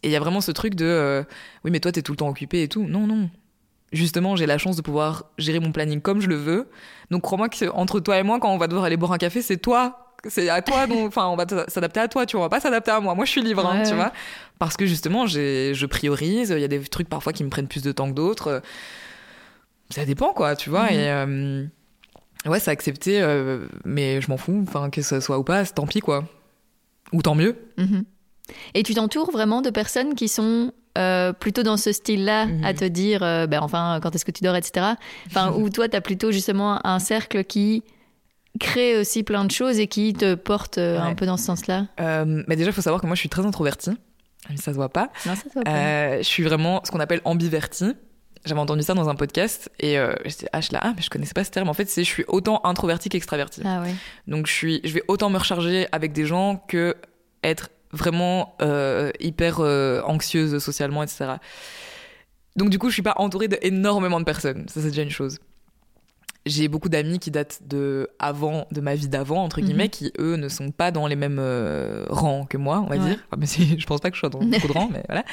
Et 0.03 0.09
il 0.09 0.11
y 0.11 0.17
a 0.17 0.21
vraiment 0.21 0.41
ce 0.41 0.53
truc 0.53 0.75
de 0.75 0.85
euh, 0.87 1.23
oui 1.65 1.71
mais 1.71 1.81
toi 1.81 1.91
t'es 1.93 2.03
tout 2.03 2.13
le 2.13 2.17
temps 2.19 2.29
occupé 2.29 2.63
et 2.63 2.69
tout 2.69 2.85
non 2.87 3.07
non 3.07 3.29
justement 3.97 4.37
j'ai 4.37 4.47
la 4.47 4.59
chance 4.59 4.77
de 4.77 4.83
pouvoir 4.83 5.25
gérer 5.39 5.61
mon 5.61 5.73
planning 5.73 6.01
comme 6.01 6.21
je 6.21 6.29
le 6.29 6.37
veux. 6.37 6.69
Donc 7.11 7.23
crois-moi 7.23 7.49
que 7.49 7.69
entre 7.71 8.01
toi 8.01 8.19
et 8.19 8.23
moi 8.23 8.39
quand 8.39 8.53
on 8.53 8.59
va 8.59 8.67
devoir 8.67 8.85
aller 8.85 8.97
boire 8.97 9.13
un 9.13 9.19
café 9.19 9.43
c'est 9.43 9.57
toi 9.57 10.07
c'est 10.29 10.49
à 10.49 10.63
toi 10.63 10.87
donc 10.87 10.99
enfin 11.09 11.27
on 11.27 11.37
va 11.37 11.47
s'adapter 11.69 12.01
à 12.01 12.09
toi 12.09 12.27
tu 12.27 12.37
vois. 12.37 12.47
On 12.47 12.49
va 12.49 12.51
pas 12.51 12.61
s'adapter 12.61 12.91
à 12.91 13.01
moi. 13.01 13.15
Moi 13.15 13.25
je 13.25 13.31
suis 13.31 13.43
libre 13.43 13.67
hein, 13.67 13.83
tu 13.85 13.95
vois. 13.95 14.13
Parce 14.59 14.77
que 14.77 14.87
justement 14.87 15.27
je 15.27 15.87
priorise 15.87 16.51
il 16.51 16.61
y 16.61 16.65
a 16.65 16.69
des 16.69 16.81
trucs 16.81 17.09
parfois 17.09 17.33
qui 17.33 17.45
me 17.45 17.51
prennent 17.51 17.69
plus 17.69 17.83
de 17.83 17.93
temps 17.93 18.09
que 18.09 18.15
d'autres. 18.15 18.63
Ça 19.91 20.05
dépend 20.05 20.33
quoi 20.33 20.57
tu 20.57 20.71
vois. 20.71 20.85
Mhm. 20.85 20.93
et 20.93 21.11
euh, 21.11 21.65
ouais 22.47 22.61
c'est 22.61 22.71
accepté 22.71 23.23
euh, 23.23 23.67
mais 23.85 24.21
je 24.21 24.29
m'en 24.29 24.37
fous 24.37 24.65
enfin 24.67 24.91
que 24.91 25.03
ce 25.03 25.21
soit 25.21 25.39
ou 25.39 25.45
pas 25.45 25.65
tant 25.65 25.87
pis 25.87 26.01
quoi. 26.01 26.25
Ou 27.13 27.23
tant 27.23 27.35
mieux. 27.35 27.57
Mhm. 27.79 28.05
Et 28.75 28.83
tu 28.83 28.95
t'entoures 28.95 29.31
vraiment 29.31 29.63
de 29.63 29.71
personnes 29.71 30.15
qui 30.15 30.29
sont 30.29 30.73
euh, 30.97 31.33
plutôt 31.33 31.63
dans 31.63 31.77
ce 31.77 31.93
style-là, 31.93 32.47
Mhm. 32.47 32.65
à 32.65 32.75
te 32.75 32.85
dire, 32.85 33.23
euh, 33.23 33.47
ben 33.47 33.61
enfin, 33.63 34.01
quand 34.03 34.15
est-ce 34.15 34.25
que 34.25 34.31
tu 34.33 34.43
dors, 34.43 34.57
etc. 34.57 34.87
Enfin, 35.29 35.53
ou 35.57 35.71
toi, 35.71 35.89
tu 35.89 35.97
as 35.97 36.01
plutôt 36.01 36.33
justement 36.33 36.85
un 36.87 36.99
cercle 36.99 37.45
qui 37.45 37.83
crée 38.59 38.99
aussi 38.99 39.23
plein 39.23 39.45
de 39.45 39.51
choses 39.51 39.79
et 39.79 39.87
qui 39.87 40.15
te 40.15 40.35
porte 40.35 40.79
euh, 40.79 40.99
un 40.99 41.15
peu 41.15 41.27
dans 41.27 41.37
ce 41.37 41.45
sens-là. 41.45 41.87
Mais 41.99 42.57
déjà 42.57 42.71
il 42.71 42.73
faut 42.73 42.81
savoir 42.81 43.03
que 43.03 43.07
moi 43.07 43.15
je 43.15 43.21
suis 43.21 43.29
très 43.29 43.45
introvertie 43.45 43.91
mais 44.49 44.57
ça 44.57 44.71
se 44.71 44.77
voit 44.77 44.89
pas 44.89 45.11
Non, 45.27 45.35
ça 45.35 45.43
se 45.43 45.53
voit 45.53 45.65
pas. 45.65 46.19
Je 46.19 46.23
suis 46.23 46.43
vraiment 46.45 46.81
ce 46.85 46.91
qu'on 46.93 47.01
appelle 47.01 47.21
ambivertie. 47.25 47.93
J'avais 48.45 48.61
entendu 48.61 48.83
ça 48.85 48.95
dans 48.95 49.09
un 49.09 49.17
podcast 49.17 49.71
et 49.81 49.99
euh, 49.99 50.15
j'étais 50.25 50.47
ah, 50.53 50.61
je 50.61 50.73
là, 50.73 50.79
ah 50.83 50.93
mais 50.97 51.03
je 51.03 51.11
connaissais 51.11 51.35
pas 51.35 51.43
ce 51.43 51.51
terme. 51.51 51.69
En 51.69 51.75
fait, 51.75 51.91
c'est 51.91 52.05
je 52.05 52.09
suis 52.09 52.25
autant 52.29 52.61
introvertie 52.65 53.09
qu'extravertie. 53.09 53.61
Ah 53.65 53.83
ouais. 53.83 53.93
Donc 54.29 54.47
je 54.47 54.53
suis, 54.53 54.81
je 54.85 54.95
vais 54.95 55.03
autant 55.09 55.31
me 55.31 55.39
recharger 55.39 55.89
avec 55.91 56.13
des 56.13 56.27
gens 56.27 56.65
que 56.69 56.95
être 57.43 57.71
vraiment 57.97 58.55
euh, 58.63 59.11
hyper 59.21 59.57
euh, 59.61 60.01
anxieuse 60.03 60.59
socialement, 60.59 61.03
etc. 61.03 61.35
Donc 62.57 62.71
du 62.71 62.79
coup, 62.79 62.89
je 62.89 62.95
suis 62.95 63.03
pas 63.03 63.15
entourée 63.17 63.49
d'énormément 63.49 64.21
de 64.21 64.25
personnes. 64.25 64.67
Ça 64.69 64.81
c'est 64.81 64.89
déjà 64.89 65.03
une 65.03 65.11
chose. 65.11 65.39
J'ai 66.47 66.69
beaucoup 66.69 66.89
d'amis 66.89 67.19
qui 67.19 67.33
datent 67.33 67.61
de 67.67 68.09
avant, 68.21 68.69
de 68.71 68.81
ma 68.81 68.95
vie 68.95 69.09
d'avant 69.09 69.43
entre 69.43 69.59
Mhm. 69.61 69.67
guillemets, 69.67 69.89
qui 69.89 70.13
eux 70.21 70.37
ne 70.37 70.49
sont 70.49 70.71
pas 70.71 70.93
dans 70.93 71.09
les 71.09 71.17
mêmes 71.17 71.39
euh, 71.41 72.05
rangs 72.09 72.45
que 72.47 72.57
moi, 72.57 72.79
on 72.81 72.87
va 72.89 72.97
Ouais. 72.97 73.09
dire. 73.09 73.19
Enfin, 73.27 73.37
mais 73.39 73.47
si, 73.47 73.77
je 73.81 73.87
pense 73.87 74.01
pas 74.01 74.11
que 74.11 74.15
je 74.17 74.21
sois 74.21 74.29
dans 74.29 74.39
beaucoup 74.45 74.69
de 74.69 74.73
rangs, 74.73 74.89
mais 74.93 75.03
voilà. 75.09 75.25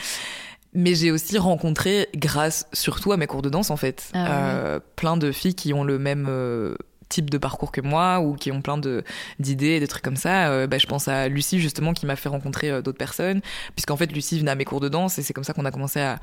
Mais 0.74 0.96
j'ai 0.96 1.12
aussi 1.12 1.38
rencontré, 1.38 2.10
grâce 2.16 2.66
surtout 2.74 3.12
à 3.12 3.18
mes 3.18 3.28
cours 3.28 3.44
de 3.44 3.50
danse 3.50 3.70
en 3.70 3.78
fait, 3.78 4.10
Ah 4.16 4.80
plein 4.96 5.18
de 5.18 5.32
filles 5.32 5.54
qui 5.54 5.72
ont 5.72 5.84
le 5.84 6.00
même 6.00 6.26
euh, 6.28 6.74
type 7.10 7.30
de 7.30 7.38
parcours 7.38 7.72
que 7.72 7.82
moi 7.82 8.20
ou 8.20 8.34
qui 8.36 8.52
ont 8.52 8.62
plein 8.62 8.78
de 8.78 9.04
d'idées, 9.40 9.80
des 9.80 9.88
trucs 9.88 10.04
comme 10.04 10.16
ça. 10.16 10.50
Euh, 10.50 10.68
bah, 10.68 10.78
je 10.78 10.88
pense 10.88 11.08
à 11.08 11.28
Lucie 11.28 11.60
justement 11.60 11.94
qui 11.94 12.06
m'a 12.06 12.16
fait 12.16 12.30
rencontrer 12.30 12.70
euh, 12.72 12.82
d'autres 12.82 12.98
personnes, 12.98 13.42
puisqu'en 13.76 13.98
fait 13.98 14.12
Lucie 14.12 14.40
venait 14.40 14.52
à 14.52 14.56
mes 14.56 14.66
cours 14.66 14.80
de 14.80 14.90
danse 14.90 15.18
et 15.20 15.22
c'est 15.24 15.34
comme 15.34 15.44
ça 15.44 15.54
qu'on 15.54 15.66
a 15.66 15.72
commencé 15.72 16.00
à, 16.00 16.20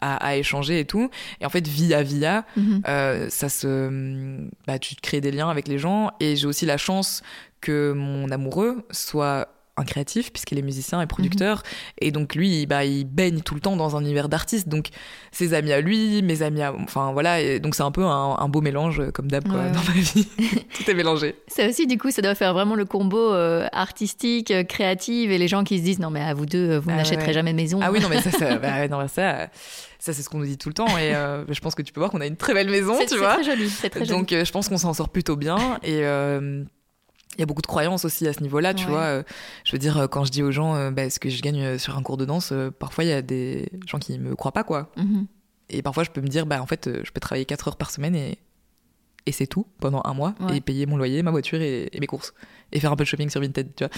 à, 0.00 0.16
à 0.16 0.36
échanger 0.36 0.80
et 0.80 0.84
tout. 0.84 1.10
Et 1.40 1.46
en 1.46 1.50
fait 1.50 1.66
via 1.66 2.02
via, 2.02 2.44
Mhm. 2.56 2.82
euh, 2.88 3.26
ça 3.30 3.48
se, 3.48 4.38
bah, 4.66 4.78
tu 4.78 4.94
te 4.96 5.00
crées 5.00 5.20
des 5.20 5.30
liens 5.30 5.48
avec 5.50 5.68
les 5.68 5.78
gens 5.78 6.10
et 6.20 6.36
j'ai 6.36 6.46
aussi 6.46 6.66
la 6.66 6.76
chance 6.78 7.22
que 7.60 7.92
mon 7.92 8.30
amoureux 8.30 8.86
soit 8.90 9.48
un 9.76 9.84
créatif 9.84 10.32
puisqu'il 10.32 10.58
est 10.58 10.62
musicien 10.62 11.00
et 11.00 11.06
producteur. 11.06 11.62
Et 12.00 12.10
donc 12.10 12.34
lui 12.34 12.66
bah 12.66 12.84
il 12.84 13.04
baigne 13.04 13.40
tout 13.40 13.54
le 13.54 13.60
temps 13.60 13.76
dans 13.76 13.96
un 13.96 14.00
univers 14.00 14.28
d'artistes. 14.28 14.68
Donc 14.68 14.88
ses 15.32 15.52
amis 15.54 15.72
à 15.72 15.80
lui 15.80 16.22
mes 16.22 16.42
amis 16.42 16.62
à 16.62 16.72
enfin 16.74 17.12
voilà. 17.12 17.40
Et 17.40 17.60
donc 17.60 17.74
c'est 17.74 17.82
un 17.82 17.90
peu 17.90 18.04
un, 18.04 18.36
un 18.38 18.48
beau 18.48 18.60
mélange 18.60 19.00
euh, 19.00 19.10
comme 19.10 19.30
d'hab 19.30 19.46
quoi 19.48 19.58
Ouais, 19.58 19.70
dans 19.70 19.82
ma 19.82 19.92
vie. 20.00 20.26
Tout 20.74 20.90
est 20.90 20.94
mélangé. 20.94 21.34
Ça 21.48 21.68
aussi, 21.68 21.86
du 21.86 21.98
coup, 21.98 22.10
ça 22.10 22.22
doit 22.22 22.34
faire 22.34 22.54
vraiment 22.54 22.74
le 22.74 22.84
combo 22.84 23.32
euh, 23.32 23.66
artistique, 23.72 24.50
euh, 24.50 24.62
créatif 24.64 25.30
et 25.30 25.38
les 25.38 25.48
gens 25.48 25.64
qui 25.64 25.78
se 25.78 25.84
disent 25.84 25.98
non, 25.98 26.10
mais 26.10 26.20
à 26.22 26.34
vous 26.34 26.46
deux, 26.46 26.78
vous 26.78 26.90
Ah 26.90 26.96
n'achèterez 26.96 27.28
ouais. 27.28 27.32
jamais 27.32 27.52
maison. 27.52 27.78
ah 27.82 27.90
oui 27.92 28.00
non 28.00 28.08
mais 28.08 28.20
ça 28.22 28.30
ça 28.30 28.56
bah, 28.58 28.88
non, 28.88 29.06
ça 29.08 29.48
ça 29.98 30.12
c'est 30.12 30.22
ce 30.22 30.28
qu'on 30.28 30.38
nous 30.38 30.46
dit 30.46 30.58
tout 30.58 30.68
le 30.68 30.74
temps. 30.74 30.88
Et 30.98 31.14
euh, 31.14 31.44
je 31.48 31.60
pense 31.60 31.74
que 31.74 31.82
tu 31.82 31.92
peux 31.92 32.00
voir 32.00 32.10
qu'on 32.10 32.20
a 32.20 32.26
une 32.26 32.36
très 32.36 32.54
belle 32.54 32.70
maison 32.70 32.96
tu 33.00 33.08
c'est 33.08 33.16
vois. 33.16 33.34
très 33.34 33.44
joli. 33.44 33.68
C'est 33.68 33.90
très. 33.90 34.06
Donc 34.06 34.30
je 34.30 34.50
pense 34.52 34.68
qu'on 34.68 34.78
s'en 34.78 34.94
sort 34.94 35.08
plutôt 35.08 35.36
bien. 35.36 35.56
Et 35.82 36.00
euh, 36.04 36.62
il 37.36 37.40
y 37.40 37.42
a 37.42 37.46
beaucoup 37.46 37.62
de 37.62 37.66
croyances 37.66 38.04
aussi 38.04 38.26
à 38.26 38.32
ce 38.32 38.40
niveau-là, 38.42 38.74
tu 38.74 38.84
Ouais. 38.86 38.90
vois. 38.90 39.00
euh, 39.02 39.22
je 39.64 39.72
veux 39.72 39.78
dire, 39.78 39.96
euh, 39.98 40.06
quand 40.06 40.24
je 40.24 40.30
dis 40.32 40.42
aux 40.42 40.50
gens 40.52 40.74
euh, 40.74 40.90
bah, 40.90 41.08
ce 41.10 41.18
que 41.18 41.28
je 41.30 41.40
gagne 41.42 41.78
sur 41.78 41.96
un 41.96 42.02
cours 42.02 42.16
de 42.16 42.24
danse, 42.24 42.52
parfois 42.78 43.04
il 43.04 43.08
y 43.08 43.12
a 43.12 43.22
des 43.22 43.68
gens 43.86 43.98
qui 43.98 44.18
me 44.18 44.34
croient 44.34 44.52
pas, 44.52 44.64
quoi. 44.64 44.90
Mhm. 44.96 45.26
Et 45.70 45.82
parfois, 45.82 46.04
je 46.04 46.10
peux 46.10 46.20
me 46.20 46.28
dire, 46.28 46.46
bah, 46.46 46.62
en 46.62 46.66
fait, 46.66 46.88
je 47.04 47.10
peux 47.10 47.20
travailler 47.20 47.44
4 47.44 47.68
heures 47.68 47.76
par 47.76 47.90
semaine 47.90 48.14
et, 48.14 48.38
et 49.26 49.32
c'est 49.32 49.48
tout 49.48 49.66
pendant 49.80 50.00
un 50.04 50.14
mois 50.14 50.34
Ouais. 50.40 50.58
et 50.58 50.60
payer 50.60 50.86
mon 50.86 50.96
loyer, 50.96 51.22
ma 51.24 51.32
voiture 51.32 51.60
et, 51.60 51.88
et 51.92 51.98
mes 52.00 52.06
courses. 52.06 52.32
Et 52.72 52.78
faire 52.80 52.92
un 52.92 52.96
peu 52.96 53.02
de 53.04 53.08
shopping 53.08 53.28
sur 53.30 53.40
Vinted, 53.40 53.74
tu 53.74 53.84
vois. 53.84 53.90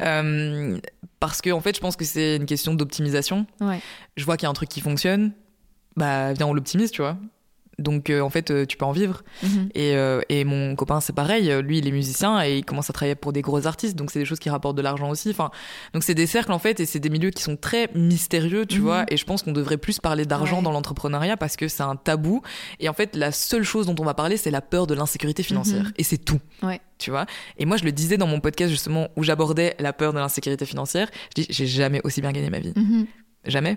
Euh, 0.06 0.78
parce 1.18 1.40
que, 1.42 1.50
en 1.50 1.60
fait, 1.60 1.74
je 1.74 1.80
pense 1.80 1.96
que 1.96 2.04
c'est 2.04 2.36
une 2.36 2.46
question 2.46 2.74
d'optimisation. 2.74 3.46
Ouais. 3.60 3.80
Je 4.16 4.24
vois 4.24 4.36
qu'il 4.36 4.44
y 4.44 4.46
a 4.46 4.50
un 4.50 4.54
truc 4.54 4.68
qui 4.68 4.80
fonctionne, 4.80 5.32
bah, 5.96 6.32
viens, 6.32 6.46
on 6.46 6.54
l'optimise, 6.54 6.90
tu 6.92 7.02
vois. 7.02 7.16
Donc, 7.78 8.08
euh, 8.08 8.20
en 8.22 8.30
fait, 8.30 8.50
euh, 8.50 8.64
tu 8.64 8.76
peux 8.78 8.86
en 8.86 8.92
vivre. 8.92 9.22
Mhm. 9.42 9.68
Et, 9.74 9.94
euh, 9.96 10.22
et 10.30 10.44
mon 10.44 10.74
copain, 10.76 11.00
c'est 11.00 11.12
pareil. 11.14 11.52
Lui, 11.62 11.78
il 11.78 11.86
est 11.86 11.90
musicien 11.92 12.42
et 12.42 12.56
il 12.58 12.64
commence 12.64 12.88
à 12.88 12.94
travailler 12.94 13.14
pour 13.16 13.32
des 13.34 13.42
gros 13.42 13.66
artistes. 13.66 13.96
Donc, 13.96 14.10
c'est 14.10 14.18
des 14.18 14.24
choses 14.24 14.38
qui 14.38 14.48
rapportent 14.48 14.76
de 14.76 14.82
l'argent 14.82 15.10
aussi. 15.10 15.28
Enfin, 15.30 15.50
donc, 15.92 16.02
c'est 16.02 16.14
des 16.14 16.26
cercles, 16.26 16.52
en 16.52 16.58
fait, 16.58 16.80
et 16.80 16.86
c'est 16.86 17.00
des 17.00 17.10
milieux 17.10 17.28
qui 17.30 17.42
sont 17.42 17.56
très 17.56 17.90
mystérieux, 17.94 18.64
tu 18.64 18.78
Mhm. 18.78 18.82
vois. 18.84 19.04
Et 19.10 19.16
je 19.18 19.24
pense 19.26 19.42
qu'on 19.42 19.52
devrait 19.52 19.76
plus 19.76 19.98
parler 19.98 20.24
d'argent 20.24 20.56
Ouais. 20.58 20.62
dans 20.62 20.72
l'entrepreneuriat 20.72 21.36
parce 21.36 21.56
que 21.56 21.68
c'est 21.68 21.82
un 21.82 21.96
tabou. 21.96 22.40
Et 22.80 22.88
en 22.88 22.94
fait, 22.94 23.14
la 23.14 23.30
seule 23.30 23.62
chose 23.62 23.86
dont 23.86 23.96
on 23.98 24.04
va 24.04 24.14
parler, 24.14 24.36
c'est 24.38 24.50
la 24.50 24.62
peur 24.62 24.86
de 24.86 24.94
l'insécurité 24.94 25.42
financière. 25.42 25.84
Mhm. 25.84 25.92
Et 25.98 26.02
c'est 26.02 26.18
tout. 26.18 26.40
Ouais. 26.62 26.80
Tu 26.98 27.10
vois. 27.10 27.26
Et 27.58 27.66
moi, 27.66 27.76
je 27.76 27.84
le 27.84 27.92
disais 27.92 28.16
dans 28.16 28.26
mon 28.26 28.40
podcast, 28.40 28.70
justement, 28.70 29.08
où 29.16 29.22
j'abordais 29.22 29.76
la 29.80 29.92
peur 29.92 30.14
de 30.14 30.18
l'insécurité 30.18 30.64
financière. 30.64 31.10
Je 31.36 31.42
dis, 31.42 31.46
j'ai 31.50 31.66
jamais 31.66 32.00
aussi 32.04 32.22
bien 32.22 32.32
gagné 32.32 32.48
ma 32.48 32.58
vie. 32.60 32.72
Mhm. 32.74 33.06
Jamais. 33.44 33.76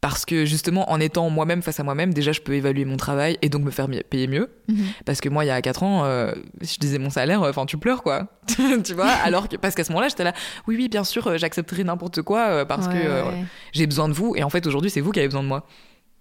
Parce 0.00 0.24
que 0.24 0.44
justement, 0.44 0.90
en 0.92 1.00
étant 1.00 1.28
moi-même 1.28 1.60
face 1.60 1.80
à 1.80 1.82
moi-même, 1.82 2.14
déjà, 2.14 2.30
je 2.30 2.40
peux 2.40 2.52
évaluer 2.54 2.84
mon 2.84 2.96
travail 2.96 3.36
et 3.42 3.48
donc 3.48 3.62
me 3.64 3.70
faire 3.72 3.88
payer 4.08 4.28
mieux. 4.28 4.48
Mhm. 4.68 4.84
Parce 5.04 5.20
que 5.20 5.28
moi, 5.28 5.44
il 5.44 5.48
y 5.48 5.50
a 5.50 5.60
4 5.60 5.82
ans, 5.82 6.04
euh, 6.04 6.32
si 6.62 6.74
je 6.76 6.78
disais 6.80 6.98
mon 6.98 7.10
salaire, 7.10 7.42
enfin, 7.42 7.66
tu 7.66 7.78
pleures, 7.78 8.02
quoi. 8.04 8.28
tu 8.84 8.94
vois 8.94 9.08
Alors 9.24 9.48
que, 9.48 9.56
parce 9.56 9.74
qu'à 9.74 9.82
ce 9.82 9.90
moment-là, 9.90 10.08
j'étais 10.08 10.22
là, 10.24 10.32
oui, 10.68 10.76
oui, 10.76 10.88
bien 10.88 11.02
sûr, 11.02 11.26
euh, 11.26 11.36
j'accepterai 11.36 11.82
n'importe 11.82 12.22
quoi 12.22 12.46
euh, 12.48 12.64
parce 12.64 12.86
Ouais, 12.86 12.92
que 12.94 12.98
euh, 13.06 13.24
ouais. 13.24 13.44
j'ai 13.72 13.86
besoin 13.86 14.08
de 14.08 14.14
vous. 14.14 14.34
Et 14.36 14.44
en 14.44 14.50
fait, 14.50 14.66
aujourd'hui, 14.68 14.90
c'est 14.90 15.00
vous 15.00 15.10
qui 15.10 15.18
avez 15.18 15.28
besoin 15.28 15.42
de 15.42 15.48
moi. 15.48 15.66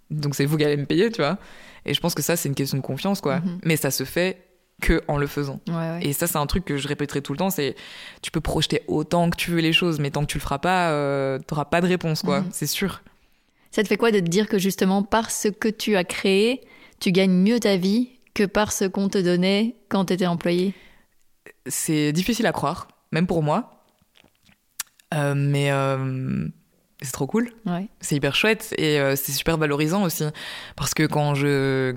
Donc, 0.09 0.33
c'est 0.35 0.45
vous 0.45 0.57
qui 0.57 0.63
allez 0.65 0.77
me 0.77 0.85
payer, 0.85 1.11
tu 1.11 1.21
vois. 1.21 1.37
Et 1.85 1.93
je 1.93 1.99
pense 1.99 2.15
que 2.15 2.23
ça, 2.23 2.35
c'est 2.35 2.49
une 2.49 2.55
question 2.55 2.77
de 2.77 2.83
confiance, 2.83 3.21
quoi. 3.21 3.37
Mhm. 3.41 3.59
Mais 3.63 3.75
ça 3.75 3.91
se 3.91 4.03
fait 4.05 4.43
que 4.81 5.01
en 5.07 5.17
le 5.17 5.27
faisant. 5.27 5.59
Ouais. 5.69 5.99
Et 6.01 6.13
ça, 6.13 6.27
c'est 6.27 6.37
un 6.37 6.45
truc 6.45 6.63
que 6.65 6.77
je 6.77 6.87
répéterai 6.87 7.21
tout 7.21 7.31
le 7.33 7.37
temps, 7.37 7.49
c'est 7.49 7.75
tu 8.21 8.29
peux 8.31 8.41
projeter 8.41 8.81
autant 8.87 9.29
que 9.29 9.35
tu 9.35 9.51
veux 9.51 9.59
les 9.59 9.73
choses, 9.73 9.99
mais 9.99 10.11
tant 10.11 10.21
que 10.21 10.27
tu 10.27 10.37
le 10.37 10.43
feras 10.43 10.59
pas, 10.59 10.91
euh, 10.91 11.39
t'auras 11.45 11.65
pas 11.65 11.81
de 11.81 11.87
réponse, 11.87 12.21
quoi. 12.21 12.41
Mhm. 12.41 12.49
C'est 12.51 12.67
sûr. 12.67 13.01
Ça 13.71 13.83
te 13.83 13.87
fait 13.87 13.97
quoi 13.97 14.11
de 14.11 14.19
te 14.19 14.25
dire 14.25 14.47
que 14.47 14.57
justement, 14.57 15.03
par 15.03 15.31
ce 15.31 15.47
que 15.47 15.67
tu 15.69 15.95
as 15.95 16.03
créé, 16.03 16.61
tu 16.99 17.11
gagnes 17.11 17.31
mieux 17.31 17.59
ta 17.59 17.77
vie 17.77 18.09
que 18.33 18.43
par 18.43 18.71
ce 18.71 18.85
qu'on 18.85 19.09
te 19.09 19.17
donnait 19.17 19.75
quand 19.89 20.05
tu 20.05 20.13
étais 20.13 20.27
employé? 20.27 20.73
C'est 21.65 22.11
difficile 22.11 22.45
à 22.45 22.51
croire, 22.51 22.87
même 23.11 23.27
pour 23.27 23.43
moi. 23.43 23.83
Euh, 25.13 25.33
mais 25.35 25.71
euh, 25.71 26.47
c'est 27.01 27.11
trop 27.11 27.27
cool. 27.27 27.49
Ouais. 27.65 27.87
C'est 27.99 28.15
hyper 28.15 28.35
chouette 28.35 28.73
et 28.77 28.99
euh, 28.99 29.15
c'est 29.15 29.31
super 29.31 29.57
valorisant 29.57 30.03
aussi. 30.03 30.23
Parce 30.75 30.93
que 30.93 31.03
quand 31.03 31.35
je, 31.35 31.95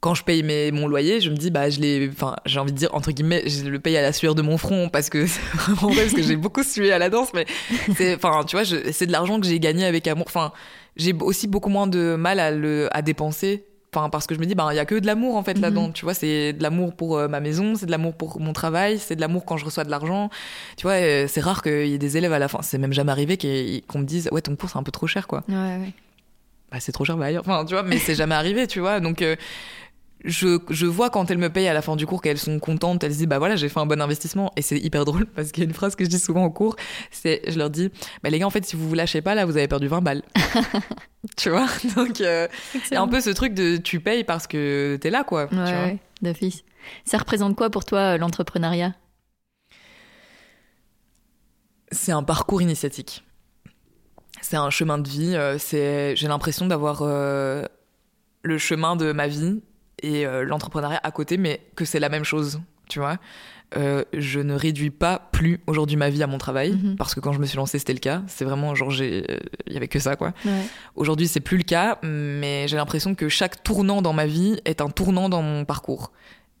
quand 0.00 0.14
je 0.14 0.22
paye 0.22 0.42
mes, 0.44 0.70
mon 0.70 0.86
loyer, 0.86 1.20
je 1.20 1.28
me 1.30 1.36
dis, 1.36 1.50
bah, 1.50 1.70
je 1.70 1.80
l'ai, 1.80 2.08
enfin, 2.12 2.36
j'ai 2.46 2.60
envie 2.60 2.72
de 2.72 2.76
dire, 2.78 2.94
entre 2.94 3.10
guillemets, 3.10 3.42
je 3.48 3.64
le 3.68 3.80
paye 3.80 3.96
à 3.96 4.02
la 4.02 4.12
sueur 4.12 4.34
de 4.36 4.42
mon 4.42 4.56
front 4.56 4.88
parce 4.88 5.10
que 5.10 5.26
c'est 5.26 5.40
vraiment 5.54 5.92
vrai, 5.92 6.02
parce 6.02 6.14
que 6.14 6.22
j'ai 6.22 6.36
beaucoup 6.36 6.62
sué 6.62 6.92
à 6.92 6.98
la 6.98 7.10
danse, 7.10 7.30
mais 7.34 7.46
c'est, 7.96 8.14
enfin, 8.14 8.44
tu 8.44 8.56
vois, 8.56 8.64
c'est 8.64 9.06
de 9.06 9.12
l'argent 9.12 9.40
que 9.40 9.46
j'ai 9.46 9.58
gagné 9.58 9.84
avec 9.84 10.06
amour. 10.06 10.26
Enfin, 10.28 10.52
j'ai 10.96 11.12
aussi 11.20 11.48
beaucoup 11.48 11.68
moins 11.70 11.86
de 11.88 12.14
mal 12.16 12.38
à 12.40 12.50
le, 12.52 12.88
à 12.96 13.02
dépenser. 13.02 13.64
Enfin, 13.94 14.10
parce 14.10 14.26
que 14.26 14.34
je 14.34 14.38
me 14.40 14.44
dis, 14.44 14.54
bah, 14.54 14.68
il 14.70 14.76
y 14.76 14.78
a 14.78 14.84
que 14.84 14.94
de 14.96 15.06
l'amour, 15.06 15.34
en 15.36 15.42
fait, 15.42 15.54
Mhm. 15.54 15.62
là-dedans. 15.62 15.90
Tu 15.90 16.04
vois, 16.04 16.12
c'est 16.14 16.52
de 16.52 16.62
l'amour 16.62 16.94
pour 16.94 17.16
euh, 17.16 17.26
ma 17.26 17.40
maison, 17.40 17.74
c'est 17.74 17.86
de 17.86 17.90
l'amour 17.90 18.14
pour 18.14 18.38
mon 18.38 18.52
travail, 18.52 18.98
c'est 18.98 19.16
de 19.16 19.20
l'amour 19.20 19.46
quand 19.46 19.56
je 19.56 19.64
reçois 19.64 19.82
de 19.82 19.90
l'argent. 19.90 20.28
Tu 20.76 20.82
vois, 20.82 20.92
euh, 20.92 21.26
c'est 21.26 21.40
rare 21.40 21.62
qu'il 21.62 21.86
y 21.88 21.94
ait 21.94 21.98
des 21.98 22.16
élèves 22.18 22.32
à 22.34 22.38
la 22.38 22.48
fin. 22.48 22.60
C'est 22.62 22.76
même 22.78 22.92
jamais 22.92 23.10
arrivé 23.10 23.36
qu'on 23.88 23.98
me 24.00 24.04
dise, 24.04 24.28
ouais, 24.30 24.42
ton 24.42 24.54
cours, 24.56 24.68
c'est 24.70 24.76
un 24.78 24.82
peu 24.82 24.92
trop 24.92 25.06
cher, 25.06 25.26
quoi 25.26 25.42
Ouais, 25.48 25.54
ouais. 25.54 25.92
bah, 26.70 26.78
c'est 26.80 26.92
trop 26.92 27.04
cher, 27.06 27.16
bah 27.16 27.24
ailleurs. 27.24 27.42
Enfin, 27.46 27.64
tu 27.64 27.72
vois, 27.72 27.82
mais 27.82 27.98
c'est 27.98 28.14
jamais 28.14 28.34
arrivé, 28.34 28.66
tu 28.66 28.78
vois. 28.80 29.00
Donc, 29.00 29.22
euh, 29.22 29.36
je, 30.24 30.58
je 30.70 30.86
vois 30.86 31.10
quand 31.10 31.30
elles 31.30 31.38
me 31.38 31.48
payent 31.50 31.68
à 31.68 31.72
la 31.74 31.82
fin 31.82 31.94
du 31.96 32.06
cours 32.06 32.20
qu'elles 32.22 32.38
sont 32.38 32.58
contentes, 32.58 33.04
elles 33.04 33.12
se 33.12 33.18
disent, 33.18 33.26
bah 33.28 33.38
voilà, 33.38 33.56
j'ai 33.56 33.68
fait 33.68 33.78
un 33.80 33.86
bon 33.86 34.00
investissement. 34.00 34.52
Et 34.56 34.62
c'est 34.62 34.78
hyper 34.78 35.04
drôle 35.04 35.26
parce 35.26 35.52
qu'il 35.52 35.62
y 35.62 35.66
a 35.66 35.68
une 35.68 35.74
phrase 35.74 35.94
que 35.96 36.04
je 36.04 36.10
dis 36.10 36.18
souvent 36.18 36.44
au 36.44 36.50
cours, 36.50 36.76
c'est, 37.10 37.42
je 37.48 37.58
leur 37.58 37.70
dis, 37.70 37.90
bah 38.22 38.30
les 38.30 38.38
gars, 38.38 38.46
en 38.46 38.50
fait, 38.50 38.64
si 38.64 38.76
vous 38.76 38.88
vous 38.88 38.94
lâchez 38.94 39.22
pas, 39.22 39.34
là, 39.34 39.44
vous 39.46 39.56
avez 39.56 39.68
perdu 39.68 39.86
20 39.88 40.00
balles. 40.00 40.22
tu 41.36 41.50
vois? 41.50 41.66
Donc, 41.96 42.20
euh, 42.20 42.48
c'est 42.84 42.96
un 42.96 43.08
peu 43.08 43.20
ce 43.20 43.30
truc 43.30 43.54
de 43.54 43.76
tu 43.76 44.00
payes 44.00 44.24
parce 44.24 44.46
que 44.46 44.98
t'es 45.00 45.10
là, 45.10 45.24
quoi. 45.24 45.46
Ouais, 45.52 45.58
ouais, 45.58 45.98
d'office. 46.22 46.64
Ça 47.04 47.18
représente 47.18 47.56
quoi 47.56 47.70
pour 47.70 47.84
toi 47.84 48.14
euh, 48.14 48.18
l'entrepreneuriat? 48.18 48.94
C'est 51.90 52.12
un 52.12 52.22
parcours 52.22 52.60
initiatique. 52.60 53.24
C'est 54.40 54.56
un 54.56 54.70
chemin 54.70 54.98
de 54.98 55.08
vie. 55.08 55.34
euh, 55.34 55.58
c'est, 55.58 56.14
j'ai 56.16 56.28
l'impression 56.28 56.66
d'avoir 56.66 57.00
euh, 57.02 57.64
le 58.42 58.58
chemin 58.58 58.94
de 58.96 59.12
ma 59.12 59.26
vie 59.26 59.60
et 60.02 60.26
euh, 60.26 60.44
l'entrepreneuriat 60.44 61.00
à 61.02 61.10
côté, 61.10 61.36
mais 61.36 61.60
que 61.76 61.84
c'est 61.84 62.00
la 62.00 62.08
même 62.08 62.24
chose, 62.24 62.60
tu 62.88 62.98
vois. 62.98 63.18
Euh, 63.76 64.02
je 64.14 64.40
ne 64.40 64.54
réduis 64.54 64.88
pas 64.90 65.28
plus 65.30 65.60
aujourd'hui 65.66 65.96
ma 65.96 66.08
vie 66.08 66.22
à 66.22 66.26
mon 66.26 66.38
travail 66.38 66.72
Mhm. 66.72 66.96
parce 66.96 67.14
que 67.14 67.20
quand 67.20 67.32
je 67.34 67.38
me 67.38 67.44
suis 67.44 67.58
lancée 67.58 67.78
c'était 67.78 67.92
le 67.92 67.98
cas 67.98 68.22
c'est 68.26 68.46
vraiment 68.46 68.74
genre 68.74 68.90
j'ai 68.90 69.26
euh, 69.30 69.36
il 69.66 69.74
y 69.74 69.76
avait 69.76 69.88
que 69.88 69.98
ça 69.98 70.16
quoi 70.16 70.32
Ouais. 70.46 70.62
aujourd'hui 70.96 71.28
c'est 71.28 71.40
plus 71.40 71.58
le 71.58 71.64
cas 71.64 71.98
mais 72.02 72.66
j'ai 72.66 72.78
l'impression 72.78 73.14
que 73.14 73.28
chaque 73.28 73.62
tournant 73.62 74.00
dans 74.00 74.14
ma 74.14 74.24
vie 74.24 74.58
est 74.64 74.80
un 74.80 74.88
tournant 74.88 75.28
dans 75.28 75.42
mon 75.42 75.66
parcours 75.66 76.12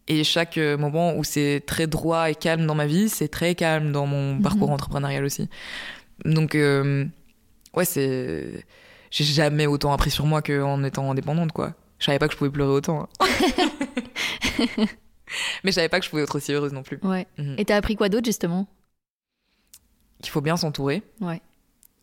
et 0.06 0.22
chaque 0.22 0.58
euh, 0.58 0.76
moment 0.76 1.16
où 1.16 1.24
c'est 1.24 1.62
très 1.64 1.86
droit 1.86 2.28
et 2.28 2.34
calme 2.34 2.66
dans 2.66 2.74
ma 2.74 2.84
vie 2.84 3.08
c'est 3.08 3.28
très 3.28 3.54
calme 3.54 3.90
dans 3.90 4.04
mon 4.04 4.34
Mhm. 4.34 4.42
parcours 4.42 4.70
entrepreneurial 4.70 5.24
aussi 5.24 5.48
donc 6.26 6.54
euh, 6.54 7.06
ouais 7.72 7.86
c'est 7.86 8.66
j'ai 9.10 9.24
jamais 9.24 9.66
autant 9.66 9.94
appris 9.94 10.10
sur 10.10 10.26
moi 10.26 10.42
qu'en 10.42 10.84
étant 10.84 11.10
indépendante 11.10 11.52
quoi 11.52 11.72
je 11.98 12.04
savais 12.06 12.18
pas 12.18 12.26
que 12.28 12.32
je 12.34 12.38
pouvais 12.38 12.50
pleurer 12.50 12.72
autant 12.72 13.08
hein. 13.20 13.26
mais 15.64 15.70
je 15.70 15.70
savais 15.72 15.88
pas 15.88 15.98
que 16.00 16.04
je 16.04 16.10
pouvais 16.10 16.22
être 16.22 16.34
aussi 16.36 16.52
heureuse 16.52 16.72
non 16.72 16.82
plus 16.82 16.98
Ouais. 17.02 17.26
Mhm. 17.38 17.56
Et 17.58 17.64
t'as 17.64 17.76
appris 17.76 17.96
quoi 17.96 18.08
d'autre 18.08 18.24
justement? 18.26 18.66
Qu'il 20.22 20.30
faut 20.32 20.40
bien 20.40 20.56
s'entourer. 20.56 21.02
Ouais. 21.20 21.40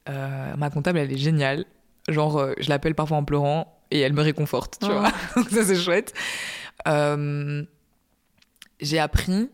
Euh, 0.08 0.56
ma 0.56 0.70
comptable, 0.70 1.00
elle 1.00 1.12
est 1.12 1.18
géniale. 1.18 1.66
Genre, 2.08 2.38
euh, 2.38 2.54
je 2.60 2.70
l'appelle 2.70 2.96
parfois 2.96 3.18
en 3.18 3.26
pleurant 3.26 3.82
et 3.92 4.00
elle 4.00 4.14
me 4.14 4.22
réconforte, 4.22 4.78
tu 4.80 4.88
Oh. 4.90 4.94
vois. 5.00 5.12
Donc 5.36 5.50
ça, 5.50 5.64
c'est 5.66 5.76
chouette. 5.76 6.14
Euh, 6.88 7.64
J'ai 8.80 9.00
appris 9.00 9.50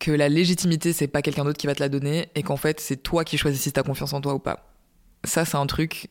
que 0.00 0.10
la 0.10 0.28
légitimité, 0.28 0.92
c'est 0.92 1.06
pas 1.06 1.22
quelqu'un 1.22 1.44
d'autre 1.44 1.56
qui 1.58 1.66
va 1.66 1.74
te 1.74 1.80
la 1.80 1.88
donner 1.88 2.28
et 2.34 2.42
qu'en 2.42 2.56
fait, 2.56 2.80
c'est 2.80 2.96
toi 2.96 3.24
qui 3.24 3.38
choisis 3.38 3.60
si 3.62 3.72
t'as 3.72 3.82
confiance 3.84 4.12
en 4.12 4.20
toi 4.20 4.34
ou 4.34 4.38
pas. 4.38 4.68
Ça, 5.24 5.44
c'est 5.46 5.56
un 5.56 5.66
truc. 5.66 6.08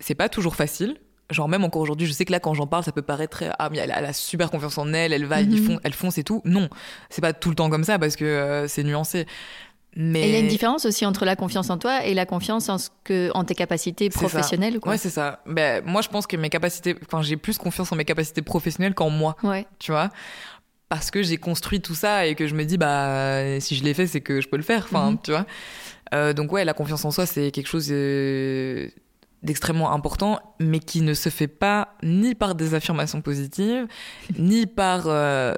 c'est 0.00 0.14
pas 0.16 0.28
toujours 0.28 0.56
facile. 0.56 0.96
Genre, 1.30 1.48
même 1.48 1.64
encore 1.64 1.82
aujourd'hui, 1.82 2.06
je 2.06 2.12
sais 2.12 2.24
que 2.24 2.30
là, 2.32 2.38
quand 2.38 2.54
j'en 2.54 2.66
parle, 2.68 2.84
ça 2.84 2.92
peut 2.92 3.02
paraître. 3.02 3.42
Ah, 3.58 3.68
mais 3.70 3.78
elle, 3.78 3.90
a- 3.90 3.98
elle 3.98 4.04
a 4.04 4.12
super 4.12 4.50
confiance 4.50 4.78
en 4.78 4.92
elle, 4.92 5.12
elle 5.12 5.24
va, 5.24 5.40
elle, 5.40 5.52
y 5.52 5.60
Mhm. 5.60 5.66
fon- 5.66 5.80
elle 5.82 5.92
fonce 5.92 6.18
et 6.18 6.22
tout. 6.24 6.40
Non, 6.44 6.68
c'est 7.10 7.20
pas 7.20 7.32
tout 7.32 7.48
le 7.48 7.56
temps 7.56 7.68
comme 7.68 7.82
ça 7.84 7.98
parce 7.98 8.14
que 8.14 8.24
euh, 8.24 8.68
c'est 8.68 8.84
nuancé. 8.84 9.26
Mais... 9.98 10.20
Et 10.20 10.26
il 10.28 10.32
y 10.34 10.36
a 10.36 10.40
une 10.40 10.46
différence 10.48 10.84
aussi 10.84 11.06
entre 11.06 11.24
la 11.24 11.36
confiance 11.36 11.70
en 11.70 11.78
toi 11.78 12.04
et 12.04 12.12
la 12.14 12.26
confiance 12.26 12.68
en, 12.68 12.76
ce 12.78 12.90
que, 13.02 13.30
en 13.34 13.44
tes 13.44 13.54
capacités 13.54 14.10
professionnelles. 14.10 14.78
Quoi. 14.78 14.92
Ouais, 14.92 14.98
c'est 14.98 15.08
ça. 15.10 15.40
Ben, 15.46 15.82
moi, 15.86 16.02
je 16.02 16.08
pense 16.08 16.26
que 16.26 16.36
mes 16.36 16.50
capacités, 16.50 16.94
enfin, 17.06 17.22
j'ai 17.22 17.36
plus 17.38 17.56
confiance 17.58 17.90
en 17.92 17.96
mes 17.96 18.04
capacités 18.04 18.42
professionnelles 18.42 18.94
qu'en 18.94 19.08
moi, 19.10 19.36
Ouais. 19.42 19.66
tu 19.78 19.92
vois? 19.92 20.10
Parce 20.90 21.10
que 21.10 21.22
j'ai 21.22 21.38
construit 21.38 21.80
tout 21.80 21.94
ça 21.94 22.26
et 22.26 22.34
que 22.36 22.46
je 22.46 22.54
me 22.54 22.64
dis, 22.64 22.76
bah, 22.76 23.58
si 23.58 23.74
je 23.74 23.82
l'ai 23.82 23.94
fait, 23.94 24.06
c'est 24.06 24.20
que 24.20 24.40
je 24.40 24.48
peux 24.48 24.58
le 24.58 24.62
faire, 24.62 24.84
enfin, 24.84 25.12
Mhm. 25.12 25.18
tu 25.24 25.30
vois? 25.32 25.46
Euh, 26.14 26.32
donc, 26.34 26.52
ouais, 26.52 26.64
la 26.64 26.74
confiance 26.74 27.04
en 27.04 27.10
soi, 27.10 27.24
c'est 27.26 27.50
quelque 27.50 27.66
chose 27.66 27.88
euh, 27.90 28.88
d'extrêmement 29.46 29.92
important, 29.92 30.38
mais 30.60 30.78
qui 30.78 31.00
ne 31.00 31.14
se 31.14 31.30
fait 31.30 31.48
pas 31.48 31.94
ni 32.02 32.34
par 32.34 32.54
des 32.54 32.74
affirmations 32.74 33.22
positives, 33.22 33.86
ni 34.38 34.66
par 34.66 35.04
euh, 35.06 35.54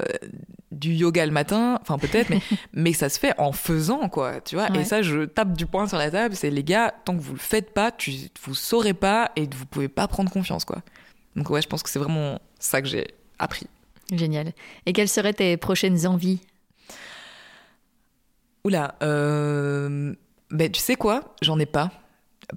du 0.70 0.92
yoga 0.92 1.26
le 1.26 1.32
matin, 1.32 1.78
enfin, 1.80 1.98
peut-être, 1.98 2.30
mais, 2.30 2.40
mais 2.72 2.92
ça 2.92 3.08
se 3.08 3.18
fait 3.18 3.34
en 3.38 3.52
faisant, 3.52 4.08
quoi, 4.08 4.40
tu 4.40 4.54
vois. 4.54 4.70
Ouais. 4.70 4.80
Et 4.80 4.84
ça, 4.84 5.02
je 5.02 5.24
tape 5.24 5.54
du 5.54 5.66
poing 5.66 5.88
sur 5.88 5.98
la 5.98 6.10
table, 6.10 6.36
c'est 6.36 6.50
les 6.50 6.62
gars, 6.62 6.94
tant 7.04 7.16
que 7.16 7.20
vous 7.20 7.32
le 7.32 7.40
faites 7.40 7.72
pas, 7.74 7.90
tu, 7.90 8.12
vous 8.42 8.54
saurez 8.54 8.94
pas 8.94 9.32
et 9.34 9.48
vous 9.52 9.66
pouvez 9.66 9.88
pas 9.88 10.06
prendre 10.06 10.30
confiance, 10.30 10.64
quoi. 10.64 10.82
Donc, 11.34 11.50
ouais, 11.50 11.62
je 11.62 11.68
pense 11.68 11.82
que 11.82 11.90
c'est 11.90 11.98
vraiment 11.98 12.40
ça 12.58 12.82
que 12.82 12.88
j'ai 12.88 13.08
appris. 13.38 13.66
Génial. 14.12 14.52
Et 14.86 14.92
quelles 14.92 15.08
seraient 15.08 15.34
tes 15.34 15.56
prochaines 15.56 16.06
envies? 16.06 16.40
Oula, 18.64 18.96
euh, 19.02 20.14
ben, 20.50 20.70
tu 20.70 20.80
sais 20.80 20.96
quoi? 20.96 21.34
J'en 21.42 21.58
ai 21.58 21.66
pas. 21.66 21.90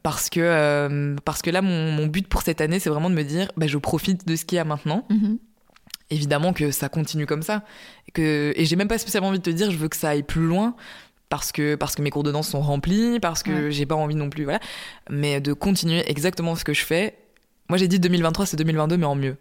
Parce 0.04 0.30
que, 0.30 0.39
euh, 0.39 1.16
parce 1.26 1.42
que 1.42 1.50
là, 1.50 1.62
mon, 1.62 1.92
mon 1.92 2.08
but 2.08 2.28
pour 2.28 2.42
cette 2.44 2.62
année, 2.62 2.80
c'est 2.80 2.89
vraiment 2.89 3.10
de 3.10 3.16
me 3.16 3.24
dire, 3.24 3.52
ben, 3.58 3.68
je 3.68 3.78
profite 3.78 4.26
de 4.28 4.36
ce 4.36 4.46
qu'il 4.46 4.56
y 4.56 4.60
a 4.60 4.64
maintenant. 4.66 5.06
Mhm. 5.10 5.38
Évidemment 6.10 6.54
que 6.54 6.72
ça 6.72 6.89
continue 6.89 7.26
comme 7.26 7.42
ça. 7.42 7.64
Et, 8.08 8.12
que, 8.12 8.54
et 8.56 8.66
j'ai 8.66 8.76
même 8.76 8.88
pas 8.88 8.98
spécialement 8.98 9.30
envie 9.30 9.39
de 9.39 9.44
te 9.44 9.50
dire, 9.50 9.72
je 9.72 9.78
veux 9.78 9.88
que 9.88 9.96
ça 9.98 10.10
aille 10.10 10.24
plus 10.24 10.46
loin. 10.46 10.76
Parce 11.30 11.54
que, 11.54 11.76
parce 11.76 11.96
que 11.96 12.02
mes 12.02 12.10
cours 12.10 12.24
de 12.24 12.32
danse 12.34 12.50
sont 12.50 12.60
remplis, 12.60 13.20
parce 13.22 13.42
que 13.44 13.52
Ouais. 13.68 13.72
j'ai 13.72 13.86
pas 13.86 13.96
envie 13.96 14.16
non 14.16 14.30
plus, 14.30 14.44
voilà. 14.44 14.60
Mais 15.10 15.39
de 15.39 15.54
continuer 15.54 16.04
exactement 16.10 16.56
ce 16.56 16.66
que 16.66 16.74
je 16.74 16.84
fais. 16.84 17.18
Moi, 17.70 17.78
j'ai 17.78 17.88
dit 17.88 18.02
2023, 18.02 18.46
c'est 18.46 18.58
2022, 18.58 18.98
mais 18.98 19.06
en 19.06 19.16
mieux. 19.16 19.38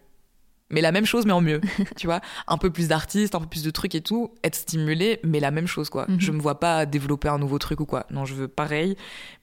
Mais 0.71 0.81
la 0.81 0.91
même 0.91 1.05
chose, 1.05 1.25
mais 1.25 1.33
en 1.33 1.41
mieux. 1.41 1.61
tu 1.97 2.07
vois, 2.07 2.21
un 2.47 2.57
peu 2.57 2.71
plus 2.71 2.87
d'artistes, 2.87 3.35
un 3.35 3.39
peu 3.39 3.47
plus 3.47 3.63
de 3.63 3.69
trucs 3.69 3.95
et 3.95 4.01
tout, 4.01 4.31
être 4.43 4.55
stimulé, 4.55 5.19
mais 5.23 5.39
la 5.39 5.51
même 5.51 5.67
chose, 5.67 5.89
quoi. 5.89 6.05
Mhm. 6.07 6.19
Je 6.19 6.31
me 6.31 6.39
vois 6.39 6.59
pas 6.59 6.85
développer 6.85 7.27
un 7.27 7.37
nouveau 7.37 7.59
truc 7.59 7.79
ou 7.79 7.85
quoi. 7.85 8.05
Non, 8.09 8.25
je 8.25 8.33
veux 8.33 8.47
pareil, 8.47 8.95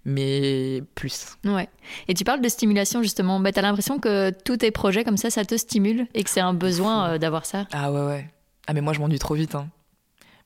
mais 0.04 0.82
plus. 0.94 1.36
Ouais. 1.44 1.68
Et 2.08 2.14
tu 2.14 2.24
parles 2.24 2.40
de 2.40 2.48
stimulation 2.48 3.02
justement. 3.02 3.40
Bah, 3.40 3.52
t'as 3.52 3.62
l'impression 3.62 3.98
que 3.98 4.30
tous 4.44 4.58
tes 4.58 4.70
projets 4.70 5.04
comme 5.04 5.16
ça, 5.16 5.30
ça 5.30 5.44
te 5.44 5.56
stimule 5.56 6.06
et 6.14 6.24
que 6.24 6.30
c'est 6.30 6.40
un 6.40 6.54
besoin 6.54 7.10
euh, 7.10 7.18
d'avoir 7.18 7.46
ça. 7.46 7.66
Ah 7.72 7.92
ouais, 7.92 8.04
ouais. 8.04 8.30
Ah, 8.66 8.72
mais 8.72 8.80
moi, 8.80 8.92
je 8.92 9.00
m'ennuie 9.00 9.18
trop 9.18 9.34
vite. 9.34 9.54
Hein. 9.54 9.68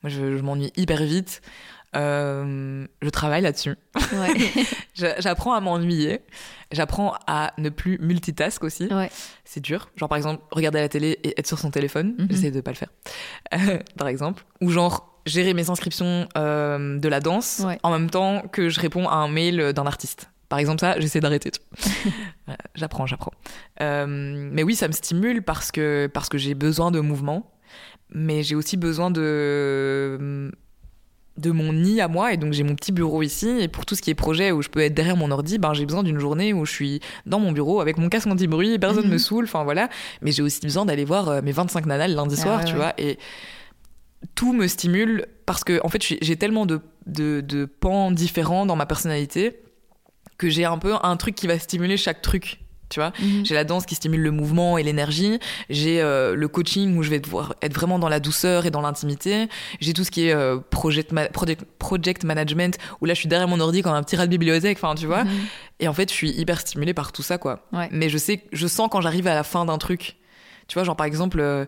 Moi, 0.03 0.11
je, 0.11 0.37
je 0.37 0.43
m'ennuie 0.43 0.72
hyper 0.76 1.03
vite. 1.03 1.43
Euh, 1.95 2.87
je 3.03 3.09
travaille 3.11 3.43
là-dessus. 3.43 3.76
Ouais. 4.12 4.35
J'apprends 4.95 5.55
à 5.55 5.61
m'ennuyer. 5.61 6.20
J'apprends 6.70 7.14
à 7.26 7.53
ne 7.59 7.68
plus 7.70 7.99
multitask 7.99 8.62
aussi. 8.64 8.93
ouais. 8.93 9.11
C'est 9.45 9.61
dur. 9.61 9.90
Genre, 9.97 10.09
par 10.09 10.16
exemple, 10.16 10.43
regarder 10.51 10.80
la 10.80 10.88
télé 10.88 11.18
et 11.22 11.38
être 11.38 11.47
sur 11.47 11.59
son 11.59 11.70
téléphone. 11.70 12.14
Mhm. 12.18 12.26
J'essaie 12.30 12.51
de 12.51 12.61
pas 12.61 12.70
le 12.72 12.76
faire. 12.76 12.88
Euh, 13.55 13.78
par 13.97 14.09
exemple. 14.09 14.45
Ou 14.61 14.70
genre, 14.70 15.18
gérer 15.26 15.55
mes 15.55 15.70
inscriptions 15.70 16.28
euh, 16.36 16.99
de 16.99 17.09
la 17.09 17.20
danse 17.20 17.62
Ouais. 17.64 17.78
en 17.82 17.90
même 17.90 18.11
temps 18.11 18.43
que 18.53 18.68
je 18.68 18.80
réponds 18.80 19.09
à 19.09 19.14
un 19.14 19.28
mail 19.28 19.72
d'un 19.72 19.86
artiste. 19.86 20.28
Par 20.49 20.59
exemple, 20.59 20.80
ça, 20.80 21.01
j'essaie 21.01 21.20
d'arrêter. 21.20 21.51
tout. 21.51 21.62
Voilà, 22.47 22.59
j'apprends, 22.74 23.07
j'apprends. 23.07 23.32
Euh, 23.80 24.07
mais 24.07 24.62
oui, 24.62 24.74
ça 24.74 24.88
me 24.88 24.93
stimule 24.93 25.43
parce 25.43 25.72
que, 25.72 26.11
parce 26.12 26.28
que 26.28 26.36
j'ai 26.38 26.55
besoin 26.55 26.90
de 26.90 27.01
mouvement. 27.01 27.51
Mais 28.14 28.43
j'ai 28.43 28.55
aussi 28.55 28.76
besoin 28.76 29.11
de 29.11 30.53
de 31.43 31.51
mon 31.51 31.72
nid 31.72 32.01
à 32.01 32.09
moi 32.09 32.32
et 32.32 32.36
donc 32.36 32.53
j'ai 32.53 32.62
mon 32.62 32.74
petit 32.74 32.93
bureau 32.93 33.22
ici 33.22 33.49
et 33.61 33.68
pour 33.68 33.84
tout 33.84 33.95
ce 33.95 34.01
qui 34.03 34.11
est 34.11 34.14
projet 34.14 34.53
où 34.53 34.62
je 34.62 34.68
peux 34.68 34.80
être 34.80 34.95
derrière 34.95 35.16
mon 35.16 35.30
ordi 35.30 35.59
ben 35.59 35.74
j'ai 35.74 35.84
besoin 35.84 36.03
d'une 36.03 36.18
journée 36.18 36.53
où 36.53 36.64
je 36.64 36.72
suis 36.72 37.01
dans 37.26 37.40
mon 37.40 37.53
bureau 37.53 37.80
avec 37.80 37.99
mon 37.99 38.09
casque 38.09 38.28
anti-bruit 38.28 38.78
personne 38.78 39.05
Mhm. 39.07 39.12
me 39.12 39.18
saoule 39.18 39.45
enfin 39.45 39.64
voilà 39.64 39.88
mais 40.22 40.32
j'ai 40.32 40.43
aussi 40.43 40.61
besoin 40.62 40.86
d'aller 40.86 41.05
voir 41.05 41.28
euh, 41.28 41.40
mes 41.43 41.53
25 41.53 41.84
nanas 41.86 42.09
le 42.09 42.14
lundi 42.14 42.36
Ah 42.38 42.43
soir 42.43 42.59
ouais, 42.61 42.64
tu 42.64 42.72
ouais. 42.72 42.78
vois 42.78 42.95
et 42.99 43.18
tout 44.34 44.53
me 44.53 44.66
stimule 44.68 45.26
parce 45.47 45.64
que 45.64 45.80
en 45.84 45.88
fait 45.88 46.03
j'ai 46.03 46.36
tellement 46.36 46.64
de, 46.64 46.80
de, 47.07 47.40
de 47.40 47.64
pans 47.64 48.11
différents 48.12 48.64
dans 48.66 48.76
ma 48.76 48.86
personnalité 48.86 49.59
que 50.38 50.49
j'ai 50.49 50.64
un 50.64 50.78
peu 50.78 50.95
un 51.03 51.16
truc 51.16 51.34
qui 51.34 51.47
va 51.47 51.59
stimuler 51.59 51.97
chaque 51.97 52.22
truc 52.22 52.61
tu 52.93 53.01
vois 53.01 53.12
Mhm. 53.20 53.45
j'ai 53.45 53.55
la 53.55 53.64
danse 53.64 53.86
qui 53.86 53.95
stimule 53.97 54.20
le 54.20 54.30
mouvement 54.30 54.78
et 54.78 54.82
l'énergie. 54.82 55.38
J'ai 55.70 56.01
euh, 56.01 56.34
le 56.36 56.47
coaching 56.49 56.97
où 56.97 57.03
je 57.03 57.11
vais 57.11 57.18
devoir 57.20 57.55
être 57.62 57.74
vraiment 57.74 57.99
dans 57.99 58.09
la 58.09 58.20
douceur 58.20 58.66
et 58.66 58.70
dans 58.70 58.80
l'intimité. 58.82 59.49
J'ai 59.80 59.93
tout 59.95 60.05
ce 60.05 60.11
qui 60.11 60.28
est 60.28 60.32
euh, 60.34 60.59
project, 60.70 61.11
ma- 61.12 61.28
project, 61.28 61.64
project 61.78 62.24
management 62.24 62.78
où 63.01 63.07
là 63.07 63.14
je 63.14 63.18
suis 63.20 63.28
derrière 63.28 63.49
mon 63.49 63.59
ordi 63.61 63.82
comme 63.82 63.93
un 63.95 64.03
petit 64.03 64.16
rat 64.16 64.26
de 64.26 64.30
bibliothèque. 64.30 64.78
Enfin, 64.80 64.95
tu 64.95 65.07
vois. 65.07 65.24
Mhm. 65.24 65.30
Et 65.80 65.88
en 65.88 65.93
fait, 65.95 66.09
je 66.11 66.14
suis 66.14 66.30
hyper 66.30 66.61
stimulée 66.61 66.95
par 66.95 67.11
tout 67.12 67.22
ça, 67.22 67.38
quoi. 67.38 67.66
Ouais. 67.72 67.88
Mais 67.90 68.09
je 68.09 68.18
sais, 68.18 68.45
je 68.53 68.66
sens 68.68 68.88
quand 68.90 69.01
j'arrive 69.01 69.26
à 69.26 69.34
la 69.34 69.43
fin 69.43 69.64
d'un 69.64 69.78
truc. 69.78 70.16
Tu 70.68 70.74
vois, 70.74 70.84
genre 70.84 70.97
par 70.97 71.07
exemple, 71.07 71.40
euh, 71.40 71.64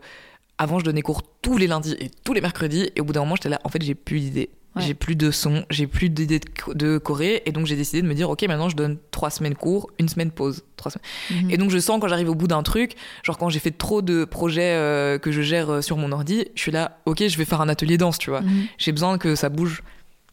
avant 0.59 0.79
je 0.79 0.85
donnais 0.85 1.03
cours 1.03 1.22
tous 1.43 1.59
les 1.59 1.66
lundis 1.66 1.97
et 1.99 2.11
tous 2.25 2.33
les 2.33 2.41
mercredis 2.41 2.91
et 2.95 3.01
au 3.01 3.05
bout 3.05 3.12
d'un 3.12 3.20
moment 3.20 3.35
j'étais 3.35 3.49
là, 3.49 3.61
en 3.64 3.68
fait 3.68 3.83
j'ai 3.83 3.97
plus 3.97 4.20
d'idées. 4.20 4.51
Ouais. 4.77 4.83
J'ai 4.83 4.95
plus 4.95 5.14
de 5.14 5.31
son, 5.31 5.64
j'ai 5.70 5.87
plus 5.87 6.11
d'idées 6.11 6.41
de, 6.41 6.75
de 6.75 6.99
choré 6.99 7.43
et 7.47 7.53
donc 7.53 7.66
j'ai 7.66 7.77
décidé 7.77 8.03
de 8.03 8.09
me 8.09 8.14
dire 8.14 8.29
ok 8.29 8.43
maintenant 8.43 8.68
je 8.68 8.75
donne 8.75 8.99
trois 9.12 9.31
semaines 9.31 9.55
cours, 9.55 9.89
une 10.01 10.09
semaine 10.09 10.33
pause, 10.33 10.64
trois 10.77 10.91
semaines. 10.91 11.45
Mhm. 11.45 11.51
Et 11.53 11.57
donc 11.57 11.70
je 11.70 11.79
sens 11.79 12.01
quand 12.01 12.09
j'arrive 12.09 12.29
au 12.29 12.35
bout 12.35 12.49
d'un 12.49 12.64
truc, 12.64 12.97
genre 13.22 13.39
quand 13.39 13.49
j'ai 13.51 13.61
fait 13.61 13.70
trop 13.70 14.03
de 14.03 14.25
projets 14.25 14.75
euh, 14.75 15.18
que 15.18 15.31
je 15.31 15.43
gère 15.43 15.70
euh, 15.70 15.81
sur 15.81 15.97
mon 15.97 16.11
ordi, 16.11 16.47
je 16.57 16.61
suis 16.61 16.72
là, 16.72 16.99
ok, 17.07 17.25
je 17.29 17.39
vais 17.39 17.45
faire 17.45 17.61
un 17.61 17.68
atelier 17.68 17.99
danse, 17.99 18.18
tu 18.18 18.31
vois. 18.31 18.41
Mhm. 18.41 18.66
J'ai 18.79 18.91
besoin 18.91 19.16
que 19.16 19.37
ça 19.37 19.49
bouge, 19.49 19.85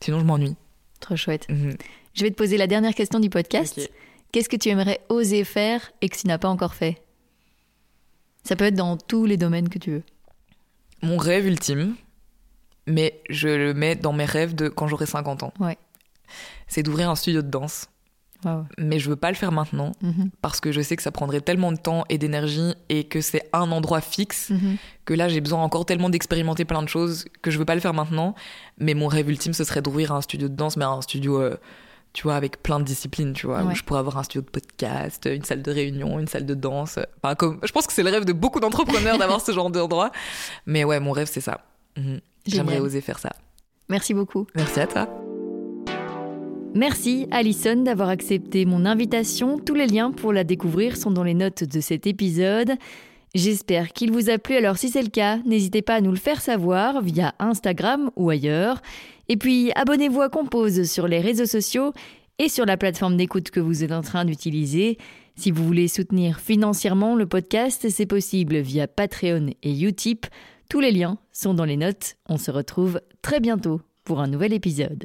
sinon 0.04 0.20
je 0.20 0.26
m'ennuie. 0.26 0.56
Trop 1.00 1.16
chouette. 1.16 1.48
Mhm. 1.48 1.76
Je 2.16 2.24
vais 2.24 2.32
te 2.32 2.36
poser 2.36 2.58
la 2.58 2.68
dernière 2.68 2.96
question 2.96 3.20
du 3.20 3.30
podcast. 3.30 3.92
Qu'est-ce 4.32 4.50
que 4.50 4.56
tu 4.56 4.70
aimerais 4.70 5.02
oser 5.10 5.44
faire 5.44 5.92
et 6.02 6.10
que 6.10 6.18
tu 6.18 6.26
n'as 6.26 6.38
pas 6.38 6.48
encore 6.50 6.74
fait? 6.74 7.02
Ça 8.44 8.56
peut 8.56 8.66
être 8.66 8.76
dans 8.76 8.98
tous 8.98 9.26
les 9.26 9.38
domaines 9.38 9.70
que 9.70 9.78
tu 9.78 9.92
veux. 9.92 10.04
Mon 11.04 11.18
rêve 11.18 11.46
ultime, 11.46 11.96
mais 12.92 13.22
je 13.30 13.48
le 13.48 13.74
mets 13.74 13.96
dans 13.96 14.14
mes 14.14 14.26
rêves 14.26 14.54
de 14.56 14.68
quand 14.70 14.88
j'aurai 14.88 15.06
50 15.06 15.44
ans. 15.44 15.54
Ouais. 15.60 15.78
C'est 16.68 16.84
d'ouvrir 16.84 17.10
un 17.10 17.16
studio 17.16 17.42
de 17.42 17.48
danse. 17.50 17.88
Mais 18.80 18.98
je 18.98 19.08
veux 19.08 19.16
pas 19.16 19.30
le 19.30 19.36
faire 19.36 19.52
maintenant 19.52 19.92
Mhm. 20.02 20.32
parce 20.42 20.60
que 20.62 20.72
je 20.72 20.82
sais 20.82 20.96
que 20.96 21.04
ça 21.04 21.12
prendrait 21.12 21.42
tellement 21.42 21.72
de 21.72 21.78
temps 21.78 22.06
et 22.10 22.18
d'énergie 22.18 22.74
et 22.90 23.04
que 23.04 23.22
c'est 23.22 23.48
un 23.54 23.72
endroit 23.72 24.02
fixe 24.02 24.50
Mhm. 24.50 24.78
que 25.06 25.14
là 25.14 25.28
j'ai 25.30 25.42
besoin 25.42 25.62
encore 25.62 25.86
tellement 25.86 26.10
d'expérimenter 26.10 26.66
plein 26.66 26.82
de 26.82 26.90
choses 26.90 27.26
que 27.44 27.52
je 27.52 27.60
veux 27.60 27.66
pas 27.66 27.76
le 27.76 27.82
faire 27.82 27.94
maintenant. 27.94 28.34
Mais 28.80 28.96
mon 28.96 29.08
rêve 29.08 29.30
ultime 29.30 29.54
ce 29.54 29.64
serait 29.64 29.84
d'ouvrir 29.84 30.12
un 30.12 30.22
studio 30.22 30.48
de 30.50 30.56
danse, 30.56 30.76
mais 30.76 30.86
un 30.86 31.02
studio, 31.04 31.40
euh, 31.40 31.56
tu 32.14 32.24
vois, 32.24 32.34
avec 32.36 32.64
plein 32.64 32.80
de 32.80 32.84
disciplines, 32.84 33.34
tu 33.34 33.46
vois, 33.46 33.62
Ouais. 33.62 33.74
où 33.74 33.76
je 33.76 33.84
pourrais 33.84 34.00
avoir 34.00 34.18
un 34.18 34.24
studio 34.24 34.42
de 34.42 34.50
podcast, 34.50 35.30
une 35.32 35.44
salle 35.44 35.62
de 35.62 35.72
réunion, 35.72 36.18
une 36.20 36.28
salle 36.28 36.48
de 36.48 36.56
danse. 36.56 36.98
Enfin, 37.22 37.36
comme, 37.36 37.60
je 37.64 37.72
pense 37.72 37.86
que 37.86 37.94
c'est 37.94 38.02
le 38.04 38.10
rêve 38.10 38.26
de 38.26 38.34
beaucoup 38.34 38.60
d'entrepreneurs 38.60 39.18
d'avoir 39.20 39.40
ce 39.40 39.52
genre 39.52 39.70
d'endroit. 39.70 40.12
Mais 40.66 40.84
ouais, 40.84 41.00
mon 41.00 41.12
rêve 41.12 41.30
c'est 41.32 41.42
ça. 41.42 41.62
Mhm. 41.96 42.20
J'aimerais 42.46 42.80
oser 42.80 43.02
faire 43.02 43.20
ça. 43.20 43.32
Merci 43.90 44.14
beaucoup. 44.14 44.48
Merci 44.56 44.80
à 44.80 44.88
toi. 44.88 45.10
Merci 46.74 47.28
Alison 47.32 47.84
d'avoir 47.84 48.08
accepté 48.08 48.66
mon 48.66 48.86
invitation. 48.86 49.60
Tous 49.60 49.76
les 49.76 49.88
liens 49.88 50.12
pour 50.12 50.32
la 50.32 50.46
découvrir 50.46 50.96
sont 50.96 51.12
dans 51.12 51.26
les 51.26 51.34
notes 51.34 51.66
de 51.66 51.82
cet 51.82 52.08
épisode. 52.08 52.72
J'espère 53.36 53.92
qu'il 53.92 54.12
vous 54.12 54.30
a 54.30 54.38
plu. 54.38 54.56
Alors 54.56 54.78
si 54.78 54.90
c'est 54.90 55.02
le 55.02 55.10
cas, 55.10 55.38
n'hésitez 55.46 55.82
pas 55.82 55.96
à 55.96 56.02
nous 56.02 56.12
le 56.12 56.18
faire 56.18 56.42
savoir 56.42 57.02
via 57.02 57.34
Instagram 57.40 58.10
ou 58.16 58.30
ailleurs. 58.30 58.82
Et 59.28 59.36
puis 59.36 59.72
abonnez-vous 59.76 60.22
à 60.22 60.30
Compose 60.30 60.90
sur 60.90 61.10
les 61.10 61.20
réseaux 61.20 61.46
sociaux 61.46 61.94
et 62.40 62.48
sur 62.48 62.66
la 62.66 62.78
plateforme 62.78 63.18
d'écoute 63.18 63.52
que 63.52 63.60
vous 63.60 63.84
êtes 63.84 63.92
en 63.92 64.02
train 64.02 64.24
d'utiliser. 64.24 64.98
Si 65.36 65.52
vous 65.52 65.66
voulez 65.66 65.88
soutenir 65.88 66.40
financièrement 66.40 67.16
le 67.16 67.26
podcast, 67.26 67.88
c'est 67.90 68.06
possible 68.06 68.58
via 68.60 68.88
Patreon 68.88 69.48
et 69.62 69.82
Utip. 69.82 70.26
Tous 70.72 70.80
les 70.80 70.94
liens 70.94 71.18
sont 71.34 71.54
dans 71.54 71.66
les 71.66 71.76
notes. 71.76 72.16
On 72.30 72.38
se 72.38 72.50
retrouve 72.50 73.02
très 73.22 73.42
bientôt 73.42 73.82
pour 74.06 74.22
un 74.22 74.28
nouvel 74.28 74.54
épisode. 74.54 75.04